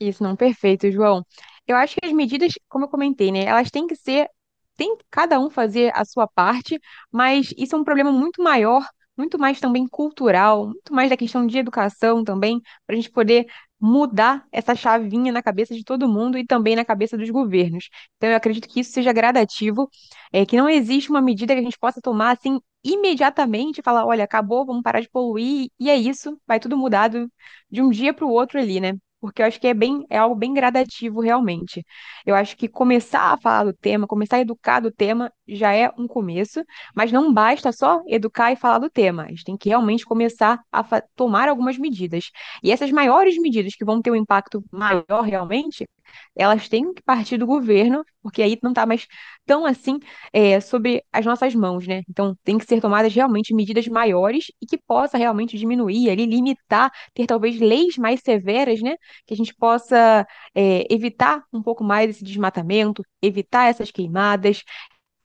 Isso, 0.00 0.22
não, 0.22 0.36
perfeito, 0.36 0.90
João. 0.90 1.24
Eu 1.66 1.76
acho 1.76 1.94
que 1.96 2.06
as 2.06 2.12
medidas, 2.12 2.52
como 2.68 2.84
eu 2.84 2.88
comentei, 2.88 3.32
né, 3.32 3.44
elas 3.44 3.70
têm 3.70 3.86
que 3.86 3.96
ser, 3.96 4.28
tem 4.76 4.96
que 4.96 5.04
cada 5.10 5.40
um 5.40 5.48
fazer 5.50 5.90
a 5.94 6.04
sua 6.04 6.26
parte, 6.28 6.78
mas 7.10 7.52
isso 7.56 7.74
é 7.74 7.78
um 7.78 7.84
problema 7.84 8.12
muito 8.12 8.42
maior, 8.42 8.86
muito 9.16 9.38
mais 9.38 9.58
também 9.60 9.86
cultural, 9.88 10.66
muito 10.66 10.92
mais 10.92 11.08
da 11.10 11.16
questão 11.16 11.46
de 11.46 11.58
educação 11.58 12.22
também, 12.22 12.60
para 12.86 12.94
a 12.94 12.96
gente 12.96 13.10
poder 13.10 13.46
mudar 13.80 14.46
essa 14.52 14.74
chavinha 14.74 15.32
na 15.32 15.42
cabeça 15.42 15.74
de 15.74 15.82
todo 15.84 16.08
mundo 16.08 16.36
e 16.38 16.46
também 16.46 16.76
na 16.76 16.84
cabeça 16.84 17.16
dos 17.16 17.28
governos. 17.30 17.88
Então, 18.16 18.28
eu 18.30 18.36
acredito 18.36 18.68
que 18.68 18.80
isso 18.80 18.92
seja 18.92 19.12
gradativo, 19.12 19.88
é, 20.32 20.44
que 20.46 20.56
não 20.56 20.68
existe 20.68 21.10
uma 21.10 21.20
medida 21.22 21.54
que 21.54 21.60
a 21.60 21.62
gente 21.62 21.78
possa 21.78 22.00
tomar 22.00 22.32
assim 22.36 22.60
imediatamente, 22.84 23.82
falar, 23.82 24.04
olha, 24.06 24.24
acabou, 24.24 24.64
vamos 24.64 24.82
parar 24.82 25.00
de 25.00 25.08
poluir, 25.10 25.68
e 25.78 25.90
é 25.90 25.96
isso, 25.96 26.38
vai 26.46 26.60
tudo 26.60 26.76
mudado 26.76 27.30
de 27.70 27.82
um 27.82 27.90
dia 27.90 28.14
para 28.14 28.24
o 28.24 28.30
outro 28.30 28.58
ali, 28.58 28.80
né? 28.80 28.92
Porque 29.20 29.42
eu 29.42 29.46
acho 29.46 29.60
que 29.60 29.66
é 29.66 29.74
bem, 29.74 30.04
é 30.10 30.18
algo 30.18 30.34
bem 30.36 30.52
gradativo 30.54 31.20
realmente. 31.20 31.84
Eu 32.24 32.34
acho 32.34 32.56
que 32.56 32.68
começar 32.68 33.32
a 33.32 33.36
falar 33.38 33.64
do 33.64 33.72
tema, 33.72 34.06
começar 34.06 34.36
a 34.36 34.40
educar 34.40 34.80
do 34.80 34.90
tema 34.92 35.32
já 35.48 35.72
é 35.72 35.90
um 35.98 36.06
começo, 36.06 36.62
mas 36.94 37.10
não 37.12 37.32
basta 37.32 37.72
só 37.72 38.02
educar 38.06 38.52
e 38.52 38.56
falar 38.56 38.78
do 38.78 38.90
tema. 38.90 39.24
A 39.24 39.28
gente 39.28 39.44
tem 39.44 39.56
que 39.56 39.68
realmente 39.68 40.04
começar 40.04 40.60
a 40.72 40.84
tomar 41.14 41.48
algumas 41.48 41.78
medidas. 41.78 42.30
E 42.62 42.70
essas 42.70 42.90
maiores 42.90 43.38
medidas 43.38 43.74
que 43.74 43.84
vão 43.84 44.00
ter 44.02 44.10
um 44.10 44.16
impacto 44.16 44.62
maior 44.70 45.22
realmente, 45.22 45.86
elas 46.34 46.68
têm 46.68 46.92
que 46.94 47.02
partir 47.02 47.36
do 47.38 47.46
governo, 47.46 48.04
porque 48.22 48.42
aí 48.42 48.58
não 48.62 48.70
está 48.70 48.86
mais 48.86 49.06
tão 49.44 49.64
assim 49.66 49.98
é, 50.32 50.60
sobre 50.60 51.02
as 51.12 51.24
nossas 51.24 51.54
mãos, 51.54 51.86
né? 51.86 52.02
Então 52.08 52.36
tem 52.44 52.58
que 52.58 52.64
ser 52.66 52.80
tomadas 52.80 53.14
realmente 53.14 53.54
medidas 53.54 53.86
maiores 53.88 54.46
e 54.60 54.66
que 54.66 54.78
possa 54.78 55.16
realmente 55.18 55.56
diminuir, 55.58 56.10
ali, 56.10 56.26
limitar, 56.26 56.90
ter 57.14 57.26
talvez 57.26 57.58
leis 57.60 57.96
mais 57.96 58.20
severas, 58.24 58.80
né? 58.82 58.96
Que 59.26 59.34
a 59.34 59.36
gente 59.36 59.54
possa 59.54 60.26
é, 60.54 60.92
evitar 60.92 61.44
um 61.52 61.62
pouco 61.62 61.84
mais 61.84 62.10
esse 62.10 62.24
desmatamento, 62.24 63.02
evitar 63.22 63.68
essas 63.68 63.90
queimadas, 63.90 64.62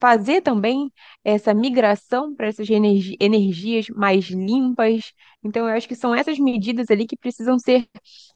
fazer 0.01 0.41
também 0.41 0.91
essa 1.23 1.53
migração 1.53 2.35
para 2.35 2.47
essas 2.47 2.67
energi 2.69 3.15
energias 3.19 3.87
mais 3.89 4.25
limpas. 4.25 5.13
Então, 5.43 5.69
eu 5.69 5.75
acho 5.75 5.87
que 5.87 5.95
são 5.95 6.15
essas 6.15 6.39
medidas 6.39 6.89
ali 6.89 7.05
que 7.05 7.15
precisam 7.15 7.59
ser 7.59 7.87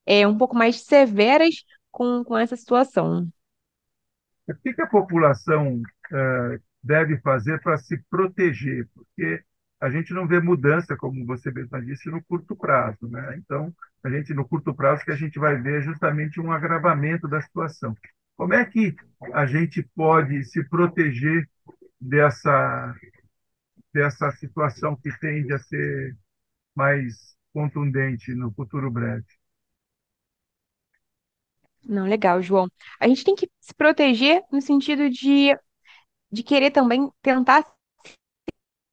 é, 0.06 0.28
um 0.28 0.38
pouco 0.38 0.56
mais 0.56 0.82
severas 0.82 1.56
com, 1.92 2.24
com 2.24 2.38
essa 2.38 2.56
situação. 2.56 3.28
O 4.48 4.54
que 4.54 4.80
a 4.80 4.88
população 4.88 5.78
uh, 5.78 6.62
deve 6.84 7.18
fazer 7.22 7.60
para 7.62 7.78
se 7.78 7.98
proteger? 8.12 8.88
Porque 8.94 9.44
a 9.82 9.90
gente 9.90 10.14
não 10.14 10.28
vê 10.28 10.40
mudança, 10.40 10.96
como 10.96 11.26
você 11.26 11.52
mesma 11.52 11.82
disse, 11.82 12.10
no 12.10 12.24
curto 12.24 12.56
prazo. 12.56 13.08
Né? 13.08 13.38
Então, 13.38 13.74
a 14.06 14.10
gente, 14.10 14.36
no 14.36 14.48
curto 14.48 14.74
prazo, 14.74 15.04
que 15.04 15.12
a 15.12 15.16
gente 15.16 15.40
vai 15.40 15.60
ver 15.60 15.82
justamente 15.82 16.40
um 16.40 16.52
agravamento 16.52 17.28
da 17.28 17.42
situação. 17.42 17.96
Como 18.38 18.54
é 18.54 18.64
que 18.64 18.96
a 19.34 19.48
gente 19.48 19.82
pode 19.96 20.44
se 20.44 20.64
proteger 20.70 21.50
dessa, 22.00 22.94
dessa 23.92 24.30
situação 24.34 24.96
que 24.96 25.10
tende 25.20 25.52
a 25.54 25.58
ser 25.58 26.16
mais 26.76 27.36
contundente 27.52 28.36
no 28.36 28.54
futuro 28.54 28.92
breve? 28.92 29.26
Não, 31.84 32.06
legal, 32.06 32.42
João. 32.44 32.68
A 33.00 33.08
gente 33.08 33.24
tem 33.24 33.36
que 33.36 33.50
se 33.60 33.74
proteger 33.74 34.44
no 34.52 34.62
sentido 34.62 35.10
de, 35.10 35.58
de 36.32 36.44
querer 36.44 36.72
também 36.72 37.10
tentar 37.22 37.66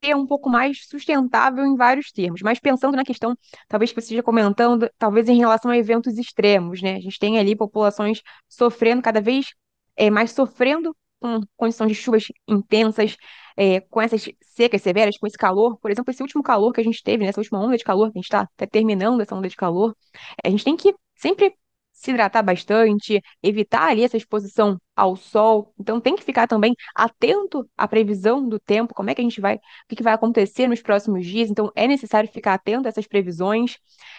ser 0.03 0.15
um 0.15 0.25
pouco 0.27 0.49
mais 0.49 0.85
sustentável 0.87 1.65
em 1.65 1.75
vários 1.75 2.11
termos, 2.11 2.41
mas 2.41 2.59
pensando 2.59 2.95
na 2.95 3.03
questão, 3.03 3.37
talvez 3.67 3.91
que 3.91 3.95
você 3.95 4.05
esteja 4.05 4.23
comentando, 4.23 4.89
talvez 4.97 5.29
em 5.29 5.37
relação 5.37 5.71
a 5.71 5.77
eventos 5.77 6.17
extremos, 6.17 6.81
né? 6.81 6.95
A 6.95 6.99
gente 6.99 7.17
tem 7.19 7.39
ali 7.39 7.55
populações 7.55 8.21
sofrendo 8.49 9.01
cada 9.01 9.21
vez 9.21 9.53
é, 9.95 10.09
mais 10.09 10.31
sofrendo 10.31 10.95
com 11.19 11.39
condições 11.55 11.87
de 11.89 11.95
chuvas 11.95 12.25
intensas, 12.47 13.15
é, 13.55 13.79
com 13.81 14.01
essas 14.01 14.29
secas 14.41 14.81
severas, 14.81 15.17
com 15.17 15.25
esse 15.25 15.37
calor. 15.37 15.77
Por 15.79 15.89
exemplo, 15.89 16.11
esse 16.11 16.21
último 16.21 16.43
calor 16.43 16.73
que 16.73 16.81
a 16.81 16.83
gente 16.83 17.01
teve, 17.01 17.23
nessa 17.25 17.39
última 17.39 17.59
onda 17.63 17.77
de 17.77 17.83
calor, 17.83 18.11
que 18.11 18.17
a 18.17 18.21
gente 18.21 18.25
está 18.25 18.47
tá 18.57 18.67
terminando 18.67 19.21
essa 19.21 19.33
onda 19.35 19.47
de 19.47 19.55
calor, 19.55 19.95
a 20.43 20.49
gente 20.49 20.65
tem 20.65 20.75
que 20.75 20.93
sempre 21.15 21.55
se 22.03 22.11
hidratar 22.11 22.43
bastante, 22.43 23.21
evitar 23.41 23.89
ali 23.89 24.03
essa 24.03 24.17
exposição 24.17 24.77
ao 24.95 25.15
sol. 25.15 25.73
Então 25.79 25.99
tem 25.99 26.15
que 26.15 26.23
ficar 26.23 26.47
também 26.47 26.75
atento 26.93 27.67
à 27.77 27.87
previsão 27.87 28.47
do 28.47 28.59
tempo, 28.59 28.93
como 28.93 29.09
é 29.09 29.15
que 29.15 29.21
a 29.21 29.23
gente 29.23 29.39
vai, 29.39 29.55
o 29.55 29.95
que, 29.95 30.03
vai 30.03 30.13
acontecer 30.13 30.67
nos 30.67 30.81
próximos 30.81 31.25
dias. 31.25 31.49
Então 31.49 31.71
é 31.75 31.87
necessário 31.87 32.29
ficar 32.29 32.55
atento 32.55 32.87
a 32.87 32.89
essas 32.89 33.07
previsões. 33.07 33.77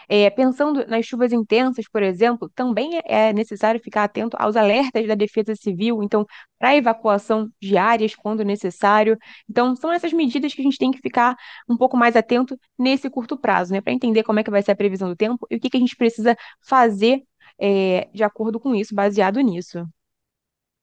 É, 0.09 0.29
pensando 0.31 0.87
nas 0.87 1.05
chuvas 1.05 1.33
intensas, 1.33 1.87
por 1.89 2.03
exemplo, 2.03 2.51
também 2.55 3.01
é 3.05 3.33
necessário 3.33 3.81
ficar 3.81 4.05
atento 4.05 4.37
aos 4.41 4.57
alertas 4.57 5.07
da 5.07 5.15
Defesa 5.15 5.55
Civil. 5.55 6.03
Então 6.03 6.27
para 6.59 6.77
evacuação 6.77 7.51
de 7.61 7.77
áreas 7.77 8.15
quando 8.15 8.43
necessário. 8.43 9.19
Então 9.49 9.77
são 9.77 9.93
essas 9.93 10.15
medidas 10.15 10.55
que 10.55 10.63
a 10.63 10.65
gente 10.65 10.79
tem 10.79 10.91
que 10.91 10.99
ficar 10.99 11.37
um 11.69 11.77
pouco 11.77 11.95
mais 11.95 12.17
atento 12.17 12.59
nesse 12.79 13.11
curto 13.11 13.37
prazo, 13.39 13.73
né, 13.73 13.83
para 13.83 13.93
entender 13.93 14.23
como 14.23 14.41
é 14.41 14.43
que 14.45 14.51
vai 14.51 14.63
ser 14.63 14.73
a 14.73 14.77
previsão 14.77 15.09
do 15.11 15.17
tempo 15.17 15.47
e 15.51 15.57
o 15.57 15.61
que, 15.61 15.69
que 15.69 15.77
a 15.77 15.81
gente 15.81 15.95
precisa 15.95 16.35
fazer 16.67 17.23
é, 17.61 18.09
de 18.15 18.23
acordo 18.25 18.61
com 18.61 18.75
isso, 18.75 18.95
baseado 18.95 19.41
nisso. 19.41 19.87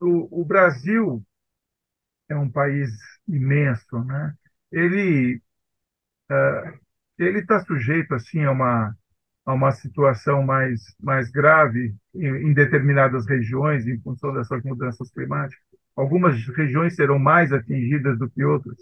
O, 0.01 0.41
o 0.41 0.45
Brasil 0.45 1.23
é 2.29 2.35
um 2.35 2.49
país 2.49 2.89
imenso, 3.27 4.03
né? 4.05 4.33
Ele 4.71 5.41
uh, 6.31 6.79
ele 7.17 7.39
está 7.39 7.59
sujeito 7.65 8.13
assim 8.15 8.43
a 8.43 8.51
uma 8.51 8.95
a 9.45 9.53
uma 9.53 9.71
situação 9.71 10.43
mais 10.43 10.81
mais 10.99 11.29
grave 11.31 11.95
em, 12.15 12.49
em 12.49 12.53
determinadas 12.53 13.27
regiões 13.27 13.87
em 13.87 13.99
função 14.01 14.33
dessas 14.33 14.63
mudanças 14.63 15.11
climáticas. 15.11 15.63
Algumas 15.95 16.35
regiões 16.57 16.95
serão 16.95 17.19
mais 17.19 17.51
atingidas 17.53 18.17
do 18.19 18.29
que 18.29 18.43
outras. 18.43 18.77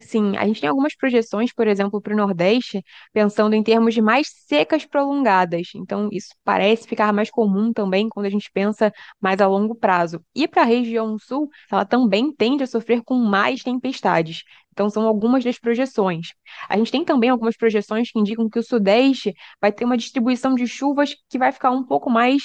Sim, 0.00 0.36
a 0.36 0.46
gente 0.46 0.60
tem 0.60 0.68
algumas 0.70 0.94
projeções, 0.96 1.52
por 1.52 1.66
exemplo, 1.66 2.00
para 2.00 2.14
o 2.14 2.16
Nordeste, 2.16 2.82
pensando 3.12 3.54
em 3.54 3.62
termos 3.64 3.92
de 3.92 4.00
mais 4.00 4.28
secas 4.46 4.86
prolongadas. 4.86 5.68
Então, 5.74 6.08
isso 6.12 6.28
parece 6.44 6.86
ficar 6.86 7.12
mais 7.12 7.30
comum 7.30 7.72
também 7.72 8.08
quando 8.08 8.26
a 8.26 8.30
gente 8.30 8.48
pensa 8.52 8.92
mais 9.20 9.40
a 9.40 9.46
longo 9.48 9.74
prazo. 9.74 10.24
E 10.34 10.46
para 10.46 10.62
a 10.62 10.64
região 10.64 11.18
sul, 11.18 11.48
ela 11.70 11.84
também 11.84 12.32
tende 12.32 12.62
a 12.62 12.66
sofrer 12.66 13.02
com 13.02 13.16
mais 13.16 13.62
tempestades. 13.62 14.44
Então, 14.72 14.88
são 14.88 15.02
algumas 15.06 15.42
das 15.42 15.58
projeções. 15.58 16.28
A 16.68 16.76
gente 16.78 16.92
tem 16.92 17.04
também 17.04 17.30
algumas 17.30 17.56
projeções 17.56 18.12
que 18.12 18.20
indicam 18.20 18.48
que 18.48 18.60
o 18.60 18.62
Sudeste 18.62 19.34
vai 19.60 19.72
ter 19.72 19.84
uma 19.84 19.96
distribuição 19.96 20.54
de 20.54 20.66
chuvas 20.68 21.16
que 21.28 21.36
vai 21.38 21.50
ficar 21.50 21.72
um 21.72 21.84
pouco 21.84 22.08
mais 22.08 22.44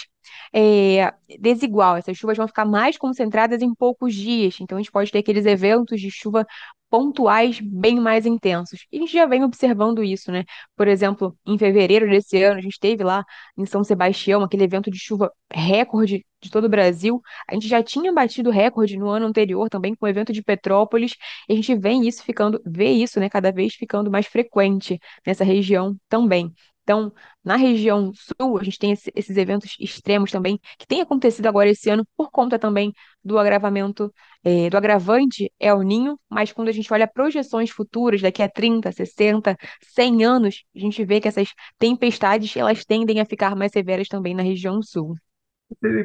é, 0.51 1.13
desigual. 1.39 1.95
Essas 1.97 2.17
chuvas 2.17 2.37
vão 2.37 2.47
ficar 2.47 2.65
mais 2.65 2.97
concentradas 2.97 3.61
em 3.61 3.73
poucos 3.75 4.15
dias. 4.15 4.57
Então, 4.59 4.77
a 4.77 4.81
gente 4.81 4.91
pode 4.91 5.11
ter 5.11 5.19
aqueles 5.19 5.45
eventos 5.45 6.01
de 6.01 6.09
chuva 6.09 6.45
pontuais 6.93 7.59
bem 7.59 7.99
mais 7.99 8.23
intensos. 8.23 8.85
E 8.91 8.97
a 8.97 8.99
gente 8.99 9.13
já 9.13 9.25
vem 9.25 9.43
observando 9.43 10.03
isso, 10.03 10.31
né? 10.31 10.43
Por 10.75 10.87
exemplo, 10.87 11.35
em 11.43 11.57
fevereiro 11.57 12.07
desse 12.07 12.43
ano, 12.43 12.59
a 12.59 12.61
gente 12.61 12.79
teve 12.79 13.03
lá 13.03 13.25
em 13.57 13.65
São 13.65 13.83
Sebastião 13.83 14.43
aquele 14.43 14.63
evento 14.65 14.91
de 14.91 14.99
chuva 14.99 15.31
recorde 15.51 16.23
de 16.39 16.51
todo 16.51 16.65
o 16.65 16.69
Brasil. 16.69 17.19
A 17.49 17.55
gente 17.55 17.67
já 17.67 17.81
tinha 17.81 18.13
batido 18.13 18.51
recorde 18.51 18.95
no 18.95 19.09
ano 19.09 19.25
anterior 19.25 19.69
também 19.69 19.95
com 19.95 20.05
o 20.05 20.09
evento 20.09 20.31
de 20.31 20.43
Petrópolis. 20.43 21.15
E 21.49 21.53
a 21.53 21.55
gente 21.55 21.73
vem 21.75 22.07
isso 22.07 22.23
ficando, 22.23 22.61
vê 22.63 22.91
isso, 22.91 23.19
né, 23.19 23.27
cada 23.27 23.51
vez 23.51 23.73
ficando 23.73 24.11
mais 24.11 24.27
frequente 24.27 24.99
nessa 25.25 25.43
região 25.43 25.97
também. 26.07 26.53
Então, 26.83 27.13
na 27.43 27.55
região 27.55 28.11
sul, 28.13 28.59
a 28.59 28.63
gente 28.63 28.77
tem 28.77 28.91
esse, 28.91 29.11
esses 29.15 29.37
eventos 29.37 29.75
extremos 29.79 30.31
também, 30.31 30.59
que 30.77 30.85
tem 30.85 31.01
acontecido 31.01 31.47
agora 31.47 31.69
esse 31.69 31.89
ano 31.89 32.05
por 32.17 32.29
conta 32.29 32.59
também 32.59 32.93
do 33.23 33.39
agravamento, 33.39 34.13
é, 34.43 34.69
do 34.69 34.75
agravante 34.75 35.51
El 35.59 35.81
Ninho, 35.81 36.19
mas 36.29 36.51
quando 36.51 36.67
a 36.67 36.71
gente 36.73 36.91
olha 36.93 37.07
projeções 37.07 37.69
futuras, 37.69 38.21
daqui 38.21 38.43
a 38.43 38.49
30, 38.49 38.91
60, 38.91 39.55
100 39.81 40.25
anos, 40.25 40.63
a 40.75 40.79
gente 40.79 41.03
vê 41.05 41.21
que 41.21 41.27
essas 41.27 41.49
tempestades, 41.79 42.55
elas 42.57 42.83
tendem 42.83 43.21
a 43.21 43.25
ficar 43.25 43.55
mais 43.55 43.71
severas 43.71 44.09
também 44.09 44.35
na 44.35 44.43
região 44.43 44.81
sul. 44.81 45.15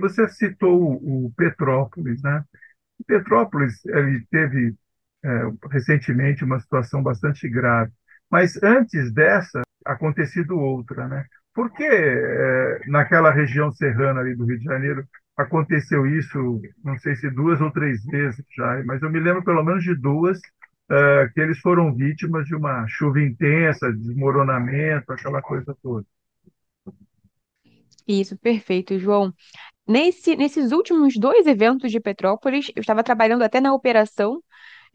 Você 0.01 0.29
citou 0.29 0.95
o 0.95 1.33
Petrópolis, 1.37 2.23
né? 2.23 2.45
O 3.01 3.05
Petrópolis, 3.05 3.85
ele 3.85 4.25
teve 4.31 4.75
é, 5.25 5.29
recentemente 5.71 6.45
uma 6.45 6.61
situação 6.61 7.03
bastante 7.03 7.49
grave, 7.49 7.93
mas 8.31 8.63
antes 8.63 9.13
dessa, 9.13 9.63
acontecido 9.85 10.59
outra, 10.59 11.09
né? 11.09 11.25
Por 11.55 11.73
que 11.73 11.85
é, 11.85 12.81
naquela 12.87 13.31
região 13.31 13.73
serrana 13.73 14.21
ali 14.21 14.35
do 14.37 14.45
Rio 14.45 14.59
de 14.59 14.65
Janeiro 14.65 15.05
aconteceu 15.37 16.07
isso, 16.07 16.61
não 16.85 16.99
sei 16.99 17.15
se 17.15 17.31
duas 17.31 17.61
ou 17.61 17.71
três 17.71 18.05
vezes 18.05 18.45
já, 18.57 18.83
mas 18.85 19.01
eu 19.03 19.11
me 19.11 19.21
lembro 19.21 19.45
pelo 19.45 19.63
menos 19.63 19.85
de 19.85 19.95
duas, 19.95 20.39
uh, 20.39 21.33
que 21.33 21.41
eles 21.41 21.59
foram 21.61 21.95
vítimas 21.95 22.45
de 22.47 22.57
uma 22.57 22.87
chuva 22.89 23.21
intensa, 23.21 23.93
desmoronamento, 23.93 25.13
aquela 25.13 25.41
coisa 25.41 25.77
toda. 25.83 26.05
Isso, 28.07 28.37
perfeito, 28.39 28.99
João. 28.99 29.33
Nesse, 29.87 30.35
nesses 30.35 30.73
últimos 30.73 31.15
dois 31.17 31.47
eventos 31.47 31.91
de 31.91 32.01
Petrópolis, 32.01 32.71
eu 32.75 32.81
estava 32.81 33.05
trabalhando 33.05 33.43
até 33.43 33.61
na 33.61 33.75
operação 33.75 34.43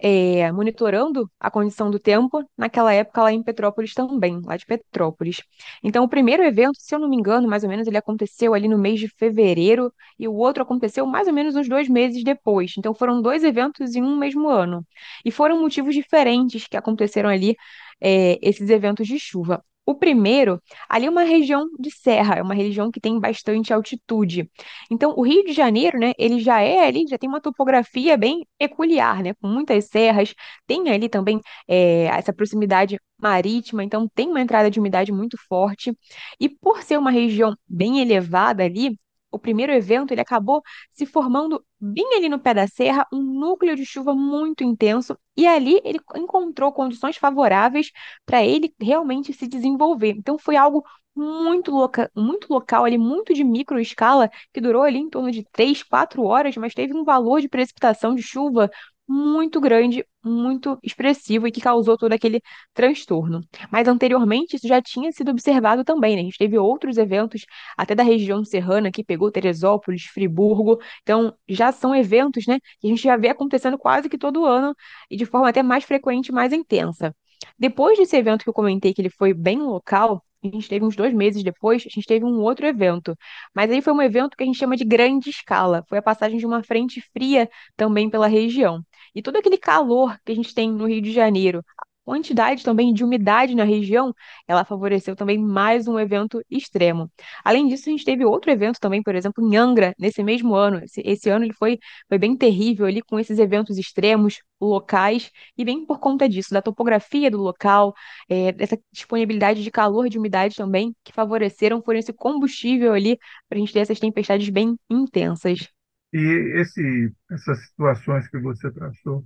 é, 0.05 0.51
monitorando 0.51 1.31
a 1.39 1.49
condição 1.49 1.89
do 1.89 1.97
tempo 1.97 2.43
naquela 2.57 2.93
época 2.93 3.23
lá 3.23 3.31
em 3.31 3.41
Petrópolis 3.41 3.93
também, 3.93 4.41
lá 4.43 4.57
de 4.57 4.65
Petrópolis. 4.65 5.41
Então, 5.81 6.03
o 6.03 6.09
primeiro 6.09 6.43
evento, 6.43 6.75
se 6.77 6.93
eu 6.93 6.99
não 6.99 7.09
me 7.09 7.15
engano, 7.15 7.47
mais 7.47 7.63
ou 7.63 7.69
menos, 7.69 7.87
ele 7.87 7.97
aconteceu 7.97 8.53
ali 8.53 8.67
no 8.67 8.77
mês 8.77 8.99
de 8.99 9.07
fevereiro 9.07 9.93
e 10.19 10.27
o 10.27 10.33
outro 10.33 10.61
aconteceu 10.63 11.05
mais 11.05 11.27
ou 11.27 11.33
menos 11.33 11.55
uns 11.55 11.69
dois 11.69 11.87
meses 11.87 12.21
depois. 12.23 12.73
Então, 12.77 12.93
foram 12.93 13.21
dois 13.21 13.45
eventos 13.45 13.95
em 13.95 14.03
um 14.03 14.17
mesmo 14.17 14.49
ano. 14.49 14.85
E 15.23 15.31
foram 15.31 15.61
motivos 15.61 15.95
diferentes 15.95 16.67
que 16.67 16.75
aconteceram 16.75 17.29
ali, 17.29 17.55
é, 18.01 18.37
esses 18.41 18.69
eventos 18.69 19.07
de 19.07 19.17
chuva. 19.19 19.63
O 19.85 19.95
primeiro, 19.95 20.61
ali 20.87 21.05
é 21.07 21.09
uma 21.09 21.23
região 21.23 21.65
de 21.77 21.91
serra, 21.91 22.35
é 22.35 22.41
uma 22.41 22.53
região 22.53 22.89
que 22.89 23.01
tem 23.01 23.19
bastante 23.19 23.73
altitude. 23.73 24.49
Então, 24.89 25.13
o 25.17 25.21
Rio 25.23 25.43
de 25.43 25.51
Janeiro, 25.51 25.99
né, 25.99 26.13
ele 26.17 26.39
já 26.39 26.61
é 26.61 26.87
ali, 26.87 27.05
já 27.07 27.17
tem 27.17 27.27
uma 27.29 27.41
topografia 27.41 28.15
bem 28.17 28.47
peculiar, 28.57 29.21
né, 29.21 29.33
com 29.33 29.47
muitas 29.47 29.85
serras, 29.85 30.33
tem 30.65 30.89
ali 30.89 31.09
também 31.09 31.41
é, 31.67 32.05
essa 32.05 32.31
proximidade 32.31 32.97
marítima, 33.21 33.83
então 33.83 34.07
tem 34.15 34.29
uma 34.29 34.41
entrada 34.41 34.71
de 34.71 34.79
umidade 34.79 35.11
muito 35.11 35.37
forte. 35.47 35.93
E 36.39 36.47
por 36.49 36.81
ser 36.83 36.97
uma 36.97 37.11
região 37.11 37.53
bem 37.67 37.99
elevada 37.99 38.63
ali, 38.63 38.97
o 39.33 39.39
primeiro 39.39 39.73
evento 39.73 40.11
ele 40.11 40.21
acabou 40.21 40.61
se 40.93 41.05
formando 41.05 41.65
bem 41.79 42.15
ali 42.15 42.29
no 42.29 42.39
pé 42.39 42.53
da 42.53 42.67
serra, 42.67 43.07
um 43.11 43.21
núcleo 43.21 43.75
de 43.75 43.85
chuva 43.85 44.13
muito 44.15 44.63
intenso, 44.63 45.17
e 45.35 45.47
ali 45.47 45.81
ele 45.83 45.99
encontrou 46.15 46.71
condições 46.71 47.17
favoráveis 47.17 47.91
para 48.25 48.43
ele 48.43 48.73
realmente 48.79 49.33
se 49.33 49.47
desenvolver. 49.47 50.15
Então 50.17 50.37
foi 50.37 50.55
algo 50.55 50.83
muito 51.15 51.71
loca, 51.71 52.11
muito 52.15 52.51
local 52.51 52.85
ali, 52.85 52.97
muito 52.97 53.33
de 53.33 53.43
micro 53.43 53.79
escala, 53.79 54.29
que 54.51 54.61
durou 54.61 54.83
ali 54.83 54.99
em 54.99 55.09
torno 55.09 55.31
de 55.31 55.43
3, 55.51 55.83
4 55.83 56.23
horas, 56.23 56.55
mas 56.57 56.73
teve 56.73 56.93
um 56.95 57.03
valor 57.03 57.41
de 57.41 57.49
precipitação 57.49 58.15
de 58.15 58.21
chuva 58.23 58.69
muito 59.07 59.59
grande, 59.59 60.05
muito 60.23 60.77
expressivo 60.81 61.47
e 61.47 61.51
que 61.51 61.61
causou 61.61 61.97
todo 61.97 62.13
aquele 62.13 62.41
transtorno. 62.73 63.41
Mas 63.71 63.87
anteriormente 63.87 64.55
isso 64.55 64.67
já 64.67 64.81
tinha 64.81 65.11
sido 65.11 65.31
observado 65.31 65.83
também, 65.83 66.15
né? 66.15 66.21
A 66.21 66.25
gente 66.25 66.37
teve 66.37 66.57
outros 66.57 66.97
eventos 66.97 67.45
até 67.77 67.93
da 67.95 68.03
região 68.03 68.43
serrana 68.45 68.91
que 68.91 69.03
pegou 69.03 69.31
Teresópolis, 69.31 70.03
Friburgo. 70.05 70.79
Então, 71.01 71.33
já 71.47 71.71
são 71.71 71.93
eventos, 71.95 72.45
né, 72.47 72.59
que 72.79 72.87
a 72.87 72.89
gente 72.89 73.03
já 73.03 73.17
vê 73.17 73.29
acontecendo 73.29 73.77
quase 73.77 74.09
que 74.09 74.17
todo 74.17 74.45
ano 74.45 74.75
e 75.09 75.17
de 75.17 75.25
forma 75.25 75.49
até 75.49 75.61
mais 75.61 75.83
frequente, 75.83 76.31
mais 76.31 76.53
intensa. 76.53 77.15
Depois 77.57 77.97
desse 77.97 78.15
evento 78.15 78.43
que 78.43 78.49
eu 78.49 78.53
comentei 78.53 78.93
que 78.93 79.01
ele 79.01 79.09
foi 79.09 79.33
bem 79.33 79.59
local, 79.59 80.23
a 80.43 80.47
gente 80.47 80.67
teve 80.67 80.83
uns 80.85 80.95
dois 80.95 81.13
meses 81.13 81.41
depois, 81.43 81.83
a 81.85 81.89
gente 81.89 82.05
teve 82.05 82.25
um 82.25 82.41
outro 82.41 82.65
evento. 82.65 83.15
Mas 83.55 83.71
aí 83.71 83.81
foi 83.81 83.93
um 83.93 84.01
evento 84.01 84.35
que 84.35 84.43
a 84.43 84.45
gente 84.45 84.57
chama 84.57 84.75
de 84.75 84.83
grande 84.83 85.29
escala. 85.29 85.83
Foi 85.87 85.97
a 85.97 86.01
passagem 86.01 86.37
de 86.37 86.45
uma 86.45 86.61
frente 86.63 87.01
fria 87.13 87.49
também 87.77 88.09
pela 88.09 88.27
região. 88.27 88.81
E 89.15 89.21
todo 89.21 89.37
aquele 89.37 89.57
calor 89.57 90.17
que 90.25 90.31
a 90.31 90.35
gente 90.35 90.53
tem 90.53 90.71
no 90.71 90.87
Rio 90.87 91.01
de 91.01 91.11
Janeiro, 91.11 91.63
quantidade 92.05 92.63
também 92.63 92.93
de 92.93 93.03
umidade 93.03 93.55
na 93.55 93.63
região, 93.63 94.13
ela 94.47 94.65
favoreceu 94.65 95.15
também 95.15 95.37
mais 95.37 95.87
um 95.87 95.97
evento 95.99 96.41
extremo. 96.49 97.09
Além 97.43 97.67
disso, 97.67 97.89
a 97.89 97.91
gente 97.91 98.03
teve 98.03 98.25
outro 98.25 98.51
evento 98.51 98.79
também, 98.79 99.01
por 99.01 99.15
exemplo, 99.15 99.43
em 99.45 99.55
Angra, 99.55 99.93
nesse 99.97 100.21
mesmo 100.23 100.53
ano. 100.53 100.83
Esse, 100.83 101.01
esse 101.05 101.29
ano 101.29 101.45
ele 101.45 101.53
foi, 101.53 101.79
foi 102.09 102.17
bem 102.17 102.35
terrível 102.35 102.85
ali 102.85 103.01
com 103.01 103.19
esses 103.19 103.39
eventos 103.39 103.77
extremos, 103.77 104.39
locais, 104.59 105.31
e 105.57 105.63
bem 105.65 105.85
por 105.85 105.99
conta 105.99 106.27
disso, 106.27 106.53
da 106.53 106.61
topografia 106.61 107.29
do 107.31 107.37
local, 107.37 107.93
é, 108.29 108.51
dessa 108.51 108.77
disponibilidade 108.91 109.63
de 109.63 109.71
calor 109.71 110.09
de 110.09 110.17
umidade 110.17 110.55
também, 110.55 110.95
que 111.03 111.11
favoreceram, 111.13 111.81
foram 111.81 111.99
esse 111.99 112.13
combustível 112.13 112.93
ali 112.93 113.17
para 113.49 113.57
a 113.57 113.59
gente 113.59 113.73
ter 113.73 113.79
essas 113.79 113.99
tempestades 113.99 114.49
bem 114.49 114.77
intensas. 114.89 115.69
E 116.13 116.59
esse, 116.59 117.11
essas 117.31 117.65
situações 117.65 118.27
que 118.27 118.37
você 118.37 118.71
traçou 118.71 119.25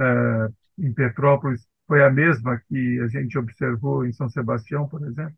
é, 0.00 0.48
em 0.78 0.92
Petrópolis 0.94 1.66
foi 1.86 2.04
a 2.04 2.10
mesma 2.10 2.60
que 2.68 3.00
a 3.00 3.08
gente 3.08 3.36
observou 3.36 4.06
em 4.06 4.12
São 4.12 4.28
Sebastião, 4.28 4.88
por 4.88 5.04
exemplo? 5.04 5.34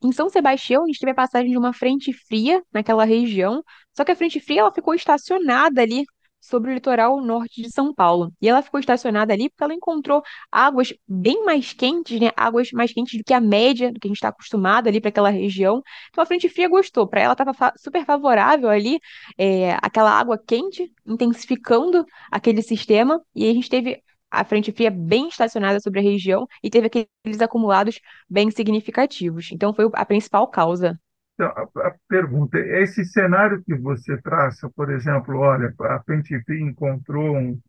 Em 0.00 0.12
São 0.12 0.28
Sebastião, 0.28 0.84
a 0.84 0.86
gente 0.86 1.00
teve 1.00 1.10
a 1.10 1.14
passagem 1.14 1.50
de 1.50 1.58
uma 1.58 1.72
frente 1.72 2.12
fria 2.12 2.62
naquela 2.72 3.04
região, 3.04 3.62
só 3.92 4.04
que 4.04 4.12
a 4.12 4.16
frente 4.16 4.38
fria 4.38 4.60
ela 4.60 4.72
ficou 4.72 4.94
estacionada 4.94 5.82
ali 5.82 6.04
sobre 6.46 6.70
o 6.70 6.74
litoral 6.74 7.20
norte 7.20 7.62
de 7.62 7.70
São 7.70 7.92
Paulo. 7.94 8.32
E 8.40 8.48
ela 8.48 8.62
ficou 8.62 8.80
estacionada 8.80 9.32
ali 9.32 9.48
porque 9.50 9.64
ela 9.64 9.74
encontrou 9.74 10.22
águas 10.50 10.92
bem 11.06 11.44
mais 11.44 11.72
quentes, 11.72 12.20
né? 12.20 12.30
Águas 12.36 12.70
mais 12.72 12.92
quentes 12.92 13.18
do 13.18 13.24
que 13.24 13.34
a 13.34 13.40
média, 13.40 13.92
do 13.92 14.00
que 14.00 14.06
a 14.06 14.10
gente 14.10 14.16
está 14.16 14.28
acostumado 14.28 14.88
ali 14.88 15.00
para 15.00 15.08
aquela 15.10 15.30
região. 15.30 15.82
Então 16.10 16.22
a 16.22 16.26
frente 16.26 16.48
fria 16.48 16.68
gostou. 16.68 17.06
Para 17.06 17.20
ela 17.20 17.32
estava 17.32 17.52
fa 17.54 17.72
super 17.76 18.04
favorável 18.04 18.68
ali, 18.68 18.98
é, 19.38 19.72
aquela 19.82 20.10
água 20.10 20.38
quente, 20.38 20.92
intensificando 21.06 22.04
aquele 22.30 22.62
sistema. 22.62 23.20
E 23.34 23.48
a 23.48 23.52
gente 23.52 23.68
teve 23.68 24.02
a 24.30 24.44
frente 24.44 24.72
fria 24.72 24.90
bem 24.90 25.28
estacionada 25.28 25.80
sobre 25.80 26.00
a 26.00 26.02
região 26.02 26.46
e 26.62 26.70
teve 26.70 26.86
aqueles 26.86 27.40
acumulados 27.40 28.00
bem 28.28 28.50
significativos. 28.50 29.50
Então, 29.52 29.72
foi 29.74 29.88
a 29.94 30.04
principal 30.04 30.48
causa. 30.48 30.98
Então, 31.36 31.48
a, 31.48 31.88
a 31.88 31.94
pergunta, 32.08 32.58
esse 32.58 33.04
cenário 33.04 33.62
que 33.62 33.74
você 33.74 34.16
traça, 34.22 34.70
por 34.70 34.90
exemplo, 34.90 35.38
olha, 35.38 35.72
a 35.80 36.02
fria 36.02 36.42
encontrou 36.60 37.36
um, 37.36 37.60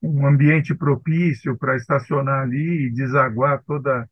um 0.00 0.24
ambiente 0.24 0.72
propício 0.74 1.58
para 1.58 1.74
estacionar 1.74 2.42
ali 2.42 2.86
e 2.86 2.92
desaguar 2.92 3.62
toda 3.66 4.08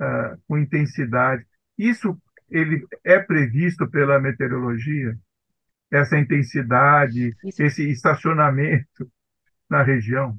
uh, 0.00 0.42
com 0.48 0.56
intensidade. 0.58 1.44
Isso 1.76 2.18
ele 2.50 2.86
é 3.04 3.18
previsto 3.18 3.86
pela 3.90 4.18
meteorologia? 4.18 5.14
Essa 5.90 6.18
intensidade, 6.18 7.36
Isso. 7.44 7.62
esse 7.62 7.90
estacionamento 7.90 9.10
na 9.68 9.82
região? 9.82 10.38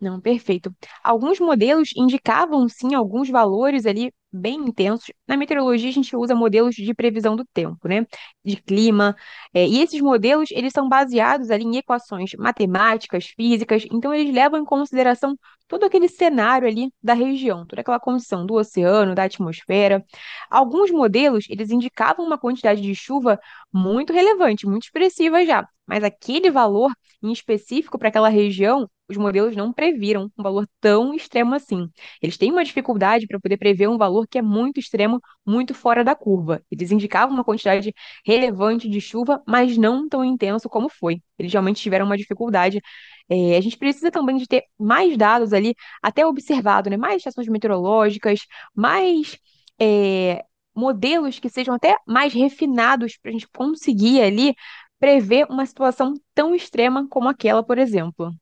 Não, 0.00 0.20
perfeito. 0.20 0.74
Alguns 1.02 1.40
modelos 1.40 1.90
indicavam 1.96 2.68
sim 2.68 2.94
alguns 2.94 3.30
valores 3.30 3.86
ali 3.86 4.12
bem 4.34 4.56
intensos. 4.56 5.12
Na 5.26 5.36
meteorologia, 5.36 5.88
a 5.88 5.92
gente 5.92 6.16
usa 6.16 6.34
modelos 6.34 6.74
de 6.74 6.92
previsão 6.94 7.36
do 7.36 7.44
tempo, 7.52 7.88
né? 7.88 8.06
De 8.44 8.56
clima. 8.56 9.16
É, 9.52 9.66
e 9.66 9.80
esses 9.80 10.00
modelos, 10.00 10.50
eles 10.50 10.72
são 10.72 10.88
baseados 10.88 11.50
ali 11.50 11.64
em 11.64 11.76
equações 11.76 12.32
matemáticas, 12.38 13.26
físicas. 13.26 13.86
Então, 13.92 14.12
eles 14.12 14.34
levam 14.34 14.60
em 14.60 14.64
consideração 14.64 15.36
todo 15.68 15.84
aquele 15.84 16.08
cenário 16.08 16.68
ali 16.68 16.92
da 17.02 17.14
região, 17.14 17.64
toda 17.66 17.80
aquela 17.80 18.00
condição 18.00 18.44
do 18.44 18.54
oceano, 18.54 19.14
da 19.14 19.24
atmosfera. 19.24 20.04
Alguns 20.50 20.90
modelos, 20.90 21.46
eles 21.48 21.70
indicavam 21.70 22.24
uma 22.26 22.38
quantidade 22.38 22.80
de 22.80 22.94
chuva 22.94 23.38
muito 23.72 24.12
relevante, 24.12 24.66
muito 24.66 24.84
expressiva 24.84 25.44
já. 25.44 25.66
Mas 25.86 26.02
aquele 26.04 26.50
valor 26.50 26.92
em 27.22 27.32
específico 27.32 27.98
para 27.98 28.08
aquela 28.08 28.28
região, 28.28 28.88
os 29.08 29.16
modelos 29.16 29.54
não 29.54 29.72
previram 29.72 30.30
um 30.36 30.42
valor 30.42 30.66
tão 30.80 31.14
extremo 31.14 31.54
assim. 31.54 31.88
Eles 32.22 32.38
têm 32.38 32.50
uma 32.50 32.64
dificuldade 32.64 33.26
para 33.26 33.38
poder 33.38 33.56
prever 33.58 33.88
um 33.88 33.98
valor 33.98 34.26
que 34.26 34.38
é 34.38 34.42
muito 34.42 34.80
extremo, 34.80 35.20
muito 35.46 35.74
fora 35.74 36.02
da 36.02 36.14
curva. 36.14 36.62
Eles 36.70 36.90
indicavam 36.90 37.34
uma 37.34 37.44
quantidade 37.44 37.94
relevante 38.24 38.88
de 38.88 39.00
chuva, 39.00 39.42
mas 39.46 39.76
não 39.76 40.08
tão 40.08 40.24
intenso 40.24 40.68
como 40.68 40.88
foi. 40.88 41.22
Eles 41.38 41.52
realmente 41.52 41.82
tiveram 41.82 42.06
uma 42.06 42.16
dificuldade. 42.16 42.80
É, 43.28 43.56
a 43.56 43.60
gente 43.60 43.76
precisa 43.78 44.10
também 44.10 44.36
de 44.36 44.46
ter 44.46 44.64
mais 44.78 45.16
dados 45.16 45.52
ali, 45.52 45.74
até 46.02 46.26
observado, 46.26 46.90
né? 46.90 46.96
Mais 46.96 47.16
estações 47.16 47.48
meteorológicas, 47.48 48.40
mais 48.74 49.38
é, 49.80 50.44
modelos 50.74 51.38
que 51.38 51.48
sejam 51.48 51.74
até 51.74 51.96
mais 52.06 52.32
refinados 52.32 53.16
para 53.18 53.30
a 53.30 53.32
gente 53.32 53.48
conseguir 53.48 54.20
ali 54.22 54.54
prever 54.98 55.46
uma 55.50 55.66
situação 55.66 56.14
tão 56.34 56.54
extrema 56.54 57.06
como 57.08 57.28
aquela, 57.28 57.62
por 57.62 57.78
exemplo. 57.78 58.32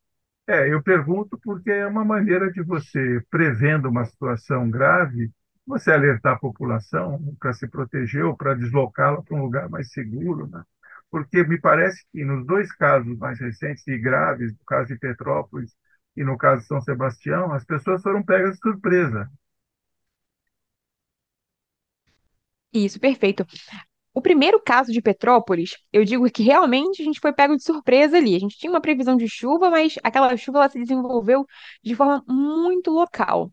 É, 0.48 0.72
eu 0.72 0.82
pergunto 0.82 1.38
porque 1.44 1.70
é 1.70 1.86
uma 1.86 2.04
maneira 2.04 2.50
de 2.50 2.62
você, 2.62 3.20
prevendo 3.30 3.88
uma 3.88 4.04
situação 4.04 4.68
grave, 4.70 5.30
você 5.66 5.92
alertar 5.92 6.34
a 6.34 6.38
população 6.38 7.20
para 7.38 7.52
se 7.52 7.68
proteger 7.68 8.24
ou 8.24 8.36
para 8.36 8.54
deslocá-la 8.54 9.22
para 9.22 9.36
um 9.36 9.42
lugar 9.42 9.68
mais 9.70 9.92
seguro, 9.92 10.48
né? 10.48 10.64
Porque 11.10 11.44
me 11.44 11.60
parece 11.60 12.04
que 12.12 12.24
nos 12.24 12.44
dois 12.46 12.72
casos 12.74 13.16
mais 13.18 13.38
recentes 13.38 13.86
e 13.86 13.96
graves, 13.98 14.52
no 14.52 14.64
caso 14.66 14.88
de 14.88 14.98
Petrópolis 14.98 15.72
e 16.16 16.24
no 16.24 16.36
caso 16.36 16.62
de 16.62 16.66
São 16.68 16.80
Sebastião, 16.80 17.52
as 17.52 17.64
pessoas 17.64 18.02
foram 18.02 18.22
pegas 18.24 18.54
de 18.56 18.60
surpresa. 18.60 19.30
Isso, 22.72 22.98
perfeito. 23.00 23.46
O 24.14 24.20
primeiro 24.20 24.60
caso 24.60 24.92
de 24.92 25.00
Petrópolis, 25.02 25.76
eu 25.92 26.04
digo 26.04 26.30
que 26.30 26.42
realmente 26.42 27.00
a 27.02 27.04
gente 27.04 27.20
foi 27.20 27.32
pego 27.32 27.56
de 27.56 27.62
surpresa 27.64 28.16
ali. 28.18 28.36
A 28.36 28.38
gente 28.38 28.58
tinha 28.58 28.70
uma 28.70 28.80
previsão 28.80 29.16
de 29.16 29.28
chuva, 29.28 29.70
mas 29.70 29.94
aquela 30.02 30.36
chuva 30.36 30.58
ela 30.58 30.68
se 30.68 30.78
desenvolveu 30.78 31.46
de 31.82 31.94
forma 31.94 32.22
muito 32.28 32.90
local. 32.90 33.50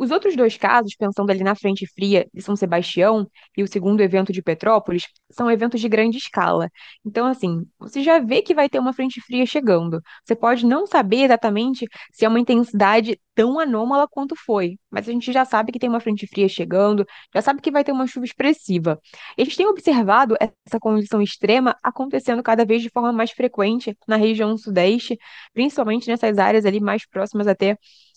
Os 0.00 0.10
outros 0.10 0.34
dois 0.34 0.56
casos, 0.56 0.96
pensando 0.96 1.30
ali 1.30 1.44
na 1.44 1.54
frente 1.54 1.86
fria 1.86 2.26
de 2.32 2.40
São 2.40 2.56
Sebastião 2.56 3.28
e 3.54 3.62
o 3.62 3.68
segundo 3.68 4.00
evento 4.00 4.32
de 4.32 4.40
Petrópolis, 4.40 5.06
são 5.30 5.50
eventos 5.50 5.78
de 5.78 5.90
grande 5.90 6.16
escala. 6.16 6.70
Então, 7.04 7.26
assim, 7.26 7.66
você 7.78 8.02
já 8.02 8.18
vê 8.18 8.40
que 8.40 8.54
vai 8.54 8.66
ter 8.66 8.78
uma 8.78 8.94
frente 8.94 9.20
fria 9.20 9.44
chegando. 9.44 10.00
Você 10.24 10.34
pode 10.34 10.64
não 10.64 10.86
saber 10.86 11.24
exatamente 11.24 11.86
se 12.14 12.24
é 12.24 12.28
uma 12.28 12.40
intensidade 12.40 13.20
tão 13.34 13.60
anômala 13.60 14.08
quanto 14.08 14.34
foi, 14.34 14.78
mas 14.90 15.06
a 15.06 15.12
gente 15.12 15.30
já 15.32 15.44
sabe 15.44 15.70
que 15.70 15.78
tem 15.78 15.90
uma 15.90 16.00
frente 16.00 16.26
fria 16.26 16.48
chegando, 16.48 17.04
já 17.34 17.42
sabe 17.42 17.60
que 17.60 17.70
vai 17.70 17.84
ter 17.84 17.92
uma 17.92 18.06
chuva 18.06 18.24
expressiva. 18.24 18.98
E 19.36 19.44
gente 19.44 19.58
tem 19.58 19.66
observado 19.66 20.34
essa 20.40 20.80
condição 20.80 21.20
extrema 21.20 21.76
acontecendo 21.82 22.42
cada 22.42 22.64
vez 22.64 22.80
de 22.80 22.88
forma 22.88 23.12
mais 23.12 23.32
frequente 23.32 23.94
na 24.08 24.16
região 24.16 24.56
sudeste, 24.56 25.18
principalmente 25.52 26.08
nessas 26.08 26.38
áreas 26.38 26.64
ali 26.64 26.80
mais 26.80 27.06
próximas 27.06 27.46
até. 27.46 27.76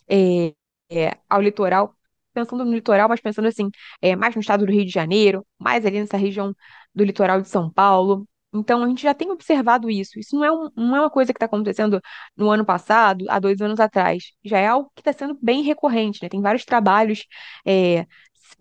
É, 0.09 0.53
é, 0.93 1.17
ao 1.29 1.41
litoral, 1.41 1.95
pensando 2.33 2.65
no 2.65 2.73
litoral, 2.73 3.07
mas 3.09 3.21
pensando 3.21 3.47
assim, 3.47 3.69
é, 4.01 4.15
mais 4.15 4.35
no 4.35 4.41
estado 4.41 4.65
do 4.65 4.71
Rio 4.71 4.85
de 4.85 4.91
Janeiro, 4.91 5.45
mais 5.59 5.85
ali 5.85 5.99
nessa 5.99 6.17
região 6.17 6.55
do 6.93 7.03
litoral 7.03 7.41
de 7.41 7.47
São 7.49 7.69
Paulo. 7.71 8.27
Então, 8.55 8.83
a 8.83 8.87
gente 8.87 9.01
já 9.01 9.13
tem 9.15 9.31
observado 9.31 9.89
isso. 9.89 10.19
Isso 10.19 10.35
não 10.35 10.43
é, 10.45 10.51
um, 10.51 10.69
não 10.75 10.95
é 10.95 10.99
uma 11.01 11.09
coisa 11.09 11.33
que 11.33 11.37
está 11.37 11.47
acontecendo 11.47 11.99
no 12.37 12.49
ano 12.51 12.63
passado, 12.65 13.25
há 13.29 13.39
dois 13.39 13.61
anos 13.61 13.79
atrás. 13.79 14.31
Já 14.43 14.59
é 14.59 14.67
algo 14.67 14.91
que 14.95 15.01
está 15.01 15.11
sendo 15.13 15.37
bem 15.41 15.63
recorrente, 15.63 16.19
né? 16.21 16.29
Tem 16.29 16.41
vários 16.41 16.63
trabalhos 16.63 17.25
é, 17.65 18.05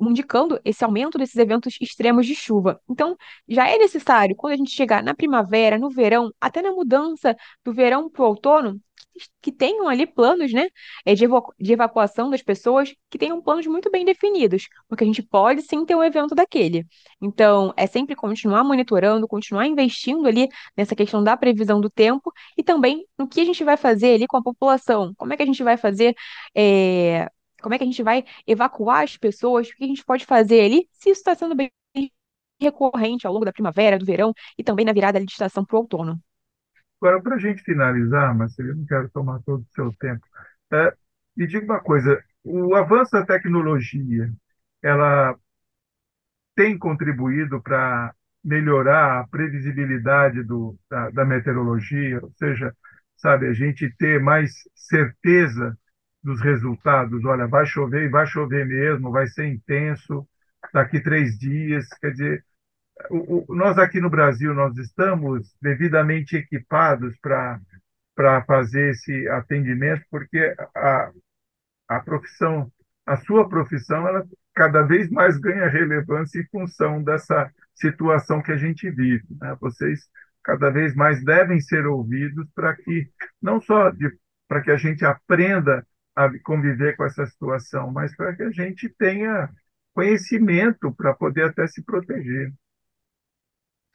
indicando 0.01 0.61
esse 0.65 0.85
aumento 0.85 1.19
desses 1.19 1.37
eventos 1.37 1.77
extremos 1.81 2.27
de 2.27 2.35
chuva. 2.35 2.81
Então, 2.89 3.17
já 3.49 3.69
é 3.69 3.79
necessário, 3.79 4.35
quando 4.37 4.55
a 4.55 4.57
gente 4.57 4.71
chegar 4.71 5.03
na 5.03 5.15
primavera, 5.15 5.79
no 5.79 5.91
verão, 5.91 6.31
até 6.41 6.63
na 6.63 6.73
mudança 6.73 7.37
do 7.65 7.73
verão 7.73 8.11
para 8.11 8.23
o 8.23 8.27
outono, 8.29 8.81
que 9.41 9.53
tenham 9.53 9.89
ali 9.89 10.07
planos, 10.07 10.53
né, 10.53 10.69
é, 11.05 11.15
de, 11.15 11.25
evacu 11.25 11.55
de 11.59 11.73
evacuação 11.73 12.31
das 12.31 12.43
pessoas, 12.43 12.95
que 13.11 13.19
tenham 13.19 13.41
planos 13.43 13.67
muito 13.67 13.91
bem 13.91 14.05
definidos, 14.05 14.69
porque 14.89 15.05
a 15.05 15.07
gente 15.07 15.23
pode 15.23 15.63
sim 15.63 15.85
ter 15.85 15.95
um 15.95 16.03
evento 16.03 16.35
daquele. 16.35 16.87
Então, 17.21 17.73
é 17.77 17.87
sempre 17.87 18.15
continuar 18.17 18.65
monitorando, 18.65 19.29
continuar 19.29 19.67
investindo 19.67 20.27
ali 20.27 20.49
nessa 20.77 20.95
questão 20.95 21.23
da 21.23 21.37
previsão 21.37 21.81
do 21.81 21.91
tempo 21.91 22.33
e 22.57 22.63
também 22.63 23.07
no 23.19 23.29
que 23.29 23.41
a 23.41 23.45
gente 23.45 23.63
vai 23.65 23.77
fazer 23.77 24.15
ali 24.15 24.27
com 24.27 24.37
a 24.37 24.43
população, 24.43 25.15
como 25.17 25.33
é 25.33 25.37
que 25.37 25.43
a 25.43 25.47
gente 25.47 25.63
vai 25.63 25.77
fazer. 25.77 26.15
É, 26.55 27.29
como 27.63 27.75
é 27.75 27.79
que 27.79 27.85
a 27.85 27.87
gente 27.87 28.03
vai 28.03 28.25
evacuar 28.47 29.05
as 29.05 29.17
pessoas? 29.17 29.69
O 29.69 29.77
que 29.77 29.85
a 29.85 29.87
gente 29.87 30.05
pode 30.05 30.25
fazer 30.27 30.63
ali 30.65 30.89
se 30.93 31.11
isso 31.11 31.21
está 31.21 31.35
sendo 31.35 31.55
bem 31.55 31.71
recorrente 32.61 33.27
ao 33.27 33.33
longo 33.33 33.45
da 33.45 33.53
primavera, 33.53 33.99
do 33.99 34.05
verão 34.07 34.33
e 34.59 34.65
também 34.65 34.85
na 34.87 34.93
virada 34.93 35.19
de 35.21 35.31
estação 35.31 35.65
para 35.65 35.77
o 35.77 35.81
outono? 35.81 36.21
Agora, 37.03 37.21
para 37.21 37.35
a 37.35 37.39
gente 37.39 37.63
finalizar, 37.65 38.33
Marcelo, 38.37 38.69
eu 38.71 38.77
não 38.77 38.87
quero 38.87 39.11
tomar 39.11 39.41
todo 39.43 39.63
o 39.63 39.75
seu 39.75 39.93
tempo, 39.99 40.25
é, 40.73 40.95
me 41.37 41.47
diga 41.49 41.65
uma 41.65 41.81
coisa: 41.81 42.23
o 42.45 42.75
avanço 42.77 43.11
da 43.13 43.27
tecnologia, 43.27 44.33
ela 44.83 45.37
tem 46.55 46.79
contribuído 46.79 47.61
para 47.63 48.15
melhorar 48.45 49.21
a 49.21 49.29
previsibilidade 49.29 50.43
do, 50.43 50.79
da, 50.91 51.11
da 51.11 51.25
meteorologia, 51.25 52.21
ou 52.23 52.33
seja, 52.37 52.75
sabe, 53.17 53.47
a 53.49 53.53
gente 53.53 53.89
ter 53.97 54.21
mais 54.21 54.53
certeza 54.75 55.77
dos 56.23 56.41
resultados. 56.41 57.25
Olha, 57.25 57.47
vai 57.47 57.67
chover 57.67 58.05
e 58.05 58.09
vai 58.09 58.27
chover 58.27 58.67
mesmo, 58.67 59.11
vai 59.11 59.27
ser 59.29 59.47
intenso 59.47 60.27
daqui 60.73 61.01
três 61.01 61.39
dias. 61.39 61.87
Quer 62.01 62.11
dizer, 62.13 62.45
nós 63.49 63.79
aqui 63.79 64.01
no 64.01 64.11
Brasil 64.11 64.55
nós 64.55 64.77
estamos 64.77 65.55
devidamente 65.61 66.37
equipados 66.37 67.17
para 67.21 67.61
para 68.15 68.45
fazer 68.45 68.91
esse 68.91 69.29
atendimento, 69.29 70.05
porque 70.11 70.55
a, 70.75 71.11
a 71.89 72.01
profissão, 72.01 72.71
a 73.07 73.17
sua 73.17 73.49
profissão, 73.49 74.07
ela 74.07 74.27
cada 74.55 74.83
vez 74.83 75.11
mais 75.11 75.39
ganha 75.39 75.67
relevância 75.69 76.41
em 76.41 76.47
função 76.47 77.03
dessa 77.03 77.51
situação 77.75 78.43
que 78.43 78.53
a 78.53 78.57
gente 78.57 78.91
vive. 78.91 79.25
Né? 79.41 79.57
Vocês 79.61 80.09
cada 80.45 80.71
vez 80.71 80.95
mais 80.95 81.25
devem 81.25 81.61
ser 81.61 81.87
ouvidos 81.87 82.47
para 82.55 82.75
que 82.77 83.09
não 83.41 83.61
só 83.61 83.91
para 84.49 84.61
que 84.61 84.71
a 84.71 84.77
gente 84.77 85.05
aprenda 85.05 85.87
a 86.15 86.29
conviver 86.41 86.97
com 86.97 87.05
essa 87.05 87.25
situação, 87.27 87.91
mas 87.91 88.15
para 88.15 88.35
que 88.37 88.43
a 88.43 88.51
gente 88.51 88.89
tenha 88.99 89.49
conhecimento 89.95 90.93
para 90.93 91.15
poder 91.15 91.45
até 91.45 91.67
se 91.67 91.83
proteger. 91.83 92.53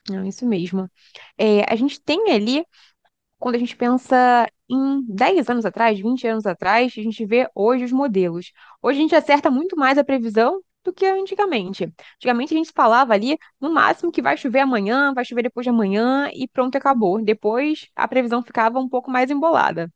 Não, 0.09 0.25
isso 0.25 0.45
mesmo. 0.45 0.89
É, 1.37 1.61
a 1.71 1.75
gente 1.75 1.99
tem 2.01 2.31
ali, 2.31 2.65
quando 3.39 3.55
a 3.55 3.59
gente 3.59 3.75
pensa 3.77 4.49
em 4.69 5.03
10 5.07 5.49
anos 5.49 5.65
atrás, 5.65 5.99
20 5.99 6.27
anos 6.27 6.45
atrás, 6.45 6.93
a 6.97 7.01
gente 7.03 7.25
vê 7.25 7.49
hoje 7.55 7.85
os 7.85 7.91
modelos. 7.93 8.51
Hoje 8.81 8.99
a 8.99 9.03
gente 9.03 9.15
acerta 9.15 9.51
muito 9.51 9.77
mais 9.77 9.97
a 9.97 10.03
previsão 10.05 10.61
do 10.83 10.93
que 10.93 11.05
antigamente. 11.05 11.85
Antigamente 12.17 12.53
a 12.55 12.57
gente 12.57 12.71
falava 12.73 13.13
ali, 13.13 13.37
no 13.61 13.71
máximo, 13.73 14.11
que 14.11 14.21
vai 14.21 14.37
chover 14.37 14.61
amanhã, 14.61 15.13
vai 15.13 15.25
chover 15.25 15.43
depois 15.43 15.65
de 15.65 15.69
amanhã 15.71 16.29
e 16.33 16.47
pronto, 16.47 16.75
acabou. 16.77 17.23
Depois 17.23 17.87
a 17.95 18.07
previsão 18.07 18.43
ficava 18.43 18.79
um 18.79 18.89
pouco 18.89 19.11
mais 19.11 19.31
embolada. 19.31 19.91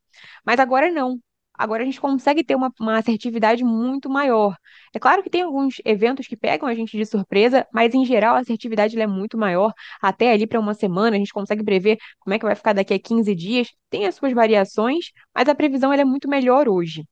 Mas 0.45 0.59
agora 0.59 0.91
não. 0.91 1.19
Agora 1.53 1.83
a 1.83 1.85
gente 1.85 2.01
consegue 2.01 2.43
ter 2.43 2.55
uma, 2.55 2.71
uma 2.79 2.97
assertividade 2.97 3.63
muito 3.63 4.09
maior. 4.09 4.55
É 4.93 4.99
claro 4.99 5.21
que 5.21 5.29
tem 5.29 5.41
alguns 5.41 5.75
eventos 5.85 6.27
que 6.27 6.35
pegam 6.35 6.67
a 6.67 6.73
gente 6.73 6.97
de 6.97 7.05
surpresa, 7.05 7.67
mas 7.73 7.93
em 7.93 8.05
geral 8.05 8.35
a 8.35 8.39
assertividade 8.39 8.99
é 8.99 9.07
muito 9.07 9.37
maior. 9.37 9.71
Até 10.01 10.31
ali 10.31 10.47
para 10.47 10.59
uma 10.59 10.73
semana, 10.73 11.15
a 11.15 11.19
gente 11.19 11.33
consegue 11.33 11.63
prever 11.63 11.97
como 12.19 12.33
é 12.33 12.39
que 12.39 12.45
vai 12.45 12.55
ficar 12.55 12.73
daqui 12.73 12.93
a 12.93 12.99
15 12.99 13.35
dias. 13.35 13.67
Tem 13.89 14.07
as 14.07 14.15
suas 14.15 14.33
variações, 14.33 15.11
mas 15.35 15.47
a 15.47 15.55
previsão 15.55 15.93
é 15.93 16.03
muito 16.03 16.27
melhor 16.27 16.67
hoje. 16.67 17.03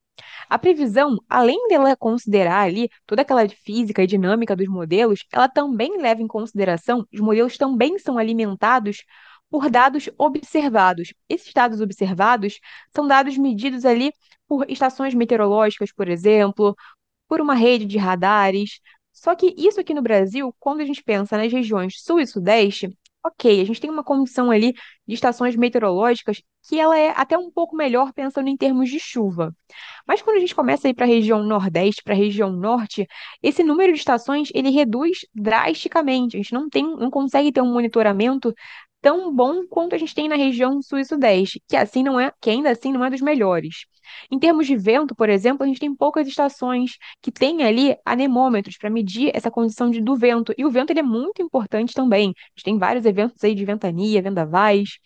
A 0.49 0.57
previsão, 0.57 1.17
além 1.29 1.67
dela 1.67 1.95
considerar 1.95 2.61
ali 2.61 2.89
toda 3.05 3.21
aquela 3.21 3.47
física 3.47 4.03
e 4.03 4.07
dinâmica 4.07 4.55
dos 4.55 4.67
modelos, 4.67 5.25
ela 5.31 5.47
também 5.47 5.97
leva 6.01 6.21
em 6.21 6.27
consideração, 6.27 7.05
os 7.13 7.19
modelos 7.19 7.57
também 7.57 7.97
são 7.99 8.17
alimentados 8.17 9.03
por 9.49 9.69
dados 9.69 10.09
observados. 10.17 11.13
Esses 11.27 11.53
dados 11.53 11.81
observados 11.81 12.59
são 12.95 13.07
dados 13.07 13.37
medidos 13.37 13.85
ali 13.85 14.13
por 14.47 14.69
estações 14.69 15.13
meteorológicas, 15.13 15.91
por 15.91 16.07
exemplo, 16.07 16.75
por 17.27 17.41
uma 17.41 17.53
rede 17.53 17.85
de 17.85 17.97
radares. 17.97 18.79
Só 19.13 19.35
que 19.35 19.53
isso 19.57 19.79
aqui 19.79 19.93
no 19.93 20.01
Brasil, 20.01 20.55
quando 20.59 20.81
a 20.81 20.85
gente 20.85 21.03
pensa 21.03 21.37
nas 21.37 21.51
regiões 21.51 22.01
sul 22.01 22.19
e 22.19 22.27
sudeste, 22.27 22.89
ok, 23.23 23.61
a 23.61 23.65
gente 23.65 23.81
tem 23.81 23.89
uma 23.89 24.03
condição 24.03 24.49
ali 24.51 24.73
de 25.07 25.13
estações 25.13 25.55
meteorológicas 25.55 26.41
que 26.67 26.79
ela 26.79 26.97
é 26.97 27.09
até 27.15 27.37
um 27.37 27.51
pouco 27.51 27.75
melhor 27.75 28.13
pensando 28.13 28.47
em 28.47 28.55
termos 28.57 28.89
de 28.89 28.99
chuva. 28.99 29.55
Mas 30.07 30.21
quando 30.21 30.37
a 30.37 30.39
gente 30.39 30.55
começa 30.55 30.87
a 30.87 30.91
ir 30.91 30.93
para 30.93 31.05
a 31.05 31.07
região 31.07 31.43
nordeste, 31.43 32.03
para 32.03 32.13
a 32.13 32.17
região 32.17 32.51
norte, 32.51 33.07
esse 33.41 33.63
número 33.63 33.91
de 33.93 33.99
estações 33.99 34.49
ele 34.53 34.69
reduz 34.69 35.19
drasticamente. 35.33 36.37
A 36.37 36.39
gente 36.39 36.53
não 36.53 36.69
tem, 36.69 36.83
não 36.83 37.09
consegue 37.09 37.51
ter 37.51 37.61
um 37.61 37.73
monitoramento 37.73 38.53
tão 39.01 39.33
bom 39.33 39.65
quanto 39.67 39.95
a 39.95 39.97
gente 39.97 40.15
tem 40.15 40.27
na 40.27 40.35
região 40.35 40.81
sul 40.81 40.99
e 40.99 41.05
sudeste, 41.05 41.61
que 41.67 41.75
assim 41.75 42.03
não 42.03 42.19
é, 42.19 42.31
que 42.41 42.49
ainda 42.49 42.71
assim 42.71 42.91
não 42.91 43.03
é 43.03 43.09
dos 43.09 43.21
melhores. 43.21 43.85
Em 44.31 44.39
termos 44.39 44.65
de 44.67 44.75
vento, 44.75 45.15
por 45.15 45.29
exemplo, 45.29 45.63
a 45.63 45.67
gente 45.67 45.79
tem 45.79 45.95
poucas 45.95 46.27
estações 46.27 46.97
que 47.21 47.31
têm 47.31 47.63
ali 47.63 47.95
anemômetros 48.05 48.77
para 48.77 48.89
medir 48.89 49.31
essa 49.35 49.51
condição 49.51 49.89
de, 49.89 50.01
do 50.01 50.15
vento. 50.15 50.53
E 50.57 50.65
o 50.65 50.71
vento 50.71 50.91
ele 50.91 50.99
é 50.99 51.03
muito 51.03 51.41
importante 51.41 51.93
também. 51.93 52.29
A 52.29 52.49
gente 52.55 52.63
tem 52.63 52.77
vários 52.77 53.05
eventos 53.05 53.43
aí 53.43 53.53
de 53.53 53.65
ventania, 53.65 54.21
vendavais. 54.21 54.97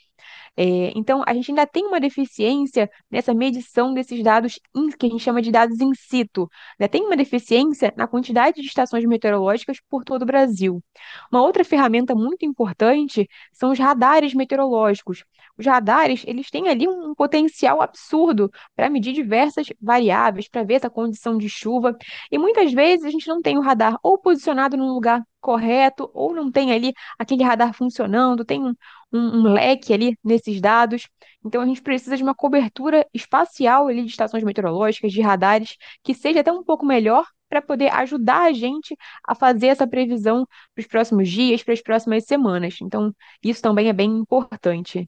É, 0.55 0.91
então, 0.95 1.23
a 1.25 1.33
gente 1.33 1.49
ainda 1.49 1.65
tem 1.65 1.85
uma 1.85 1.99
deficiência 1.99 2.89
nessa 3.09 3.33
medição 3.33 3.93
desses 3.93 4.21
dados 4.23 4.59
in, 4.75 4.89
que 4.91 5.07
a 5.07 5.09
gente 5.09 5.23
chama 5.23 5.41
de 5.41 5.51
dados 5.51 5.79
in 5.79 5.93
situ. 5.95 6.47
Né? 6.79 6.87
Tem 6.87 7.03
uma 7.03 7.17
deficiência 7.17 7.91
na 7.97 8.07
quantidade 8.07 8.61
de 8.61 8.67
estações 8.67 9.03
meteorológicas 9.05 9.79
por 9.89 10.03
todo 10.03 10.21
o 10.21 10.25
Brasil. 10.25 10.83
Uma 11.31 11.41
outra 11.41 11.63
ferramenta 11.63 12.13
muito 12.13 12.45
importante 12.45 13.27
são 13.51 13.71
os 13.71 13.79
radares 13.79 14.33
meteorológicos. 14.35 15.23
Os 15.57 15.65
radares, 15.65 16.23
eles 16.27 16.49
têm 16.49 16.69
ali 16.69 16.87
um 16.87 17.15
potencial 17.15 17.81
absurdo 17.81 18.51
para 18.75 18.89
medir 18.89 19.13
diversas 19.13 19.67
variáveis, 19.81 20.47
para 20.47 20.63
ver 20.63 20.75
essa 20.75 20.89
condição 20.89 21.37
de 21.37 21.49
chuva. 21.49 21.97
E 22.31 22.37
muitas 22.37 22.71
vezes 22.71 23.05
a 23.05 23.09
gente 23.09 23.27
não 23.27 23.41
tem 23.41 23.57
o 23.57 23.61
radar 23.61 23.97
ou 24.03 24.17
posicionado 24.19 24.77
num 24.77 24.93
lugar 24.93 25.23
correto, 25.43 26.09
ou 26.13 26.33
não 26.33 26.49
tem 26.49 26.71
ali 26.71 26.93
aquele 27.19 27.43
radar 27.43 27.73
funcionando, 27.73 28.45
tem 28.45 28.63
um, 28.63 28.73
um, 29.11 29.41
um, 29.41 29.53
leque 29.53 29.93
ali 29.93 30.17
nesses 30.23 30.61
dados. 30.61 31.09
Então 31.45 31.61
a 31.61 31.65
gente 31.65 31.81
precisa 31.81 32.15
de 32.15 32.23
uma 32.23 32.33
cobertura 32.33 33.05
espacial 33.13 33.87
ali 33.87 34.03
de 34.03 34.09
estações 34.09 34.43
meteorológicas, 34.43 35.11
de 35.11 35.21
radares, 35.21 35.75
que 36.01 36.13
seja 36.13 36.39
até 36.39 36.51
um 36.51 36.63
pouco 36.63 36.85
melhor 36.85 37.25
para 37.49 37.61
poder 37.61 37.93
ajudar 37.93 38.43
a 38.45 38.53
gente 38.53 38.95
a 39.27 39.35
fazer 39.35 39.67
essa 39.67 39.85
previsão 39.85 40.47
para 40.73 40.81
os 40.81 40.87
próximos 40.87 41.29
dias, 41.29 41.61
para 41.61 41.73
as 41.73 41.81
próximas 41.81 42.23
semanas. 42.25 42.77
Então, 42.81 43.13
isso 43.43 43.61
também 43.61 43.89
é 43.89 43.93
bem 43.93 44.09
importante. 44.17 45.07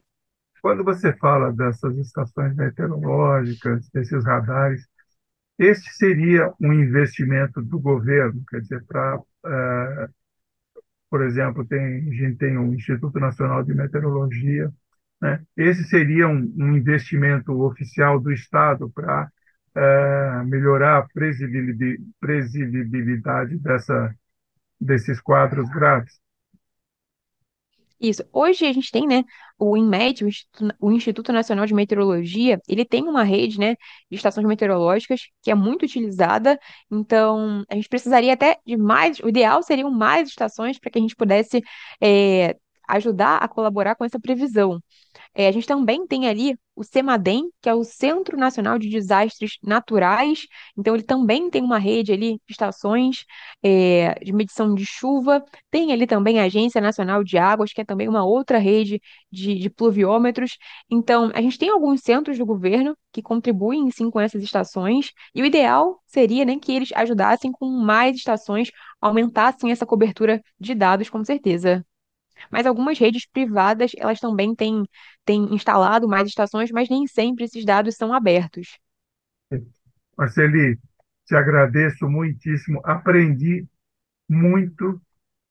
Quando 0.62 0.84
você 0.84 1.12
fala 1.16 1.52
dessas 1.52 1.96
estações 1.96 2.54
meteorológicas, 2.54 3.88
desses 3.92 4.24
radares, 4.24 4.86
este 5.58 5.90
seria 5.94 6.52
um 6.60 6.72
investimento 6.72 7.62
do 7.62 7.80
governo, 7.80 8.42
quer 8.48 8.60
dizer, 8.60 8.84
para 8.84 9.16
uh, 9.16 10.14
por 11.10 11.22
exemplo, 11.22 11.64
tem, 11.64 12.08
a 12.08 12.14
gente 12.14 12.36
tem 12.36 12.56
o 12.58 12.74
Instituto 12.74 13.18
Nacional 13.20 13.62
de 13.62 13.74
Meteorologia. 13.74 14.72
Né? 15.20 15.42
Esse 15.56 15.84
seria 15.84 16.28
um, 16.28 16.52
um 16.58 16.76
investimento 16.76 17.52
oficial 17.62 18.20
do 18.20 18.32
Estado 18.32 18.90
para 18.90 19.30
eh, 19.74 20.42
melhorar 20.46 20.98
a 20.98 21.06
previsibilidade 22.20 23.58
dessa, 23.58 24.14
desses 24.80 25.20
quadros 25.20 25.68
graves? 25.70 26.18
Isso. 28.00 28.22
Hoje 28.32 28.66
a 28.66 28.72
gente 28.72 28.90
tem, 28.90 29.06
né, 29.06 29.22
o 29.58 29.74
INMET, 29.76 30.22
o 30.22 30.28
Instituto, 30.28 30.74
o 30.80 30.92
Instituto 30.92 31.32
Nacional 31.32 31.64
de 31.64 31.72
Meteorologia, 31.74 32.60
ele 32.68 32.84
tem 32.84 33.02
uma 33.04 33.22
rede, 33.22 33.58
né, 33.58 33.74
de 34.10 34.16
estações 34.16 34.46
meteorológicas 34.46 35.22
que 35.42 35.50
é 35.50 35.54
muito 35.54 35.84
utilizada. 35.84 36.58
Então, 36.90 37.64
a 37.70 37.74
gente 37.74 37.88
precisaria 37.88 38.34
até 38.34 38.58
de 38.66 38.76
mais, 38.76 39.18
o 39.20 39.28
ideal 39.28 39.62
seriam 39.62 39.90
mais 39.90 40.28
estações 40.28 40.78
para 40.78 40.90
que 40.90 40.98
a 40.98 41.00
gente 41.02 41.16
pudesse, 41.16 41.62
eh, 42.02 42.54
ajudar 42.88 43.38
a 43.38 43.48
colaborar 43.48 43.94
com 43.94 44.04
essa 44.04 44.20
previsão. 44.20 44.80
É, 45.34 45.48
a 45.48 45.52
gente 45.52 45.66
também 45.66 46.06
tem 46.06 46.28
ali 46.28 46.56
o 46.74 46.84
CEMADEM, 46.84 47.50
que 47.62 47.68
é 47.68 47.74
o 47.74 47.84
Centro 47.84 48.36
Nacional 48.36 48.78
de 48.78 48.88
Desastres 48.88 49.58
Naturais. 49.62 50.46
Então, 50.76 50.94
ele 50.94 51.02
também 51.04 51.48
tem 51.50 51.62
uma 51.62 51.78
rede 51.78 52.12
ali 52.12 52.34
de 52.34 52.40
estações 52.52 53.24
é, 53.62 54.14
de 54.22 54.32
medição 54.32 54.74
de 54.74 54.84
chuva. 54.84 55.42
Tem 55.70 55.92
ali 55.92 56.06
também 56.06 56.38
a 56.38 56.44
Agência 56.44 56.80
Nacional 56.80 57.24
de 57.24 57.38
Águas, 57.38 57.72
que 57.72 57.80
é 57.80 57.84
também 57.84 58.08
uma 58.08 58.24
outra 58.24 58.58
rede 58.58 59.00
de, 59.32 59.54
de 59.54 59.70
pluviômetros. 59.70 60.58
Então, 60.90 61.30
a 61.34 61.40
gente 61.40 61.58
tem 61.58 61.70
alguns 61.70 62.00
centros 62.02 62.38
do 62.38 62.44
governo 62.46 62.96
que 63.12 63.22
contribuem, 63.22 63.90
sim, 63.90 64.10
com 64.10 64.20
essas 64.20 64.42
estações. 64.42 65.12
E 65.34 65.42
o 65.42 65.46
ideal 65.46 66.00
seria, 66.06 66.44
né, 66.44 66.58
que 66.58 66.72
eles 66.72 66.90
ajudassem 66.94 67.52
com 67.52 67.66
mais 67.66 68.16
estações, 68.16 68.70
aumentassem 69.00 69.70
essa 69.70 69.86
cobertura 69.86 70.42
de 70.60 70.74
dados, 70.74 71.08
com 71.08 71.24
certeza. 71.24 71.84
Mas 72.50 72.66
algumas 72.66 72.98
redes 72.98 73.26
privadas, 73.26 73.92
elas 73.96 74.20
também 74.20 74.54
têm, 74.54 74.84
têm 75.24 75.54
instalado 75.54 76.08
mais 76.08 76.28
estações, 76.28 76.70
mas 76.70 76.88
nem 76.88 77.06
sempre 77.06 77.44
esses 77.44 77.64
dados 77.64 77.96
são 77.96 78.12
abertos. 78.14 78.78
Marceli, 80.16 80.78
te 81.26 81.34
agradeço 81.36 82.08
muitíssimo. 82.08 82.80
Aprendi 82.84 83.66
muito 84.28 85.00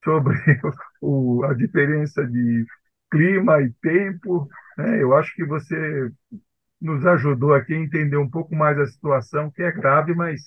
sobre 0.03 0.37
o, 1.01 1.43
a 1.45 1.53
diferença 1.53 2.25
de 2.27 2.65
clima 3.11 3.61
e 3.61 3.71
tempo. 3.81 4.49
né? 4.77 5.01
Eu 5.03 5.15
acho 5.15 5.33
que 5.35 5.45
você 5.45 6.11
nos 6.81 7.05
ajudou 7.05 7.53
aqui 7.53 7.73
a 7.73 7.79
entender 7.79 8.17
um 8.17 8.29
pouco 8.29 8.55
mais 8.55 8.77
a 8.79 8.85
situação, 8.87 9.51
que 9.51 9.63
é 9.63 9.71
grave, 9.71 10.13
mas 10.15 10.41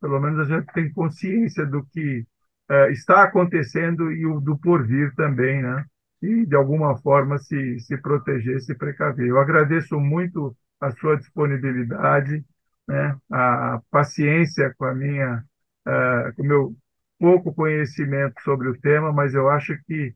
pelo 0.00 0.20
menos 0.20 0.40
a 0.40 0.44
gente 0.60 0.72
tem 0.72 0.92
consciência 0.92 1.66
do 1.66 1.84
que 1.86 2.26
eh, 2.72 2.92
está 2.92 3.24
acontecendo 3.24 4.12
e 4.12 4.26
o 4.26 4.40
do 4.40 4.58
porvir 4.58 5.14
também, 5.16 5.62
né? 5.62 5.84
E 6.22 6.46
de 6.46 6.56
alguma 6.56 6.96
forma 7.02 7.38
se, 7.38 7.80
se 7.80 7.96
proteger, 7.98 8.60
se 8.62 8.74
precaver. 8.76 9.28
Eu 9.28 9.38
agradeço 9.40 9.98
muito 10.00 10.56
a 10.80 10.90
sua 10.92 11.16
disponibilidade, 11.18 12.44
né? 12.88 13.16
A 13.30 13.80
paciência 13.90 14.74
com 14.78 14.84
a 14.86 14.94
minha, 14.94 15.44
eh, 15.86 16.32
com 16.36 16.42
o 16.42 16.46
meu 16.46 16.76
pouco 17.18 17.54
conhecimento 17.54 18.40
sobre 18.42 18.68
o 18.68 18.80
tema, 18.80 19.12
mas 19.12 19.34
eu 19.34 19.48
acho 19.50 19.76
que 19.86 20.14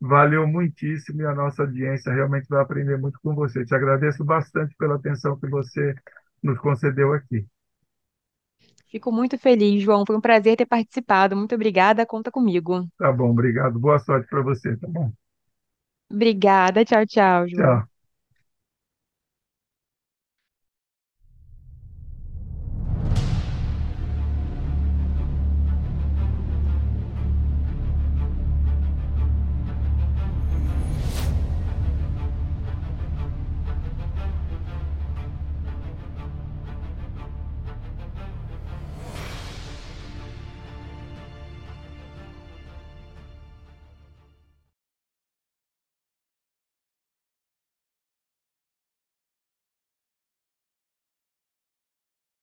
valeu 0.00 0.46
muitíssimo 0.46 1.22
e 1.22 1.26
a 1.26 1.34
nossa 1.34 1.62
audiência 1.64 2.12
realmente 2.12 2.48
vai 2.48 2.62
aprender 2.62 2.98
muito 2.98 3.18
com 3.22 3.34
você. 3.34 3.64
Te 3.64 3.74
agradeço 3.74 4.24
bastante 4.24 4.74
pela 4.78 4.96
atenção 4.96 5.38
que 5.38 5.48
você 5.48 5.94
nos 6.42 6.58
concedeu 6.60 7.12
aqui. 7.14 7.46
Fico 8.94 9.12
muito 9.12 9.36
feliz, 9.38 9.82
João. 9.82 10.04
Foi 10.06 10.16
um 10.16 10.20
prazer 10.22 10.56
ter 10.56 10.64
participado. 10.66 11.36
Muito 11.36 11.54
obrigada. 11.54 12.06
Conta 12.06 12.30
comigo. 12.30 12.88
Tá 12.98 13.12
bom, 13.12 13.30
obrigado. 13.30 13.78
Boa 13.78 13.98
sorte 14.00 14.28
para 14.28 14.42
você, 14.42 14.76
tá 14.76 14.88
bom? 14.88 15.12
Obrigada. 16.10 16.82
Tchau, 16.84 17.04
tchau, 17.06 17.46
João. 17.48 17.78
Tchau. 17.78 17.93